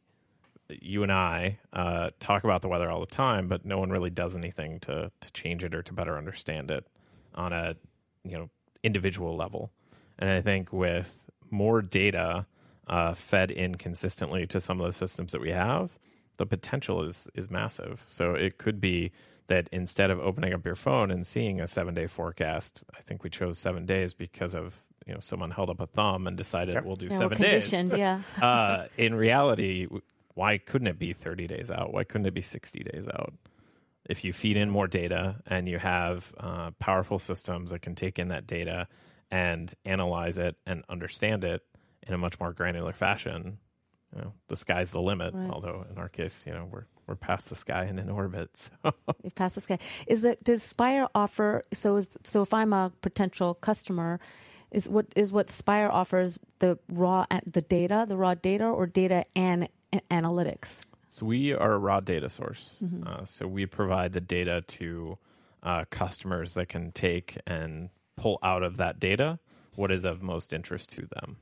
you 0.80 1.02
and 1.02 1.12
I, 1.12 1.58
uh, 1.72 2.10
talk 2.20 2.44
about 2.44 2.62
the 2.62 2.68
weather 2.68 2.90
all 2.90 3.00
the 3.00 3.06
time, 3.06 3.48
but 3.48 3.64
no 3.64 3.78
one 3.78 3.90
really 3.90 4.10
does 4.10 4.36
anything 4.36 4.80
to 4.80 5.10
to 5.20 5.32
change 5.32 5.64
it 5.64 5.74
or 5.74 5.82
to 5.82 5.92
better 5.92 6.16
understand 6.16 6.70
it 6.70 6.86
on 7.34 7.52
a 7.52 7.74
you 8.24 8.36
know 8.38 8.50
individual 8.82 9.36
level. 9.36 9.70
And 10.18 10.28
I 10.30 10.40
think 10.42 10.72
with 10.72 11.24
more 11.50 11.82
data 11.82 12.46
uh, 12.86 13.14
fed 13.14 13.50
in 13.50 13.74
consistently 13.76 14.46
to 14.48 14.60
some 14.60 14.80
of 14.80 14.86
the 14.86 14.92
systems 14.92 15.32
that 15.32 15.40
we 15.40 15.50
have, 15.50 15.98
the 16.36 16.46
potential 16.46 17.02
is 17.02 17.28
is 17.34 17.50
massive. 17.50 18.04
So 18.08 18.34
it 18.34 18.58
could 18.58 18.80
be 18.80 19.12
that 19.46 19.68
instead 19.72 20.10
of 20.10 20.20
opening 20.20 20.52
up 20.52 20.64
your 20.64 20.76
phone 20.76 21.10
and 21.10 21.26
seeing 21.26 21.60
a 21.60 21.66
seven 21.66 21.94
day 21.94 22.06
forecast, 22.06 22.82
I 22.96 23.00
think 23.00 23.24
we 23.24 23.30
chose 23.30 23.58
seven 23.58 23.84
days 23.86 24.14
because 24.14 24.54
of 24.54 24.82
you 25.06 25.14
know 25.14 25.20
someone 25.20 25.50
held 25.50 25.70
up 25.70 25.80
a 25.80 25.86
thumb 25.86 26.26
and 26.26 26.36
decided 26.36 26.74
Yep. 26.74 26.84
we'll 26.84 26.96
do 26.96 27.06
Yeah, 27.06 27.18
seven 27.18 27.38
days. 27.40 27.72
yeah. 27.72 28.20
uh, 28.42 28.86
in 28.96 29.14
reality, 29.14 29.88
why 30.34 30.58
couldn't 30.58 30.88
it 30.88 30.98
be 30.98 31.12
30 31.12 31.46
days 31.46 31.70
out? 31.70 31.92
Why 31.92 32.04
couldn't 32.04 32.26
it 32.26 32.34
be 32.34 32.42
60 32.42 32.80
days 32.80 33.06
out? 33.08 33.34
If 34.08 34.24
you 34.24 34.32
feed 34.32 34.56
in 34.56 34.70
more 34.70 34.86
data 34.86 35.36
and 35.46 35.68
you 35.68 35.78
have 35.78 36.32
uh, 36.38 36.70
powerful 36.78 37.18
systems 37.18 37.70
that 37.70 37.82
can 37.82 37.94
take 37.94 38.18
in 38.18 38.28
that 38.28 38.46
data 38.46 38.88
and 39.30 39.72
analyze 39.84 40.38
it 40.38 40.56
and 40.66 40.84
understand 40.88 41.44
it 41.44 41.62
in 42.06 42.14
a 42.14 42.18
much 42.18 42.40
more 42.40 42.52
granular 42.52 42.92
fashion, 42.92 43.58
you 44.14 44.22
know, 44.22 44.32
the 44.48 44.56
sky's 44.56 44.90
the 44.90 45.00
limit. 45.00 45.34
Right. 45.34 45.50
Although 45.50 45.86
in 45.90 45.98
our 45.98 46.08
case, 46.08 46.44
you 46.46 46.52
know, 46.52 46.68
we're 46.70 46.86
we're 47.06 47.16
past 47.16 47.48
the 47.50 47.56
sky 47.56 47.84
and 47.84 47.98
in 47.98 48.08
orbit. 48.08 48.70
So. 48.84 48.94
You've 49.22 49.34
passed 49.34 49.56
the 49.56 49.60
sky. 49.60 49.78
Is 50.06 50.22
that 50.22 50.42
does 50.44 50.62
Spire 50.62 51.08
offer? 51.14 51.64
So 51.72 51.96
is 51.96 52.16
so 52.24 52.42
if 52.42 52.54
I'm 52.54 52.72
a 52.72 52.92
potential 53.02 53.54
customer, 53.54 54.20
is 54.70 54.88
what 54.88 55.06
is 55.16 55.32
what 55.32 55.50
Spire 55.50 55.90
offers 55.90 56.40
the 56.60 56.78
raw 56.92 57.26
the 57.44 57.62
data, 57.62 58.06
the 58.08 58.16
raw 58.16 58.34
data, 58.34 58.64
or 58.64 58.86
data 58.86 59.24
and 59.34 59.68
analytics? 60.10 60.80
So 61.08 61.26
we 61.26 61.52
are 61.52 61.72
a 61.72 61.78
raw 61.78 62.00
data 62.00 62.28
source. 62.28 62.76
Uh, 63.06 63.24
so 63.24 63.46
we 63.46 63.66
provide 63.66 64.12
the 64.12 64.20
data 64.20 64.62
to 64.66 65.18
uh, 65.62 65.84
customers 65.90 66.54
that 66.54 66.68
can 66.68 66.92
take 66.92 67.36
and 67.46 67.90
pull 68.16 68.38
out 68.42 68.62
of 68.62 68.76
that 68.76 69.00
data 69.00 69.38
what 69.76 69.90
is 69.90 70.04
of 70.04 70.22
most 70.22 70.52
interest 70.52 70.90
to 70.92 71.08
them. 71.14 71.36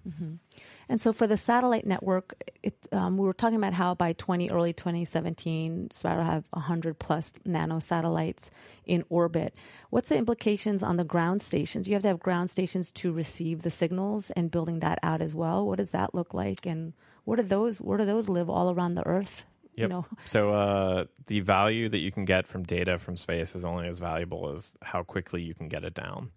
And 0.89 1.01
so 1.01 1.13
for 1.13 1.27
the 1.27 1.37
satellite 1.37 1.87
network, 1.87 2.35
it, 2.63 2.75
um, 2.93 3.19
we 3.19 3.27
were 3.27 3.33
talking 3.33 3.57
about 3.57 3.73
how 3.73 3.95
by 3.95 4.13
20 4.13 4.51
early 4.51 4.73
2017, 4.73 5.91
Spire 5.91 6.19
will 6.19 6.25
have 6.25 6.45
100 6.51 6.99
plus 6.99 7.33
nano 7.45 7.79
satellites 7.79 8.51
in 8.87 9.05
orbit. 9.09 9.55
What's 9.91 10.09
the 10.09 10.17
implications 10.17 10.83
on 10.83 10.97
the 10.97 11.05
ground 11.05 11.43
stations? 11.43 11.89
You 11.89 11.95
have 11.95 12.03
to 12.03 12.09
have 12.09 12.21
ground 12.21 12.49
stations 12.49 12.91
to 12.93 13.13
receive 13.13 13.63
the 13.63 13.71
signals 13.71 14.31
and 14.31 14.51
building 14.51 14.81
that 14.81 14.99
out 15.03 15.21
as 15.21 15.35
well. 15.35 15.67
What 15.67 15.79
does 15.79 15.91
that 15.91 16.15
look 16.15 16.33
like? 16.33 16.65
And 16.65 16.93
where 17.29 17.37
do 17.37 17.43
those 17.43 17.79
where 17.79 17.99
do 17.99 18.07
those 18.07 18.31
live 18.31 18.49
all 18.49 18.73
around 18.73 18.95
the 18.95 19.07
Earth? 19.07 19.45
You 19.75 19.87
know, 19.87 20.07
So 20.25 20.55
uh, 20.55 21.05
the 21.27 21.39
value 21.41 21.89
that 21.89 21.99
you 21.99 22.11
can 22.11 22.25
get 22.25 22.49
from 22.49 22.65
data 22.65 22.99
from 22.99 23.17
space 23.17 23.55
is 23.55 23.65
only 23.65 23.87
as 23.87 23.99
valuable 24.01 24.53
as 24.53 24.75
how 24.83 25.05
quickly 25.05 25.43
you 25.43 25.55
can 25.55 25.69
get 25.69 25.85
it 25.85 25.95
down. 25.95 26.31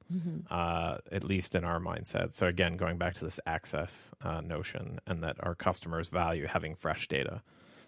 Uh, 0.52 0.98
at 1.12 1.24
least 1.24 1.56
in 1.56 1.64
our 1.64 1.80
mindset. 1.80 2.36
So 2.36 2.46
again, 2.46 2.76
going 2.76 2.98
back 2.98 3.16
to 3.16 3.26
this 3.26 3.40
access 3.48 4.12
uh, 4.22 4.42
notion, 4.42 5.00
and 5.08 5.24
that 5.24 5.38
our 5.40 5.56
customers 5.56 6.10
value 6.10 6.46
having 6.46 6.76
fresh 6.76 7.08
data. 7.08 7.42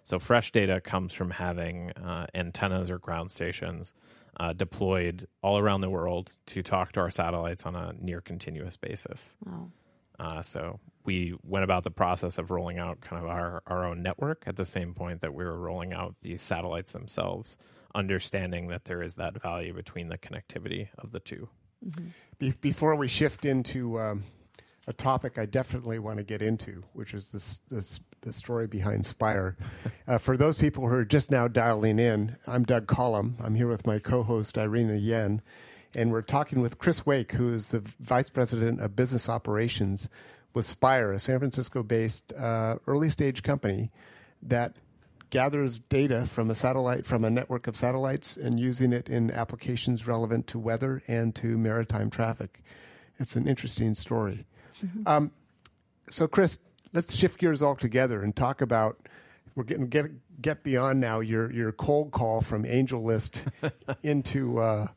So 0.05 0.17
fresh 0.17 0.51
data 0.51 0.79
comes 0.81 1.11
from 1.13 1.29
having 1.29 1.91
uh, 1.91 2.27
antennas 2.33 2.89
or 2.89 2.99
ground 2.99 3.31
stations 3.31 3.93
uh, 4.39 4.53
deployed 4.53 5.27
all 5.43 5.59
around 5.59 5.81
the 5.81 5.89
world 5.89 6.31
to 6.47 6.63
talk 6.63 6.93
to 6.93 7.01
our 7.01 7.11
satellites 7.11 7.65
on 7.65 7.75
a 7.75 7.93
near 8.01 8.21
continuous 8.21 8.77
basis. 8.77 9.35
Wow. 9.45 9.69
Uh, 10.19 10.41
so 10.41 10.79
we 11.05 11.35
went 11.43 11.63
about 11.63 11.83
the 11.83 11.91
process 11.91 12.37
of 12.37 12.51
rolling 12.51 12.77
out 12.77 13.01
kind 13.01 13.21
of 13.23 13.29
our, 13.29 13.61
our 13.67 13.85
own 13.85 14.01
network 14.01 14.43
at 14.47 14.55
the 14.55 14.65
same 14.65 14.93
point 14.93 15.21
that 15.21 15.33
we 15.33 15.43
were 15.43 15.57
rolling 15.57 15.93
out 15.93 16.15
the 16.21 16.37
satellites 16.37 16.93
themselves, 16.93 17.57
understanding 17.93 18.67
that 18.67 18.85
there 18.85 19.01
is 19.01 19.15
that 19.15 19.41
value 19.41 19.73
between 19.73 20.09
the 20.09 20.17
connectivity 20.17 20.89
of 20.97 21.11
the 21.11 21.19
2 21.19 21.47
Be- 22.39 22.53
before 22.61 22.95
we 22.95 23.07
shift 23.07 23.45
into 23.45 23.99
um, 23.99 24.23
a 24.87 24.93
topic 24.93 25.37
I 25.37 25.45
definitely 25.45 25.99
want 25.99 26.17
to 26.17 26.23
get 26.23 26.41
into, 26.41 26.83
which 26.93 27.13
is 27.13 27.31
this, 27.31 27.59
this 27.69 27.99
the 28.21 28.31
story 28.31 28.67
behind 28.67 29.05
Spire. 29.05 29.57
Uh, 30.05 30.17
for 30.17 30.35
those 30.35 30.57
people 30.57 30.85
who 30.85 30.93
are 30.93 31.05
just 31.05 31.31
now 31.31 31.47
dialing 31.47 31.97
in, 31.97 32.35
I'm 32.45 32.65
Doug 32.65 32.87
Collom. 32.87 33.35
I'm 33.41 33.55
here 33.55 33.69
with 33.69 33.87
my 33.87 33.99
co-host 33.99 34.57
Irina 34.57 34.95
Yuen, 34.95 35.41
and 35.95 36.11
we're 36.11 36.21
talking 36.21 36.59
with 36.59 36.77
Chris 36.77 37.05
Wake, 37.05 37.31
who 37.31 37.53
is 37.53 37.71
the 37.71 37.81
vice 38.01 38.29
president 38.29 38.81
of 38.81 38.97
business 38.97 39.29
operations 39.29 40.09
with 40.53 40.65
Spire, 40.65 41.11
a 41.11 41.19
San 41.19 41.39
Francisco-based 41.39 42.33
uh, 42.33 42.77
early-stage 42.87 43.43
company 43.43 43.91
that 44.41 44.77
gathers 45.29 45.79
data 45.79 46.27
from 46.27 46.51
a 46.51 46.55
satellite 46.55 47.07
from 47.07 47.25
a 47.25 47.29
network 47.29 47.65
of 47.65 47.75
satellites 47.75 48.37
and 48.37 48.59
using 48.59 48.93
it 48.93 49.09
in 49.09 49.31
applications 49.31 50.05
relevant 50.05 50.45
to 50.45 50.59
weather 50.59 51.01
and 51.07 51.33
to 51.33 51.57
maritime 51.57 52.11
traffic. 52.11 52.61
It's 53.17 53.35
an 53.35 53.47
interesting 53.47 53.95
story. 53.95 54.45
Um, 55.07 55.31
so, 56.09 56.27
Chris, 56.27 56.59
let's 56.93 57.15
shift 57.15 57.39
gears 57.39 57.63
altogether 57.63 58.21
and 58.21 58.35
talk 58.35 58.61
about. 58.61 59.07
We're 59.55 59.63
getting 59.63 59.87
get 59.87 60.11
get 60.41 60.63
beyond 60.63 60.99
now 60.99 61.19
your 61.19 61.51
your 61.51 61.71
cold 61.71 62.11
call 62.11 62.41
from 62.41 62.63
AngelList 62.63 63.41
into 64.03 64.59
uh, 64.59 64.87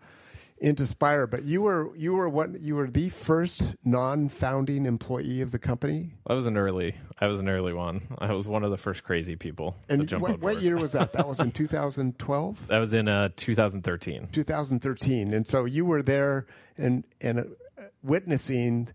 into 0.58 0.86
Spire, 0.86 1.26
but 1.26 1.44
you 1.44 1.62
were 1.62 1.94
you 1.96 2.14
were 2.14 2.28
what 2.28 2.60
you 2.60 2.74
were 2.74 2.88
the 2.88 3.08
first 3.10 3.74
non-founding 3.84 4.86
employee 4.86 5.40
of 5.40 5.52
the 5.52 5.58
company. 5.58 6.14
I 6.26 6.34
was 6.34 6.46
an 6.46 6.56
early. 6.56 6.96
I 7.20 7.26
was 7.26 7.40
an 7.40 7.48
early 7.48 7.72
one. 7.72 8.02
I 8.18 8.32
was 8.32 8.48
one 8.48 8.64
of 8.64 8.70
the 8.70 8.76
first 8.76 9.04
crazy 9.04 9.36
people 9.36 9.76
to 9.88 9.94
And 9.94 10.08
jump 10.08 10.22
what, 10.22 10.40
what 10.40 10.62
year 10.62 10.76
was 10.76 10.92
that? 10.92 11.12
That 11.12 11.28
was 11.28 11.40
in 11.40 11.50
2012. 11.52 12.66
That 12.68 12.78
was 12.78 12.94
in 12.94 13.08
uh, 13.08 13.30
2013. 13.36 14.28
2013 14.32 15.34
and 15.34 15.46
so 15.46 15.64
you 15.64 15.84
were 15.84 16.02
there 16.02 16.46
and 16.78 17.04
and 17.20 17.38
uh, 17.40 17.82
witnessing 18.02 18.88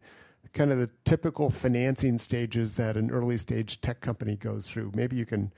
kind 0.53 0.71
of 0.71 0.77
the 0.77 0.89
typical 1.05 1.49
financing 1.49 2.17
stages 2.17 2.75
that 2.75 2.97
an 2.97 3.09
early 3.11 3.37
stage 3.37 3.81
tech 3.81 4.01
company 4.01 4.35
goes 4.35 4.67
through 4.67 4.91
maybe 4.95 5.15
you 5.15 5.25
can 5.25 5.51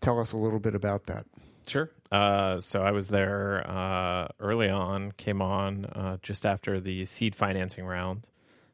tell 0.00 0.18
us 0.18 0.32
a 0.32 0.36
little 0.36 0.58
bit 0.58 0.74
about 0.74 1.04
that 1.04 1.26
Sure. 1.66 1.90
Uh, 2.10 2.60
so 2.60 2.82
I 2.82 2.90
was 2.90 3.08
there 3.08 3.64
uh, 3.68 4.28
early 4.40 4.68
on, 4.68 5.12
came 5.12 5.40
on 5.40 5.86
uh, 5.86 6.16
just 6.22 6.44
after 6.44 6.80
the 6.80 7.04
seed 7.06 7.34
financing 7.34 7.84
round, 7.86 8.26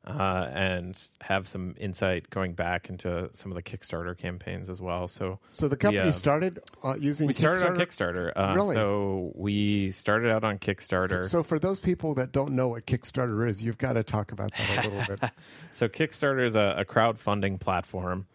uh, 0.07 0.49
and 0.53 1.01
have 1.20 1.47
some 1.47 1.74
insight 1.78 2.30
going 2.30 2.55
back 2.55 2.89
into 2.89 3.28
some 3.34 3.53
of 3.53 3.57
the 3.57 3.62
Kickstarter 3.62 4.16
campaigns 4.16 4.68
as 4.70 4.80
well. 4.80 5.07
So, 5.07 5.39
so 5.53 5.68
the 5.68 5.76
company 5.76 6.09
uh, 6.09 6.11
started 6.12 6.59
uh, 6.82 6.97
using 6.99 7.28
Kickstarter. 7.28 7.28
we 7.28 7.32
started 7.34 7.66
on 7.66 7.76
Kickstarter? 7.76 8.32
Uh, 8.34 8.55
Really? 8.57 8.74
So 8.74 9.32
we 9.34 9.91
started 9.91 10.32
out 10.32 10.45
on 10.45 10.59
Kickstarter. 10.59 11.24
so 11.26 11.43
for 11.43 11.59
those 11.59 11.78
people 11.78 12.14
that 12.14 12.32
don't 12.32 12.53
know 12.53 12.68
what 12.68 12.86
kickstarter 12.86 13.47
is 13.49 13.62
you've 13.62 13.78
got 13.78 13.93
to 13.93 14.03
talk 14.03 14.32
about 14.32 14.51
that 14.57 14.86
a 14.86 14.89
little 14.89 15.16
bit 15.16 15.30
So 15.70 15.89
Kickstarter 15.89 16.45
is 16.45 16.57
a, 16.57 16.76
a 16.78 16.84
crowdfunding 16.84 17.61
platform. 17.61 18.26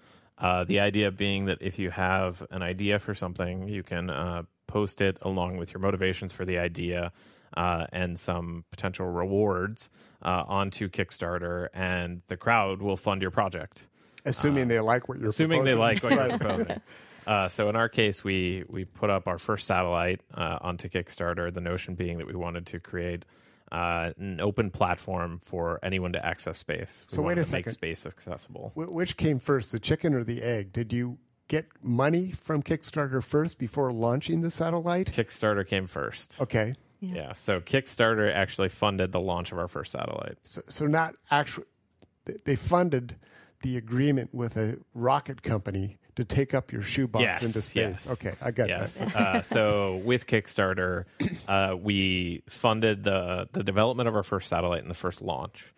Uh, 0.43 0.65
the 0.65 0.81
idea 0.81 1.09
being 1.09 1.45
that 1.45 1.59
if 1.61 1.79
you 1.79 1.89
have 1.89 2.45
an 2.51 2.61
idea 2.61 2.99
for 2.99 3.15
something, 3.15 3.69
you 3.69 3.81
can 3.81 4.09
uh, 4.09 4.43
post 4.67 4.99
it 4.99 5.17
along 5.21 5.55
with 5.55 5.73
your 5.73 5.79
motivations 5.79 6.33
for 6.33 6.43
the 6.43 6.57
idea 6.57 7.13
uh, 7.55 7.85
and 7.93 8.19
some 8.19 8.65
potential 8.69 9.05
rewards 9.05 9.89
uh, 10.21 10.43
onto 10.45 10.89
Kickstarter, 10.89 11.69
and 11.73 12.21
the 12.27 12.35
crowd 12.35 12.81
will 12.81 12.97
fund 12.97 13.21
your 13.21 13.31
project, 13.31 13.87
assuming 14.25 14.67
they 14.67 14.81
like 14.81 15.07
what 15.07 15.17
you're 15.17 15.29
assuming 15.29 15.63
they 15.63 15.75
proposing. 15.75 16.09
like 16.09 16.19
what 16.19 16.29
you're 16.29 16.37
proposing. 16.39 16.81
Uh, 17.25 17.47
so 17.47 17.69
in 17.69 17.77
our 17.77 17.87
case, 17.87 18.21
we 18.21 18.65
we 18.67 18.83
put 18.83 19.09
up 19.09 19.27
our 19.27 19.37
first 19.37 19.65
satellite 19.65 20.19
uh, 20.33 20.57
onto 20.59 20.89
Kickstarter. 20.89 21.53
The 21.53 21.61
notion 21.61 21.95
being 21.95 22.17
that 22.17 22.27
we 22.27 22.35
wanted 22.35 22.65
to 22.67 22.81
create 22.81 23.23
uh, 23.73 24.11
an 24.17 24.39
open 24.39 24.69
platform 24.69 25.39
for 25.43 25.79
anyone 25.83 26.13
to 26.13 26.23
access 26.25 26.59
space. 26.59 27.05
We 27.09 27.15
So 27.15 27.21
wait 27.23 27.37
a 27.39 27.43
to 27.43 27.51
make 27.51 27.67
space 27.69 28.05
accessible. 28.05 28.71
Wh- 28.75 28.93
which 28.93 29.17
came 29.17 29.39
first 29.39 29.71
the 29.71 29.79
chicken 29.79 30.13
or 30.13 30.23
the 30.23 30.41
egg 30.43 30.71
did 30.71 30.93
you 30.93 31.17
get 31.47 31.65
money 31.81 32.31
from 32.31 32.63
kickstarter 32.63 33.21
first 33.21 33.59
before 33.59 33.91
launching 33.91 34.41
the 34.41 34.49
satellite 34.51 35.11
Kickstarter 35.11 35.67
came 35.67 35.87
first. 35.87 36.39
okay 36.41 36.73
Yeah. 37.01 37.33
So 37.33 37.59
Kickstarter 37.59 38.33
actually 38.33 38.69
funded 38.69 39.11
the 39.11 39.19
launch 39.19 39.51
of 39.51 39.57
our 39.57 39.67
first 39.67 39.91
satellite. 39.91 40.37
So, 40.43 40.61
so 40.69 40.85
not 40.85 41.15
actually, 41.29 41.65
they 42.45 42.55
funded 42.55 43.17
the 43.61 43.75
agreement 43.75 44.33
with 44.33 44.55
a 44.55 44.77
rocket 44.93 45.41
company 45.43 45.97
to 46.15 46.23
take 46.23 46.53
up 46.53 46.71
your 46.71 46.81
shoebox 46.81 47.21
Yes, 47.23 47.41
into 47.41 47.61
space. 47.61 48.05
yes. 48.05 48.09
Okay, 48.09 48.33
I 48.41 48.51
got 48.51 48.69
Yes. 48.69 48.95
that. 48.97 49.15
uh, 49.15 49.41
so 49.41 49.97
with 50.05 50.27
Kickstarter, 50.27 51.05
uh, 51.47 51.75
we 51.77 52.43
funded 52.47 53.03
the 53.03 53.47
the 53.51 53.63
development 53.63 54.07
of 54.09 54.15
our 54.15 54.23
first 54.23 54.49
satellite 54.49 54.81
and 54.81 54.89
the 54.89 54.95
first 54.95 55.21
launch. 55.21 55.73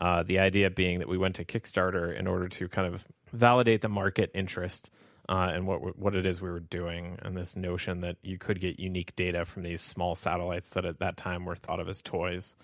Uh, 0.00 0.22
the 0.22 0.38
idea 0.40 0.68
being 0.70 0.98
that 0.98 1.08
we 1.08 1.16
went 1.16 1.36
to 1.36 1.44
Kickstarter 1.44 2.14
in 2.18 2.26
order 2.26 2.48
to 2.48 2.68
kind 2.68 2.92
of 2.92 3.04
validate 3.32 3.80
the 3.80 3.88
market 3.88 4.30
interest 4.34 4.90
uh, 5.28 5.50
and 5.54 5.66
what 5.66 5.96
what 5.98 6.14
it 6.14 6.26
is 6.26 6.40
we 6.40 6.50
were 6.50 6.60
doing, 6.60 7.18
and 7.22 7.36
this 7.36 7.56
notion 7.56 8.00
that 8.02 8.16
you 8.22 8.38
could 8.38 8.60
get 8.60 8.78
unique 8.78 9.16
data 9.16 9.44
from 9.44 9.62
these 9.62 9.80
small 9.80 10.14
satellites 10.14 10.70
that 10.70 10.84
at 10.84 10.98
that 10.98 11.16
time 11.16 11.44
were 11.44 11.56
thought 11.56 11.80
of 11.80 11.88
as 11.88 12.02
toys. 12.02 12.54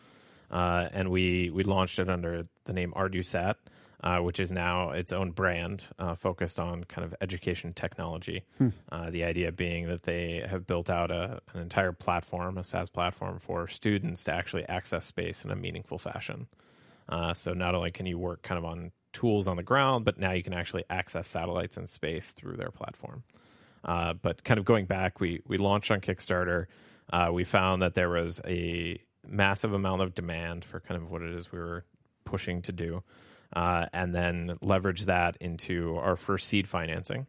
Uh, 0.51 0.87
and 0.93 1.11
we 1.11 1.51
we 1.51 1.65
launched 1.65 1.99
it 1.99 2.11
under 2.11 2.43
the 2.67 2.73
name 2.75 2.93
ArduSat, 2.95 3.55
uh, 4.03 4.19
which 4.19 4.41
is 4.41 4.51
now 4.51 4.91
its 4.91 5.13
own 5.13 5.31
brand 5.31 5.85
uh, 5.99 6.15
focused 6.15 6.59
on 6.59 6.85
kind 6.85 7.05
of 7.05 7.15
education 7.21 7.73
technology. 7.73 8.45
Uh, 8.91 9.11
the 9.11 9.25
idea 9.25 9.53
being 9.53 9.87
that 9.89 10.03
they 10.03 10.45
have 10.49 10.67
built 10.67 10.91
out 10.91 11.11
a, 11.11 11.41
an 11.55 11.61
entire 11.61 11.93
platform, 11.93 12.59
a 12.59 12.65
SaaS 12.65 12.91
platform 12.91 13.39
for 13.39 13.69
students 13.69 14.25
to 14.25 14.35
actually 14.35 14.65
access 14.69 15.07
space 15.07 15.45
in 15.45 15.51
a 15.51 15.57
meaningful 15.57 15.99
fashion. 15.99 16.47
Uh, 17.09 17.35
so 17.35 17.53
not 17.53 17.75
only 17.75 17.91
can 17.91 18.07
you 18.07 18.19
work 18.19 18.43
kind 18.43 18.59
of 18.59 18.65
on 18.65 18.93
tools 19.13 19.47
on 19.47 19.57
the 19.57 19.63
ground, 19.63 20.05
but 20.05 20.19
now 20.19 20.33
you 20.33 20.43
can 20.43 20.55
actually 20.55 20.85
access 20.89 21.29
satellites 21.29 21.77
in 21.77 21.87
space 21.87 22.33
through 22.33 22.57
their 22.57 22.71
platform. 22.71 23.23
Uh, 23.85 24.15
but 24.15 24.45
kind 24.45 24.59
of 24.59 24.65
going 24.65 24.87
back, 24.87 25.21
we 25.21 25.43
we 25.47 25.59
launched 25.59 25.91
on 25.91 26.01
Kickstarter. 26.01 26.67
Uh, 27.13 27.31
we 27.33 27.45
found 27.45 27.83
that 27.83 27.95
there 27.95 28.09
was 28.09 28.41
a 28.47 29.01
massive 29.27 29.73
amount 29.73 30.03
of 30.03 30.15
demand 30.15 30.65
for 30.65 30.81
kind 30.81 31.01
of 31.01 31.11
what 31.11 31.23
it 31.23 31.35
is 31.35 31.53
we 31.53 31.59
were 31.59 31.85
pushing 32.25 32.63
to 32.63 32.73
do, 32.73 33.03
uh, 33.53 33.87
and 33.93 34.15
then 34.15 34.57
leverage 34.61 35.07
that 35.07 35.37
into 35.41 35.97
our 35.97 36.17
first 36.17 36.49
seed 36.49 36.67
financing, 36.69 37.27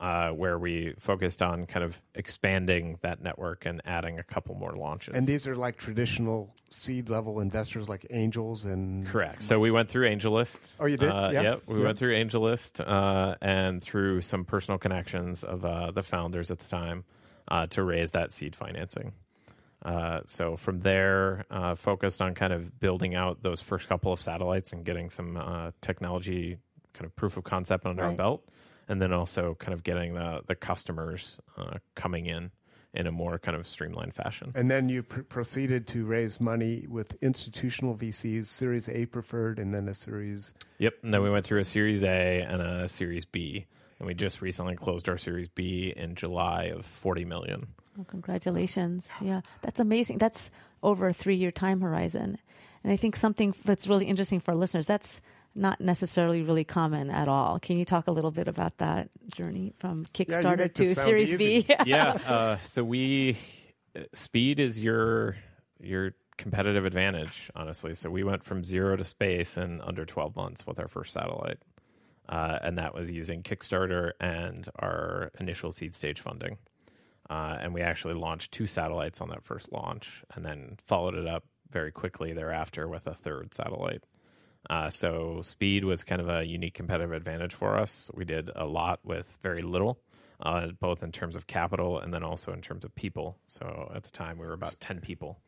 uh, 0.00 0.30
where 0.30 0.58
we 0.58 0.94
focused 0.98 1.42
on 1.42 1.66
kind 1.66 1.84
of 1.84 2.00
expanding 2.14 2.98
that 3.02 3.22
network 3.22 3.66
and 3.66 3.80
adding 3.84 4.18
a 4.18 4.22
couple 4.22 4.54
more 4.54 4.72
launches. 4.72 5.14
And 5.14 5.26
these 5.26 5.46
are 5.46 5.54
like 5.56 5.76
traditional 5.76 6.54
seed 6.70 7.08
level 7.08 7.40
investors 7.40 7.88
like 7.88 8.06
angels 8.10 8.64
and 8.64 9.06
Correct. 9.06 9.42
So 9.42 9.60
we 9.60 9.70
went 9.70 9.88
through 9.88 10.08
AngelList. 10.08 10.76
Oh, 10.80 10.86
you 10.86 10.96
did? 10.96 11.10
Uh, 11.10 11.30
Yeah. 11.32 11.42
Yep. 11.42 11.62
We 11.66 11.78
Yeah. 11.80 11.84
went 11.84 11.98
through 11.98 12.14
AngelList 12.16 12.80
uh, 12.86 13.36
and 13.42 13.82
through 13.82 14.22
some 14.22 14.44
personal 14.44 14.78
connections 14.78 15.44
of 15.44 15.64
uh, 15.64 15.90
the 15.90 16.02
founders 16.02 16.50
at 16.50 16.58
the 16.58 16.68
time 16.68 17.04
uh, 17.48 17.66
to 17.68 17.82
raise 17.82 18.12
that 18.12 18.32
seed 18.32 18.56
financing. 18.56 19.12
Uh, 19.84 20.20
so 20.26 20.56
from 20.56 20.80
there, 20.80 21.44
uh, 21.50 21.74
focused 21.74 22.20
on 22.20 22.34
kind 22.34 22.52
of 22.52 22.78
building 22.80 23.14
out 23.14 23.42
those 23.42 23.60
first 23.60 23.88
couple 23.88 24.12
of 24.12 24.20
satellites 24.20 24.72
and 24.72 24.84
getting 24.84 25.10
some 25.10 25.36
uh, 25.36 25.70
technology 25.80 26.58
kind 26.92 27.06
of 27.06 27.14
proof 27.16 27.36
of 27.36 27.44
concept 27.44 27.86
under 27.86 28.04
our 28.04 28.12
belt, 28.12 28.48
and 28.88 29.00
then 29.00 29.12
also 29.12 29.54
kind 29.54 29.72
of 29.72 29.82
getting 29.82 30.14
the 30.14 30.40
the 30.46 30.54
customers 30.54 31.38
uh, 31.56 31.78
coming 31.94 32.26
in 32.26 32.50
in 32.92 33.06
a 33.06 33.12
more 33.12 33.38
kind 33.38 33.56
of 33.56 33.66
streamlined 33.66 34.14
fashion. 34.14 34.52
And 34.54 34.70
then 34.70 34.88
you 34.88 35.02
pr- 35.02 35.22
proceeded 35.22 35.86
to 35.88 36.04
raise 36.04 36.40
money 36.40 36.86
with 36.88 37.16
institutional 37.22 37.94
VCs, 37.94 38.46
Series 38.46 38.88
A 38.88 39.06
preferred, 39.06 39.58
and 39.58 39.72
then 39.72 39.88
a 39.88 39.94
Series. 39.94 40.54
Yep. 40.78 40.94
And 41.02 41.14
then 41.14 41.22
we 41.22 41.30
went 41.30 41.44
through 41.44 41.60
a 41.60 41.64
Series 41.64 42.02
A 42.02 42.40
and 42.40 42.60
a 42.60 42.88
Series 42.88 43.24
B, 43.24 43.66
and 44.00 44.06
we 44.06 44.14
just 44.14 44.40
recently 44.40 44.74
closed 44.74 45.08
our 45.08 45.18
Series 45.18 45.48
B 45.48 45.92
in 45.94 46.16
July 46.16 46.64
of 46.74 46.84
forty 46.84 47.24
million. 47.24 47.68
Well, 47.96 48.06
congratulations. 48.06 49.08
Yeah, 49.20 49.42
that's 49.60 49.78
amazing. 49.78 50.18
That's 50.18 50.50
over 50.82 51.08
a 51.08 51.12
three 51.12 51.36
year 51.36 51.50
time 51.50 51.82
horizon. 51.82 52.38
And 52.82 52.92
I 52.92 52.96
think 52.96 53.14
something 53.14 53.54
that's 53.64 53.86
really 53.86 54.06
interesting 54.06 54.40
for 54.40 54.52
our 54.52 54.56
listeners, 54.56 54.86
that's 54.86 55.20
not 55.54 55.80
necessarily 55.80 56.40
really 56.40 56.64
common 56.64 57.10
at 57.10 57.28
all. 57.28 57.58
Can 57.58 57.76
you 57.76 57.84
talk 57.84 58.06
a 58.06 58.10
little 58.10 58.30
bit 58.30 58.48
about 58.48 58.78
that 58.78 59.10
journey 59.34 59.74
from 59.78 60.06
Kickstarter 60.06 60.58
make 60.58 60.74
to 60.74 60.94
Series 60.94 61.34
easy. 61.34 61.62
B? 61.62 61.74
yeah. 61.86 62.16
Uh, 62.26 62.58
so 62.62 62.82
we 62.82 63.36
uh, 63.94 64.00
speed 64.14 64.60
is 64.60 64.80
your 64.80 65.36
your 65.78 66.14
competitive 66.38 66.86
advantage, 66.86 67.50
honestly. 67.54 67.94
So 67.94 68.08
we 68.08 68.24
went 68.24 68.44
from 68.44 68.64
zero 68.64 68.96
to 68.96 69.04
space 69.04 69.58
in 69.58 69.82
under 69.82 70.06
twelve 70.06 70.36
months 70.36 70.66
with 70.66 70.80
our 70.80 70.88
first 70.88 71.12
satellite. 71.12 71.58
Uh, 72.30 72.58
and 72.62 72.78
that 72.78 72.94
was 72.94 73.10
using 73.10 73.42
Kickstarter 73.42 74.12
and 74.20 74.66
our 74.78 75.32
initial 75.40 75.72
seed 75.72 75.94
stage 75.94 76.20
funding. 76.20 76.56
Uh, 77.28 77.58
and 77.60 77.74
we 77.74 77.82
actually 77.82 78.14
launched 78.14 78.52
two 78.52 78.66
satellites 78.66 79.20
on 79.20 79.28
that 79.28 79.44
first 79.44 79.70
launch, 79.72 80.24
and 80.34 80.44
then 80.44 80.78
followed 80.86 81.14
it 81.14 81.26
up 81.26 81.44
very 81.70 81.92
quickly 81.92 82.32
thereafter 82.32 82.88
with 82.88 83.06
a 83.06 83.14
third 83.14 83.52
satellite. 83.54 84.02
Uh, 84.68 84.90
so 84.90 85.40
speed 85.42 85.84
was 85.84 86.04
kind 86.04 86.20
of 86.20 86.28
a 86.28 86.44
unique 86.44 86.74
competitive 86.74 87.12
advantage 87.12 87.54
for 87.54 87.78
us. 87.78 88.10
We 88.14 88.24
did 88.24 88.50
a 88.54 88.66
lot 88.66 89.00
with 89.04 89.38
very 89.42 89.62
little, 89.62 89.98
uh, 90.40 90.68
both 90.78 91.02
in 91.02 91.12
terms 91.12 91.36
of 91.36 91.46
capital 91.46 91.98
and 91.98 92.12
then 92.12 92.22
also 92.22 92.52
in 92.52 92.60
terms 92.60 92.84
of 92.84 92.94
people. 92.94 93.38
So 93.48 93.90
at 93.94 94.02
the 94.02 94.10
time, 94.10 94.38
we 94.38 94.46
were 94.46 94.52
about 94.52 94.76
10 94.80 95.00
people. 95.00 95.38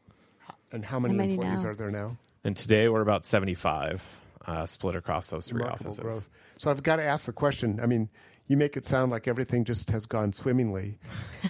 And 0.71 0.85
how 0.85 0.99
many, 0.99 1.15
many 1.15 1.35
employees 1.35 1.65
now? 1.65 1.71
are 1.71 1.75
there 1.75 1.91
now? 1.91 2.17
And 2.45 2.57
today, 2.57 2.89
we're 2.89 3.03
about 3.03 3.27
75, 3.27 4.22
uh, 4.47 4.67
split 4.67 4.95
across 4.97 5.29
those 5.29 5.47
three 5.47 5.59
Remarkable 5.61 5.89
offices. 5.91 6.03
growth. 6.03 6.29
So 6.59 6.71
I've 6.71 6.83
got 6.83 6.97
to 6.97 7.05
ask 7.05 7.27
the 7.27 7.33
question. 7.33 7.81
I 7.81 7.87
mean, 7.87 8.09
you 8.49 8.57
make 8.57 8.77
it 8.77 8.85
sound 8.85 9.11
like 9.13 9.29
everything 9.29 9.65
just 9.65 9.91
has 9.91 10.07
gone 10.07 10.33
swimmingly. 10.33 10.99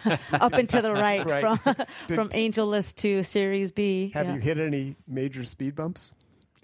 Up 0.32 0.52
and 0.52 0.68
to 0.68 0.82
the 0.82 0.92
right, 0.92 1.26
Right. 1.26 1.40
from 1.40 1.74
Did- 1.74 1.86
from 2.14 2.28
AngelList 2.30 2.96
to 2.96 3.22
Series 3.22 3.72
B. 3.72 4.10
Have 4.14 4.26
Yeah. 4.26 4.34
you 4.34 4.40
hit 4.40 4.58
any 4.58 4.96
major 5.08 5.44
speed 5.44 5.74
bumps? 5.74 6.12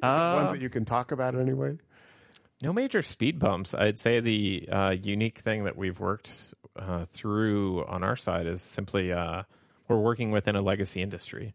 Uh, 0.02 0.34
Ones 0.36 0.52
that 0.52 0.60
you 0.60 0.68
can 0.68 0.84
talk 0.84 1.10
about 1.12 1.34
anyway? 1.34 1.78
No 2.62 2.72
major 2.72 3.02
speed 3.02 3.38
bumps. 3.38 3.72
I'd 3.74 3.98
say 3.98 4.20
the 4.20 4.68
uh, 4.70 4.90
unique 4.90 5.38
thing 5.38 5.64
that 5.64 5.76
we've 5.76 5.98
worked 5.98 6.54
uh, 6.76 7.04
through 7.06 7.84
on 7.86 8.02
our 8.04 8.16
side 8.16 8.46
is 8.46 8.62
simply 8.62 9.12
uh, 9.12 9.42
we're 9.88 9.98
working 9.98 10.30
within 10.30 10.54
a 10.56 10.60
legacy 10.60 11.00
industry. 11.02 11.54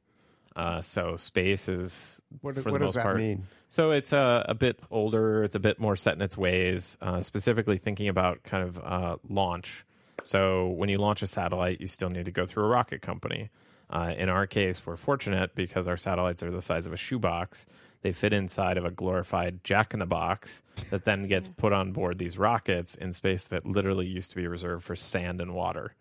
Uh, 0.55 0.81
so 0.81 1.15
space 1.17 1.67
is 1.67 2.21
What, 2.41 2.55
for 2.55 2.71
what 2.71 2.73
the 2.73 2.79
does 2.79 2.87
most 2.87 2.93
that 2.95 3.03
part. 3.03 3.17
mean? 3.17 3.47
So 3.69 3.91
it's 3.91 4.13
a, 4.13 4.45
a 4.47 4.53
bit 4.53 4.79
older. 4.91 5.43
It's 5.43 5.55
a 5.55 5.59
bit 5.59 5.79
more 5.79 5.95
set 5.95 6.15
in 6.15 6.21
its 6.21 6.37
ways. 6.37 6.97
Uh, 7.01 7.21
specifically 7.21 7.77
thinking 7.77 8.07
about 8.07 8.43
kind 8.43 8.63
of 8.67 8.77
uh, 8.79 9.17
launch. 9.27 9.85
So 10.23 10.67
when 10.69 10.89
you 10.89 10.99
launch 10.99 11.21
a 11.23 11.27
satellite, 11.27 11.81
you 11.81 11.87
still 11.87 12.09
need 12.09 12.25
to 12.25 12.31
go 12.31 12.45
through 12.45 12.65
a 12.65 12.67
rocket 12.67 13.01
company. 13.01 13.49
Uh, 13.89 14.13
in 14.17 14.29
our 14.29 14.47
case, 14.47 14.81
we're 14.85 14.95
fortunate 14.95 15.53
because 15.55 15.87
our 15.87 15.97
satellites 15.97 16.41
are 16.43 16.51
the 16.51 16.61
size 16.61 16.85
of 16.85 16.93
a 16.93 16.97
shoebox. 16.97 17.65
They 18.01 18.11
fit 18.11 18.33
inside 18.33 18.77
of 18.77 18.85
a 18.85 18.91
glorified 18.91 19.63
jack 19.63 19.93
in 19.93 19.99
the 19.99 20.05
box 20.05 20.61
that 20.89 21.05
then 21.05 21.27
gets 21.27 21.47
put 21.47 21.73
on 21.73 21.91
board 21.93 22.17
these 22.17 22.37
rockets 22.37 22.95
in 22.95 23.13
space 23.13 23.45
that 23.45 23.65
literally 23.65 24.05
used 24.05 24.31
to 24.31 24.35
be 24.35 24.47
reserved 24.47 24.83
for 24.83 24.95
sand 24.95 25.41
and 25.41 25.53
water. 25.53 25.93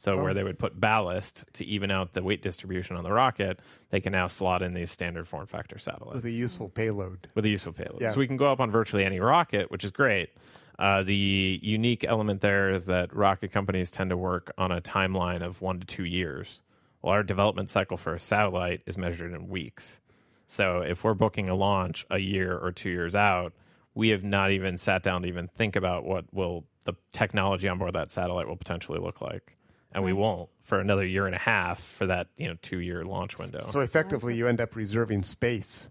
So 0.00 0.16
where 0.22 0.32
they 0.32 0.44
would 0.44 0.60
put 0.60 0.78
ballast 0.78 1.44
to 1.54 1.64
even 1.64 1.90
out 1.90 2.12
the 2.12 2.22
weight 2.22 2.40
distribution 2.40 2.94
on 2.96 3.02
the 3.02 3.10
rocket, 3.12 3.58
they 3.90 4.00
can 4.00 4.12
now 4.12 4.28
slot 4.28 4.62
in 4.62 4.70
these 4.70 4.92
standard 4.92 5.26
form 5.26 5.46
factor 5.46 5.76
satellites 5.78 6.14
With 6.14 6.26
a 6.26 6.30
useful 6.30 6.68
payload. 6.68 7.26
with 7.34 7.44
a 7.44 7.48
useful 7.48 7.72
payload. 7.72 8.00
Yeah. 8.00 8.12
So 8.12 8.18
we 8.18 8.28
can 8.28 8.36
go 8.36 8.50
up 8.50 8.60
on 8.60 8.70
virtually 8.70 9.04
any 9.04 9.18
rocket, 9.18 9.72
which 9.72 9.82
is 9.82 9.90
great. 9.90 10.30
Uh, 10.78 11.02
the 11.02 11.58
unique 11.60 12.04
element 12.04 12.40
there 12.40 12.70
is 12.72 12.84
that 12.84 13.14
rocket 13.14 13.50
companies 13.50 13.90
tend 13.90 14.10
to 14.10 14.16
work 14.16 14.52
on 14.56 14.70
a 14.70 14.80
timeline 14.80 15.42
of 15.42 15.60
one 15.60 15.80
to 15.80 15.84
two 15.86 16.04
years. 16.04 16.62
Well, 17.02 17.12
our 17.12 17.24
development 17.24 17.68
cycle 17.68 17.96
for 17.96 18.14
a 18.14 18.20
satellite 18.20 18.82
is 18.86 18.96
measured 18.96 19.32
in 19.32 19.48
weeks. 19.48 19.98
So 20.46 20.80
if 20.80 21.02
we're 21.02 21.14
booking 21.14 21.48
a 21.48 21.54
launch 21.56 22.06
a 22.08 22.18
year 22.18 22.56
or 22.56 22.70
two 22.70 22.90
years 22.90 23.16
out, 23.16 23.52
we 23.94 24.10
have 24.10 24.22
not 24.22 24.52
even 24.52 24.78
sat 24.78 25.02
down 25.02 25.22
to 25.22 25.28
even 25.28 25.48
think 25.48 25.74
about 25.74 26.04
what 26.04 26.32
will 26.32 26.64
the 26.84 26.94
technology 27.10 27.68
on 27.68 27.78
board 27.78 27.94
that 27.94 28.12
satellite 28.12 28.46
will 28.46 28.56
potentially 28.56 29.00
look 29.00 29.20
like. 29.20 29.56
And 29.94 30.04
we 30.04 30.12
won't 30.12 30.50
for 30.64 30.80
another 30.80 31.04
year 31.06 31.26
and 31.26 31.34
a 31.34 31.38
half 31.38 31.82
for 31.82 32.06
that, 32.06 32.26
you 32.36 32.46
know, 32.46 32.56
two 32.60 32.78
year 32.78 33.04
launch 33.04 33.38
window. 33.38 33.60
So 33.60 33.80
effectively, 33.80 34.36
you 34.36 34.46
end 34.46 34.60
up 34.60 34.76
reserving 34.76 35.22
space. 35.24 35.90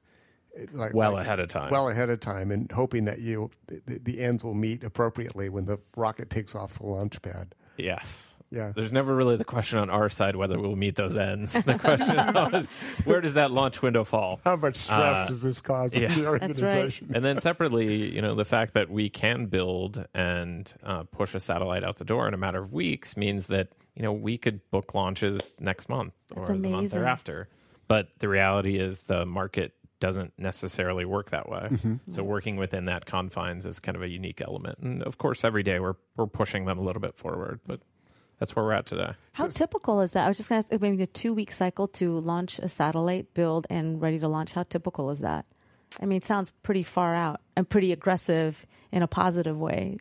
Like, 0.71 0.93
well 0.93 1.13
like- 1.13 1.25
ahead 1.25 1.39
of 1.39 1.49
time. 1.49 1.71
Well 1.71 1.87
ahead 1.89 2.09
of 2.09 2.19
time, 2.19 2.51
and 2.51 2.71
hoping 2.71 3.05
that 3.05 3.19
you 3.19 3.49
the, 3.67 3.99
the 4.01 4.19
ends 4.21 4.43
will 4.43 4.55
meet 4.55 4.83
appropriately 4.83 5.49
when 5.49 5.65
the 5.65 5.79
rocket 5.95 6.29
takes 6.29 6.55
off 6.55 6.79
the 6.79 6.85
launch 6.87 7.21
pad. 7.21 7.53
Yes. 7.77 8.33
Yeah. 8.49 8.71
There's 8.73 8.93
never 8.93 9.13
really 9.13 9.35
the 9.35 9.43
question 9.43 9.77
on 9.77 9.89
our 9.89 10.09
side 10.09 10.35
whether 10.37 10.57
we'll 10.57 10.77
meet 10.77 10.95
those 10.95 11.17
ends. 11.17 11.51
The 11.51 11.77
question 11.77 12.17
is 12.17 12.35
always, 12.35 12.65
where 13.03 13.19
does 13.19 13.33
that 13.33 13.51
launch 13.51 13.81
window 13.81 14.03
fall? 14.05 14.39
How 14.45 14.55
much 14.55 14.77
stress 14.77 15.17
Uh, 15.17 15.27
does 15.27 15.41
this 15.43 15.59
cause 15.59 15.93
yeah. 15.95 16.07
in 16.13 16.23
the 16.23 16.39
That's 16.39 16.61
right. 16.61 16.67
organization? 16.77 17.11
And 17.13 17.25
then 17.25 17.41
separately, 17.41 18.15
you 18.15 18.21
know, 18.21 18.35
the 18.35 18.45
fact 18.45 18.73
that 18.75 18.89
we 18.89 19.09
can 19.09 19.47
build 19.47 20.05
and 20.13 20.73
uh, 20.81 21.03
push 21.03 21.35
a 21.35 21.41
satellite 21.41 21.83
out 21.83 21.97
the 21.97 22.05
door 22.05 22.25
in 22.27 22.33
a 22.33 22.37
matter 22.37 22.61
of 22.63 22.71
weeks 22.71 23.17
means 23.17 23.47
that, 23.47 23.67
you 23.97 24.03
know, 24.03 24.13
we 24.13 24.37
could 24.37 24.61
book 24.69 24.93
launches 24.93 25.55
next 25.59 25.89
month 25.89 26.13
or 26.35 26.45
That's 26.45 26.59
the 26.61 26.69
month 26.69 26.91
thereafter. 26.91 27.49
But 27.87 28.09
the 28.19 28.29
reality 28.29 28.77
is 28.77 28.99
the 28.99 29.25
market 29.25 29.73
doesn't 29.99 30.33
necessarily 30.37 31.03
work 31.03 31.31
that 31.31 31.49
way. 31.49 31.69
Mm-hmm. 31.71 31.95
So 32.09 32.23
working 32.23 32.57
within 32.57 32.85
that 32.85 33.07
confines 33.07 33.65
is 33.65 33.79
kind 33.79 33.95
of 33.95 34.03
a 34.03 34.07
unique 34.07 34.39
element. 34.39 34.77
And 34.79 35.01
of 35.01 35.17
course, 35.17 35.43
every 35.43 35.63
day 35.63 35.79
we're 35.79 35.95
we're 36.15 36.27
pushing 36.27 36.65
them 36.65 36.77
a 36.77 36.83
little 36.83 37.01
bit 37.01 37.17
forward, 37.17 37.59
but 37.65 37.79
that's 38.37 38.55
where 38.55 38.63
we're 38.63 38.73
at 38.73 38.85
today. 38.85 39.13
How 39.31 39.47
typical 39.47 40.01
is 40.01 40.11
that? 40.11 40.25
I 40.25 40.27
was 40.27 40.37
just 40.37 40.47
going 40.47 40.61
to 40.61 40.73
ask, 40.73 40.79
maybe 40.79 41.01
a 41.01 41.07
two 41.07 41.33
week 41.33 41.51
cycle 41.51 41.87
to 41.87 42.19
launch 42.19 42.59
a 42.59 42.67
satellite, 42.67 43.33
build, 43.33 43.65
and 43.71 43.99
ready 43.99 44.19
to 44.19 44.27
launch. 44.27 44.53
How 44.53 44.61
typical 44.61 45.09
is 45.09 45.21
that? 45.21 45.47
I 45.99 46.05
mean, 46.05 46.17
it 46.17 46.25
sounds 46.25 46.51
pretty 46.61 46.83
far 46.83 47.15
out 47.15 47.41
and 47.55 47.67
pretty 47.67 47.91
aggressive 47.93 48.63
in 48.91 49.01
a 49.01 49.07
positive 49.07 49.57
way. 49.57 49.97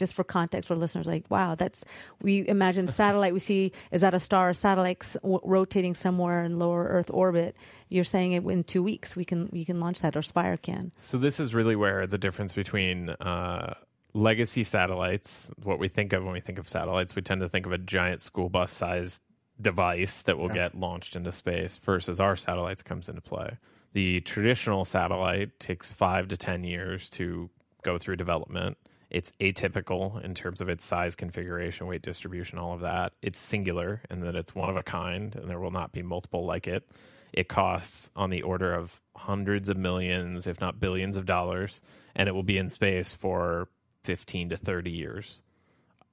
Just 0.00 0.14
for 0.14 0.24
context 0.24 0.66
for 0.66 0.74
listeners, 0.74 1.06
like, 1.06 1.26
wow, 1.30 1.54
that's, 1.54 1.84
we 2.22 2.48
imagine 2.48 2.88
satellite 3.02 3.32
we 3.34 3.38
see 3.38 3.70
is 3.92 4.00
that 4.00 4.14
a 4.14 4.18
star, 4.18 4.52
satellite 4.54 5.02
s- 5.02 5.16
w- 5.22 5.40
rotating 5.44 5.94
somewhere 5.94 6.42
in 6.42 6.58
lower 6.58 6.84
Earth 6.84 7.10
orbit. 7.10 7.54
You're 7.90 8.02
saying 8.02 8.32
it 8.32 8.44
in 8.44 8.64
two 8.64 8.82
weeks 8.82 9.14
we 9.14 9.24
can, 9.24 9.48
we 9.52 9.64
can 9.64 9.78
launch 9.78 10.00
that, 10.00 10.16
or 10.16 10.22
Spire 10.22 10.56
can. 10.56 10.90
So 10.96 11.18
this 11.18 11.38
is 11.38 11.54
really 11.54 11.76
where 11.76 12.06
the 12.06 12.18
difference 12.18 12.54
between 12.54 13.10
uh, 13.10 13.74
legacy 14.14 14.64
satellites, 14.64 15.50
what 15.62 15.78
we 15.78 15.88
think 15.88 16.12
of 16.12 16.24
when 16.24 16.32
we 16.32 16.40
think 16.40 16.58
of 16.58 16.66
satellites, 16.66 17.14
we 17.14 17.22
tend 17.22 17.42
to 17.42 17.48
think 17.48 17.66
of 17.66 17.72
a 17.72 17.78
giant 17.78 18.20
school 18.22 18.48
bus 18.48 18.72
sized 18.72 19.22
device 19.60 20.22
that 20.22 20.38
will 20.38 20.48
get 20.48 20.74
launched 20.74 21.14
into 21.16 21.30
space 21.30 21.78
versus 21.78 22.18
our 22.18 22.34
satellites 22.34 22.82
comes 22.82 23.08
into 23.08 23.20
play. 23.20 23.58
The 23.92 24.20
traditional 24.20 24.84
satellite 24.84 25.58
takes 25.60 25.92
five 25.92 26.28
to 26.28 26.36
10 26.36 26.64
years 26.64 27.10
to 27.10 27.50
go 27.82 27.98
through 27.98 28.16
development. 28.16 28.78
It's 29.10 29.32
atypical 29.40 30.22
in 30.24 30.34
terms 30.34 30.60
of 30.60 30.68
its 30.68 30.84
size, 30.84 31.14
configuration, 31.14 31.86
weight 31.86 32.02
distribution, 32.02 32.58
all 32.58 32.74
of 32.74 32.80
that. 32.80 33.12
It's 33.22 33.38
singular 33.38 34.02
in 34.08 34.20
that 34.20 34.36
it's 34.36 34.54
one 34.54 34.70
of 34.70 34.76
a 34.76 34.82
kind 34.82 35.34
and 35.34 35.50
there 35.50 35.58
will 35.58 35.72
not 35.72 35.92
be 35.92 36.02
multiple 36.02 36.46
like 36.46 36.68
it. 36.68 36.88
It 37.32 37.48
costs 37.48 38.10
on 38.16 38.30
the 38.30 38.42
order 38.42 38.72
of 38.72 39.00
hundreds 39.16 39.68
of 39.68 39.76
millions, 39.76 40.46
if 40.46 40.60
not 40.60 40.80
billions 40.80 41.16
of 41.16 41.26
dollars, 41.26 41.80
and 42.14 42.28
it 42.28 42.32
will 42.32 42.42
be 42.42 42.58
in 42.58 42.68
space 42.68 43.14
for 43.14 43.68
15 44.04 44.50
to 44.50 44.56
30 44.56 44.90
years. 44.90 45.42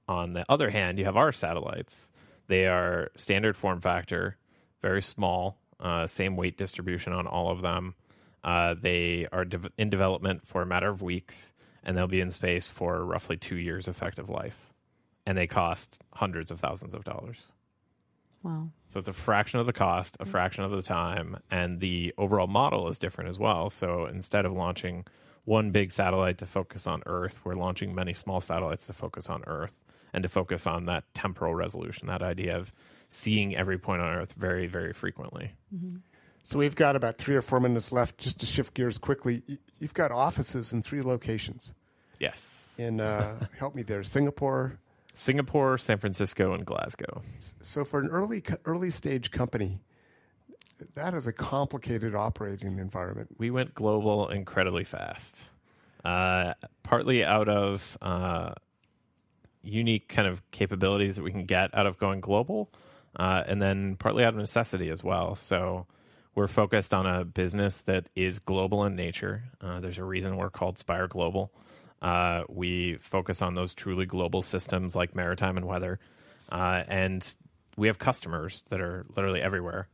On 0.06 0.32
the 0.32 0.44
other 0.48 0.70
hand, 0.70 0.98
you 0.98 1.04
have 1.04 1.16
our 1.16 1.32
satellites. 1.32 2.10
They 2.46 2.66
are 2.66 3.10
standard 3.16 3.56
form 3.56 3.80
factor, 3.80 4.36
very 4.80 5.02
small, 5.02 5.58
uh, 5.80 6.06
same 6.06 6.36
weight 6.36 6.56
distribution 6.56 7.12
on 7.12 7.26
all 7.26 7.50
of 7.50 7.62
them. 7.62 7.94
Uh, 8.42 8.74
they 8.80 9.26
are 9.32 9.44
dev- 9.44 9.72
in 9.76 9.90
development 9.90 10.46
for 10.46 10.62
a 10.62 10.66
matter 10.66 10.88
of 10.88 11.02
weeks, 11.02 11.52
and 11.84 11.96
they'll 11.96 12.06
be 12.06 12.20
in 12.20 12.30
space 12.30 12.66
for 12.66 13.04
roughly 13.04 13.36
two 13.36 13.56
years 13.56 13.88
effective 13.88 14.28
life. 14.28 14.72
And 15.26 15.36
they 15.36 15.46
cost 15.46 16.02
hundreds 16.14 16.50
of 16.50 16.58
thousands 16.60 16.94
of 16.94 17.04
dollars. 17.04 17.38
Wow. 18.42 18.68
So 18.88 18.98
it's 18.98 19.08
a 19.08 19.12
fraction 19.12 19.60
of 19.60 19.66
the 19.66 19.72
cost, 19.72 20.16
a 20.20 20.24
mm. 20.24 20.28
fraction 20.28 20.64
of 20.64 20.70
the 20.70 20.82
time, 20.82 21.38
and 21.50 21.80
the 21.80 22.14
overall 22.16 22.46
model 22.46 22.88
is 22.88 22.98
different 22.98 23.30
as 23.30 23.38
well. 23.38 23.68
So 23.68 24.06
instead 24.06 24.46
of 24.46 24.52
launching 24.52 25.04
one 25.44 25.70
big 25.70 25.92
satellite 25.92 26.38
to 26.38 26.46
focus 26.46 26.86
on 26.86 27.02
Earth, 27.06 27.40
we're 27.44 27.54
launching 27.54 27.94
many 27.94 28.12
small 28.12 28.40
satellites 28.40 28.86
to 28.86 28.92
focus 28.92 29.28
on 29.28 29.42
Earth 29.46 29.80
and 30.12 30.22
to 30.22 30.28
focus 30.28 30.66
on 30.66 30.86
that 30.86 31.04
temporal 31.14 31.54
resolution, 31.54 32.06
that 32.06 32.22
idea 32.22 32.56
of 32.56 32.72
seeing 33.08 33.56
every 33.56 33.78
point 33.78 34.00
on 34.00 34.14
Earth 34.14 34.32
very, 34.34 34.66
very 34.66 34.92
frequently. 34.92 35.52
Mm-hmm. 35.74 35.96
So 36.42 36.58
we've 36.58 36.74
got 36.74 36.96
about 36.96 37.18
three 37.18 37.36
or 37.36 37.42
four 37.42 37.60
minutes 37.60 37.92
left. 37.92 38.18
Just 38.18 38.40
to 38.40 38.46
shift 38.46 38.74
gears 38.74 38.98
quickly, 38.98 39.42
you've 39.78 39.94
got 39.94 40.10
offices 40.10 40.72
in 40.72 40.82
three 40.82 41.02
locations. 41.02 41.74
Yes. 42.18 42.68
In 42.78 43.00
uh, 43.00 43.46
help 43.58 43.74
me 43.74 43.82
there, 43.82 44.02
Singapore. 44.02 44.78
Singapore, 45.14 45.78
San 45.78 45.98
Francisco, 45.98 46.54
and 46.54 46.64
Glasgow. 46.64 47.22
So 47.60 47.84
for 47.84 48.00
an 48.00 48.08
early 48.08 48.42
early 48.64 48.90
stage 48.90 49.32
company, 49.32 49.80
that 50.94 51.12
is 51.12 51.26
a 51.26 51.32
complicated 51.32 52.14
operating 52.14 52.78
environment. 52.78 53.30
we 53.36 53.50
went 53.50 53.74
global 53.74 54.28
incredibly 54.28 54.84
fast. 54.84 55.42
Uh, 56.04 56.54
partly 56.84 57.24
out 57.24 57.48
of 57.48 57.98
uh, 58.00 58.52
unique 59.62 60.08
kind 60.08 60.28
of 60.28 60.48
capabilities 60.52 61.16
that 61.16 61.22
we 61.22 61.32
can 61.32 61.44
get 61.44 61.76
out 61.76 61.86
of 61.86 61.98
going 61.98 62.20
global, 62.20 62.70
uh, 63.16 63.42
and 63.46 63.60
then 63.60 63.96
partly 63.96 64.24
out 64.24 64.34
of 64.34 64.38
necessity 64.38 64.88
as 64.88 65.02
well. 65.02 65.34
So 65.34 65.86
we're 66.38 66.46
focused 66.46 66.94
on 66.94 67.04
a 67.04 67.24
business 67.24 67.82
that 67.82 68.06
is 68.14 68.38
global 68.38 68.84
in 68.84 68.94
nature. 68.94 69.42
Uh, 69.60 69.80
there's 69.80 69.98
a 69.98 70.04
reason 70.04 70.36
we're 70.36 70.48
called 70.48 70.78
Spire 70.78 71.08
Global. 71.08 71.50
Uh, 72.00 72.44
we 72.48 72.94
focus 73.00 73.42
on 73.42 73.54
those 73.54 73.74
truly 73.74 74.06
global 74.06 74.40
systems 74.40 74.94
like 74.94 75.16
maritime 75.16 75.56
and 75.56 75.66
weather, 75.66 75.98
uh, 76.52 76.84
and 76.86 77.34
we 77.76 77.88
have 77.88 77.98
customers 77.98 78.62
that 78.68 78.80
are 78.80 79.04
literally 79.16 79.42
everywhere. 79.42 79.88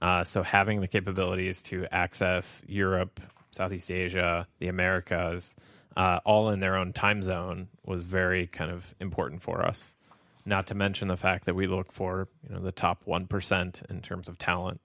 Uh, 0.00 0.22
so 0.22 0.44
having 0.44 0.80
the 0.80 0.86
capabilities 0.86 1.62
to 1.62 1.84
access 1.90 2.62
Europe, 2.68 3.20
Southeast 3.50 3.90
Asia, 3.90 4.46
the 4.60 4.68
Americas, 4.68 5.56
uh, 5.96 6.20
all 6.24 6.50
in 6.50 6.60
their 6.60 6.76
own 6.76 6.92
time 6.92 7.24
zone 7.24 7.66
was 7.84 8.04
very 8.04 8.46
kind 8.46 8.70
of 8.70 8.94
important 9.00 9.42
for 9.42 9.66
us. 9.66 9.82
Not 10.46 10.68
to 10.68 10.76
mention 10.76 11.08
the 11.08 11.16
fact 11.16 11.46
that 11.46 11.56
we 11.56 11.66
look 11.66 11.90
for 11.90 12.28
you 12.48 12.54
know 12.54 12.60
the 12.62 12.70
top 12.70 13.02
one 13.04 13.26
percent 13.26 13.82
in 13.90 14.00
terms 14.00 14.28
of 14.28 14.38
talent, 14.38 14.80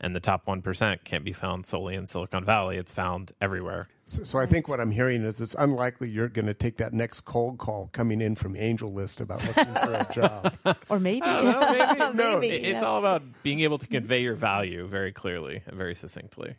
and 0.00 0.14
the 0.14 0.20
top 0.20 0.46
one 0.46 0.60
percent 0.62 1.04
can't 1.04 1.24
be 1.24 1.32
found 1.32 1.66
solely 1.66 1.94
in 1.94 2.06
Silicon 2.06 2.44
Valley. 2.44 2.76
It's 2.76 2.92
found 2.92 3.32
everywhere. 3.40 3.88
So, 4.06 4.22
so 4.22 4.38
I 4.38 4.44
think 4.46 4.68
what 4.68 4.80
I'm 4.80 4.90
hearing 4.90 5.22
is 5.24 5.40
it's 5.40 5.54
unlikely 5.58 6.10
you're 6.10 6.28
going 6.28 6.46
to 6.46 6.52
take 6.54 6.76
that 6.76 6.92
next 6.92 7.22
cold 7.22 7.56
call 7.58 7.88
coming 7.92 8.20
in 8.20 8.34
from 8.34 8.54
AngelList 8.54 9.20
about 9.20 9.42
looking 9.46 9.72
for 9.74 9.92
a 9.94 10.06
job. 10.14 10.76
Or 10.90 11.00
maybe. 11.00 11.20
Know, 11.20 11.66
maybe. 11.72 11.98
No, 12.14 12.38
Maybe, 12.40 12.48
It- 12.54 12.64
it's 12.64 12.82
yeah. 12.82 12.86
all 12.86 12.98
about 12.98 13.22
being 13.42 13.60
able 13.60 13.78
to 13.78 13.86
convey 13.86 14.20
your 14.22 14.34
value 14.34 14.86
very 14.86 15.10
clearly 15.12 15.62
and 15.66 15.76
very 15.76 15.94
succinctly. 15.94 16.54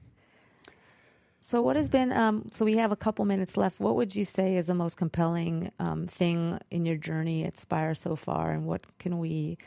So, 1.39 1.61
what 1.61 1.75
has 1.75 1.89
been? 1.91 2.11
Um, 2.11 2.49
so, 2.51 2.65
we 2.65 2.77
have 2.77 2.91
a 2.91 2.95
couple 2.95 3.23
minutes 3.25 3.55
left. 3.57 3.79
What 3.79 3.95
would 3.95 4.15
you 4.15 4.25
say 4.25 4.55
is 4.55 4.65
the 4.65 4.73
most 4.73 4.97
compelling 4.97 5.71
um, 5.77 6.07
thing 6.07 6.57
in 6.71 6.86
your 6.86 6.95
journey 6.97 7.43
at 7.45 7.55
Spire 7.57 7.93
so 7.93 8.15
far, 8.15 8.49
and 8.51 8.65
what 8.65 8.81
can 8.97 9.19
we 9.19 9.59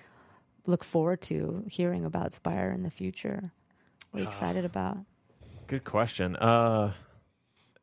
look 0.66 0.82
forward 0.82 1.20
to 1.22 1.62
hearing 1.68 2.04
about 2.04 2.32
Spire 2.32 2.72
in 2.72 2.82
the 2.82 2.90
future? 2.90 3.52
What 4.11 4.20
are 4.20 4.22
you 4.22 4.28
excited 4.28 4.64
about? 4.64 4.98
Good 5.66 5.84
question. 5.84 6.36
Uh, 6.36 6.92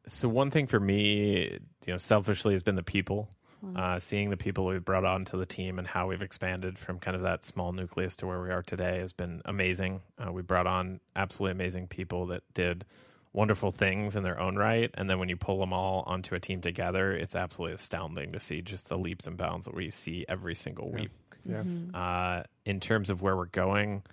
so 0.08 0.28
one 0.28 0.52
thing 0.52 0.68
for 0.68 0.80
me, 0.80 1.60
you 1.86 1.94
know, 1.94 1.98
selfishly 1.98 2.54
has 2.54 2.64
been 2.64 2.76
the 2.76 2.84
people. 2.84 3.30
Uh, 3.76 4.00
seeing 4.00 4.30
the 4.30 4.38
people 4.38 4.66
we've 4.66 4.86
brought 4.86 5.06
onto 5.06 5.40
the 5.40 5.46
team 5.46 5.80
and 5.80 5.88
how 5.88 6.08
we've 6.08 6.22
expanded 6.22 6.78
from 6.78 7.00
kind 7.00 7.16
of 7.16 7.24
that 7.24 7.44
small 7.44 7.72
nucleus 7.72 8.16
to 8.16 8.28
where 8.28 8.40
we 8.40 8.52
are 8.52 8.62
today 8.62 9.00
has 9.00 9.12
been 9.12 9.42
amazing. 9.46 10.02
Uh, 10.20 10.32
we 10.32 10.44
brought 10.44 10.68
on 10.68 11.00
absolutely 11.16 11.52
amazing 11.52 11.88
people 11.88 12.28
that 12.28 12.44
did 12.54 12.86
wonderful 13.34 13.72
things 13.72 14.16
in 14.16 14.22
their 14.22 14.40
own 14.40 14.56
right, 14.56 14.92
and 14.94 15.10
then 15.10 15.18
when 15.18 15.30
you 15.30 15.36
pull 15.36 15.60
them 15.60 15.74
all 15.74 16.04
onto 16.06 16.36
a 16.36 16.40
team 16.40 16.62
together, 16.62 17.12
it's 17.12 17.36
absolutely 17.36 17.74
astounding 17.74 18.34
to 18.34 18.40
see 18.40 18.62
just 18.62 18.88
the 18.88 18.98
leaps 18.98 19.26
and 19.26 19.36
bounds 19.36 19.66
that 19.66 19.74
we 19.74 19.90
see 19.90 20.26
every 20.30 20.54
single 20.54 20.92
week. 20.92 21.10
Yeah. 21.44 21.64
Uh, 21.94 22.44
in 22.66 22.80
terms 22.80 23.10
of 23.10 23.24
where 23.24 23.36
we're 23.36 23.46
going, 23.46 24.04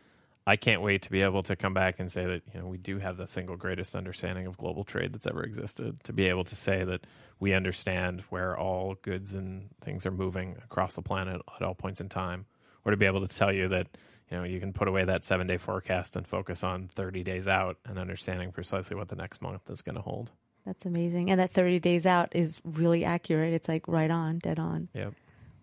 I 0.46 0.56
can't 0.56 0.82
wait 0.82 1.02
to 1.02 1.10
be 1.10 1.22
able 1.22 1.42
to 1.44 1.54
come 1.54 1.72
back 1.72 2.00
and 2.00 2.10
say 2.10 2.26
that 2.26 2.42
you 2.52 2.60
know 2.60 2.66
we 2.66 2.78
do 2.78 2.98
have 2.98 3.16
the 3.16 3.26
single 3.26 3.56
greatest 3.56 3.94
understanding 3.94 4.46
of 4.46 4.56
global 4.56 4.84
trade 4.84 5.12
that's 5.12 5.26
ever 5.26 5.42
existed. 5.42 6.02
To 6.04 6.12
be 6.12 6.26
able 6.26 6.44
to 6.44 6.56
say 6.56 6.84
that 6.84 7.06
we 7.38 7.54
understand 7.54 8.22
where 8.30 8.56
all 8.56 8.96
goods 9.02 9.34
and 9.34 9.68
things 9.80 10.04
are 10.06 10.10
moving 10.10 10.56
across 10.64 10.94
the 10.94 11.02
planet 11.02 11.40
at 11.54 11.62
all 11.62 11.74
points 11.74 12.00
in 12.00 12.08
time, 12.08 12.46
or 12.84 12.90
to 12.90 12.96
be 12.96 13.06
able 13.06 13.26
to 13.26 13.34
tell 13.34 13.52
you 13.52 13.68
that 13.68 13.86
you 14.30 14.36
know 14.36 14.44
you 14.44 14.58
can 14.58 14.72
put 14.72 14.88
away 14.88 15.04
that 15.04 15.24
seven 15.24 15.46
day 15.46 15.58
forecast 15.58 16.16
and 16.16 16.26
focus 16.26 16.64
on 16.64 16.88
thirty 16.88 17.22
days 17.22 17.46
out 17.46 17.76
and 17.86 17.98
understanding 17.98 18.50
precisely 18.50 18.96
what 18.96 19.08
the 19.08 19.16
next 19.16 19.42
month 19.42 19.70
is 19.70 19.82
going 19.82 19.96
to 19.96 20.02
hold. 20.02 20.30
That's 20.66 20.86
amazing. 20.86 21.30
And 21.30 21.40
that 21.40 21.50
30 21.50 21.80
days 21.80 22.06
out 22.06 22.28
is 22.32 22.60
really 22.64 23.04
accurate. 23.04 23.52
It's 23.52 23.68
like 23.68 23.88
right 23.88 24.10
on, 24.10 24.38
dead 24.38 24.58
on. 24.58 24.88
Yep. 24.94 25.14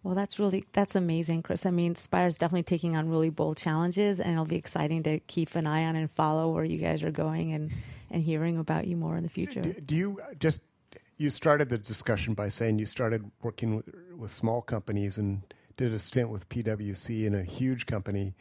Well, 0.03 0.15
that's 0.15 0.39
really 0.39 0.63
that's 0.73 0.95
amazing, 0.95 1.43
Chris. 1.43 1.65
I 1.65 1.71
mean, 1.71 1.95
Spire's 1.95 2.37
definitely 2.37 2.63
taking 2.63 2.95
on 2.95 3.09
really 3.09 3.29
bold 3.29 3.57
challenges, 3.57 4.19
and 4.19 4.31
it'll 4.31 4.45
be 4.45 4.55
exciting 4.55 5.03
to 5.03 5.19
keep 5.19 5.55
an 5.55 5.67
eye 5.67 5.85
on 5.85 5.95
and 5.95 6.09
follow 6.09 6.51
where 6.53 6.63
you 6.63 6.77
guys 6.77 7.03
are 7.03 7.11
going 7.11 7.53
and 7.53 7.71
and 8.09 8.23
hearing 8.23 8.57
about 8.57 8.87
you 8.87 8.95
more 8.95 9.17
in 9.17 9.23
the 9.23 9.29
future. 9.29 9.61
Do, 9.61 9.73
do 9.73 9.95
you 9.95 10.21
just 10.39 10.61
you 11.17 11.29
started 11.29 11.69
the 11.69 11.77
discussion 11.77 12.33
by 12.33 12.47
saying 12.47 12.79
you 12.79 12.85
started 12.85 13.29
working 13.41 13.75
with, 13.75 13.93
with 14.17 14.31
small 14.31 14.61
companies 14.61 15.17
and 15.17 15.41
did 15.75 15.93
a 15.93 15.99
stint 15.99 16.29
with 16.29 16.47
PwC 16.49 17.25
in 17.25 17.35
a 17.35 17.43
huge 17.43 17.85
company. 17.85 18.35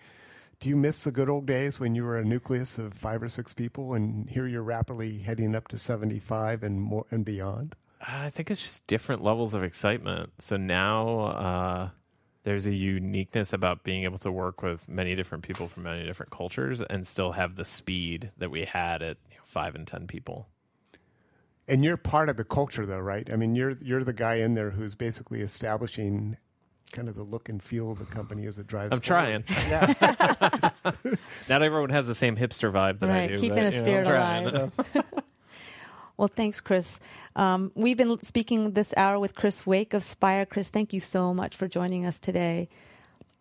Do 0.61 0.68
you 0.68 0.76
miss 0.76 1.04
the 1.04 1.12
good 1.12 1.28
old 1.28 1.46
days 1.46 1.78
when 1.78 1.94
you 1.94 2.02
were 2.02 2.18
a 2.18 2.24
nucleus 2.24 2.78
of 2.78 2.94
five 2.94 3.22
or 3.22 3.28
six 3.28 3.52
people, 3.52 3.94
and 3.94 4.28
here 4.28 4.46
you're 4.46 4.62
rapidly 4.62 5.18
heading 5.18 5.54
up 5.54 5.68
to 5.68 5.78
seventy-five 5.78 6.62
and 6.62 6.80
more 6.80 7.06
and 7.11 7.24
beyond? 7.24 7.76
I 8.01 8.30
think 8.30 8.51
it's 8.51 8.62
just 8.62 8.86
different 8.86 9.22
levels 9.22 9.55
of 9.55 9.64
excitement. 9.64 10.30
So 10.38 10.57
now 10.57 11.18
uh, 11.18 11.90
there's 12.44 12.66
a 12.66 12.74
uniqueness 12.74 13.53
about 13.53 13.82
being 13.82 14.05
able 14.05 14.18
to 14.18 14.30
work 14.30 14.62
with 14.62 14.88
many 14.88 15.14
different 15.14 15.44
people 15.44 15.68
from 15.68 15.84
many 15.84 16.05
different 16.05 16.30
cultures 16.30 16.80
and 16.80 17.07
still 17.07 17.32
have 17.32 17.57
the 17.57 17.64
speed 17.64 18.30
that 18.38 18.51
we 18.51 18.64
had 18.64 19.03
at 19.03 19.16
you 19.30 19.36
know, 19.36 19.42
five 19.44 19.74
and 19.74 19.86
ten 19.86 20.07
people. 20.07 20.49
And 21.66 21.84
you're 21.84 21.99
part 21.99 22.30
of 22.30 22.36
the 22.36 22.44
culture, 22.44 22.86
though, 22.86 22.99
right? 23.01 23.28
I 23.30 23.36
mean, 23.36 23.55
you're 23.55 23.76
you're 23.82 24.03
the 24.03 24.14
guy 24.14 24.36
in 24.36 24.55
there 24.55 24.70
who's 24.70 24.94
basically 24.94 25.40
establishing 25.42 26.38
kind 26.92 27.09
of 27.09 27.14
the 27.14 27.22
look 27.22 27.49
and 27.49 27.62
feel 27.62 27.90
of 27.90 27.99
the 27.99 28.07
company 28.07 28.46
as 28.46 28.59
it 28.59 28.66
drives. 28.66 28.94
I'm 28.94 29.01
forward. 29.01 29.44
trying. 29.44 29.44
Yeah. 29.68 30.70
Not 31.49 31.62
everyone 31.62 31.90
has 31.90 32.07
the 32.07 32.14
same 32.14 32.36
hipster 32.36 32.72
vibe 32.72 33.01
that 33.01 33.11
I 33.11 33.26
do. 33.26 33.38
keeping 33.38 33.57
but, 33.57 33.72
a 33.72 33.76
you 33.76 33.82
know, 33.82 33.84
spirit 33.84 34.07
alive. 34.07 34.72
Well, 36.18 36.28
thanks, 36.28 36.60
Chris. 36.60 36.98
Um, 37.36 37.72
we've 37.74 37.96
been 37.96 38.22
speaking 38.24 38.72
this 38.72 38.92
hour 38.96 39.18
with 39.18 39.34
Chris 39.34 39.64
Wake 39.64 39.94
of 39.94 40.02
Spire. 40.02 40.44
Chris, 40.44 40.68
thank 40.68 40.92
you 40.92 41.00
so 41.00 41.32
much 41.32 41.56
for 41.56 41.66
joining 41.68 42.04
us 42.04 42.18
today. 42.18 42.68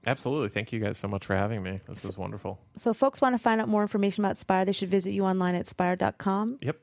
Absolutely. 0.05 0.47
Thank 0.49 0.71
you 0.71 0.79
guys 0.79 0.97
so 0.97 1.07
much 1.09 1.25
for 1.25 1.35
having 1.35 1.61
me. 1.63 1.79
This 1.87 2.05
was 2.05 2.17
wonderful. 2.17 2.59
So, 2.77 2.93
folks 2.93 3.19
want 3.19 3.33
to 3.35 3.39
find 3.39 3.59
out 3.59 3.67
more 3.67 3.81
information 3.81 4.23
about 4.23 4.37
Spire, 4.37 4.63
they 4.63 4.71
should 4.71 4.89
visit 4.89 5.11
you 5.11 5.25
online 5.25 5.55
at 5.55 5.67
spire.com 5.67 6.59
Yep. 6.61 6.77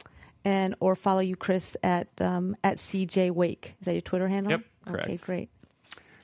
and 0.44 0.74
or 0.80 0.94
follow 0.94 1.20
you, 1.20 1.36
Chris, 1.36 1.76
at 1.82 2.08
um, 2.20 2.54
at 2.62 2.76
CJ 2.76 3.30
Wake. 3.30 3.76
Is 3.80 3.86
that 3.86 3.92
your 3.92 4.02
Twitter 4.02 4.28
handle? 4.28 4.50
Yep, 4.50 4.60
Okay, 4.88 5.02
correct. 5.04 5.22
great. 5.22 5.48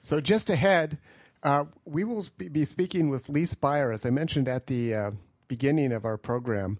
So 0.03 0.21
just 0.21 0.51
ahead, 0.51 0.99
uh, 1.43 1.67
we 1.87 2.05
will 2.05 2.25
be 2.37 2.65
speaking 2.65 3.09
with 3.09 3.29
Lise 3.31 3.55
Buyer, 3.55 3.93
as 3.93 4.05
I 4.05 4.11
mentioned 4.11 4.49
at 4.49 4.67
the 4.67 4.95
uh, 4.95 5.11
beginning 5.49 5.93
of 5.93 6.05
our 6.05 6.19
program. 6.19 6.79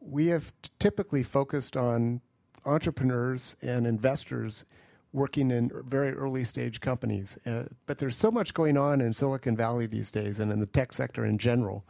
We 0.00 0.28
have 0.28 0.52
t- 0.62 0.70
typically 0.78 1.22
focused 1.22 1.76
on 1.76 2.20
entrepreneurs 2.64 3.56
and 3.62 3.86
investors 3.86 4.64
working 5.12 5.50
in 5.50 5.70
very 5.86 6.12
early 6.12 6.44
stage 6.44 6.80
companies, 6.80 7.36
uh, 7.44 7.64
but 7.86 7.98
there's 7.98 8.16
so 8.16 8.30
much 8.30 8.54
going 8.54 8.76
on 8.76 9.00
in 9.00 9.12
Silicon 9.12 9.56
Valley 9.56 9.86
these 9.86 10.10
days 10.10 10.38
and 10.38 10.52
in 10.52 10.60
the 10.60 10.66
tech 10.66 10.92
sector 10.92 11.24
in 11.24 11.36
general, 11.36 11.84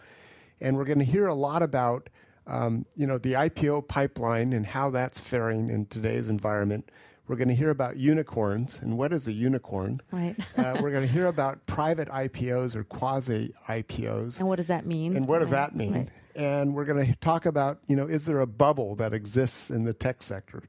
and 0.61 0.77
we're 0.77 0.85
going 0.85 0.99
to 0.99 1.05
hear 1.05 1.27
a 1.27 1.35
lot 1.35 1.63
about. 1.63 2.09
Um, 2.47 2.85
you 2.97 3.07
know 3.07 3.19
the 3.19 3.35
IPO 3.35 3.87
pipeline 3.87 4.53
and 4.55 4.67
how 4.67 4.91
that's 4.91 5.21
faring 5.21 5.69
in 5.71 5.87
today's 5.87 6.29
environment. 6.29 6.91
We're 7.29 7.37
going 7.37 7.49
to 7.49 7.55
hear 7.55 7.71
about 7.71 7.97
unicorns 7.97 8.81
and 8.83 8.99
what 8.99 9.13
is 9.13 9.29
a 9.29 9.33
unicorn. 9.33 10.01
Right. 10.11 10.35
Uh, 10.57 10.79
we're 10.81 10.91
going 10.91 11.07
to 11.07 11.13
hear 11.13 11.27
about 11.27 11.65
private 11.67 12.09
IPOs 12.09 12.75
or 12.75 12.83
quasi 12.83 13.55
IPOs. 13.69 14.41
And 14.41 14.49
what 14.49 14.57
does 14.57 14.67
that 14.67 14.85
mean? 14.85 15.17
And 15.17 15.29
what 15.29 15.41
does 15.41 15.53
Right, 15.53 15.59
that 15.71 15.77
mean? 15.77 15.93
right. 15.93 16.09
And 16.35 16.75
we're 16.75 16.85
going 16.85 17.05
to 17.07 17.17
talk 17.17 17.47
about, 17.47 17.79
you 17.87 17.97
know, 17.97 18.07
is 18.07 18.27
there 18.27 18.41
a 18.41 18.47
bubble 18.47 18.95
that 18.97 19.13
exists 19.13 19.71
in 19.71 19.85
the 19.85 19.93
tech 19.93 20.23
sector? 20.23 20.63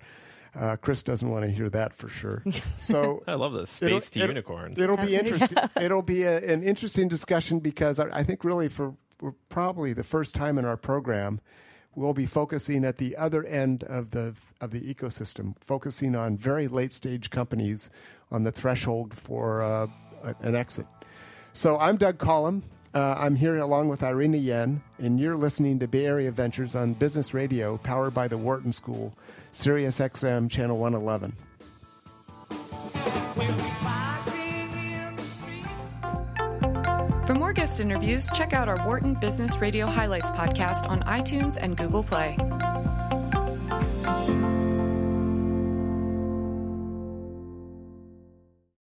Uh, 0.53 0.75
Chris 0.75 1.01
doesn't 1.03 1.29
want 1.29 1.45
to 1.45 1.51
hear 1.51 1.69
that 1.69 1.93
for 1.93 2.09
sure. 2.09 2.43
So 2.77 3.23
I 3.27 3.35
love 3.35 3.53
this. 3.53 3.81
it'll- 3.81 4.01
Space 4.01 4.09
to 4.11 4.19
it'll- 4.19 4.29
unicorns. 4.31 4.79
It'll 4.79 4.97
be 4.97 5.15
interesting. 5.15 5.57
it'll 5.81 6.01
be 6.01 6.23
a, 6.23 6.37
an 6.39 6.63
interesting 6.63 7.07
discussion 7.07 7.59
because 7.59 7.99
I, 7.99 8.07
I 8.11 8.23
think 8.23 8.43
really 8.43 8.67
for, 8.67 8.95
for 9.17 9.33
probably 9.49 9.93
the 9.93 10.03
first 10.03 10.35
time 10.35 10.57
in 10.57 10.65
our 10.65 10.75
program, 10.77 11.39
we'll 11.95 12.13
be 12.13 12.25
focusing 12.25 12.83
at 12.83 12.97
the 12.97 13.15
other 13.15 13.45
end 13.45 13.83
of 13.85 14.11
the 14.11 14.33
of 14.59 14.71
the 14.71 14.81
ecosystem, 14.93 15.55
focusing 15.61 16.15
on 16.15 16.37
very 16.37 16.67
late 16.67 16.91
stage 16.91 17.29
companies 17.29 17.89
on 18.31 18.43
the 18.43 18.51
threshold 18.51 19.13
for 19.13 19.61
uh, 19.61 19.87
a- 20.23 20.35
an 20.41 20.55
exit. 20.55 20.87
So 21.53 21.77
I'm 21.77 21.95
Doug 21.97 22.17
Collom. 22.17 22.63
Uh, 22.93 23.15
I'm 23.17 23.35
here 23.35 23.55
along 23.57 23.87
with 23.87 24.03
Irina 24.03 24.37
Yuen, 24.37 24.81
and 24.99 25.17
you're 25.17 25.37
listening 25.37 25.79
to 25.79 25.87
Bay 25.87 26.05
Area 26.05 26.31
Ventures 26.31 26.75
on 26.75 26.93
Business 26.93 27.33
Radio, 27.33 27.77
powered 27.77 28.13
by 28.13 28.27
the 28.27 28.37
Wharton 28.37 28.73
School, 28.73 29.13
Sirius 29.51 29.99
XM, 29.99 30.49
Channel 30.49 30.77
111. 30.77 31.33
For 37.25 37.35
more 37.35 37.53
guest 37.53 37.79
interviews, 37.79 38.27
check 38.33 38.51
out 38.51 38.67
our 38.67 38.85
Wharton 38.85 39.13
Business 39.13 39.57
Radio 39.59 39.85
Highlights 39.85 40.31
podcast 40.31 40.89
on 40.89 41.01
iTunes 41.03 41.57
and 41.59 41.77
Google 41.77 42.03
Play. 42.03 42.35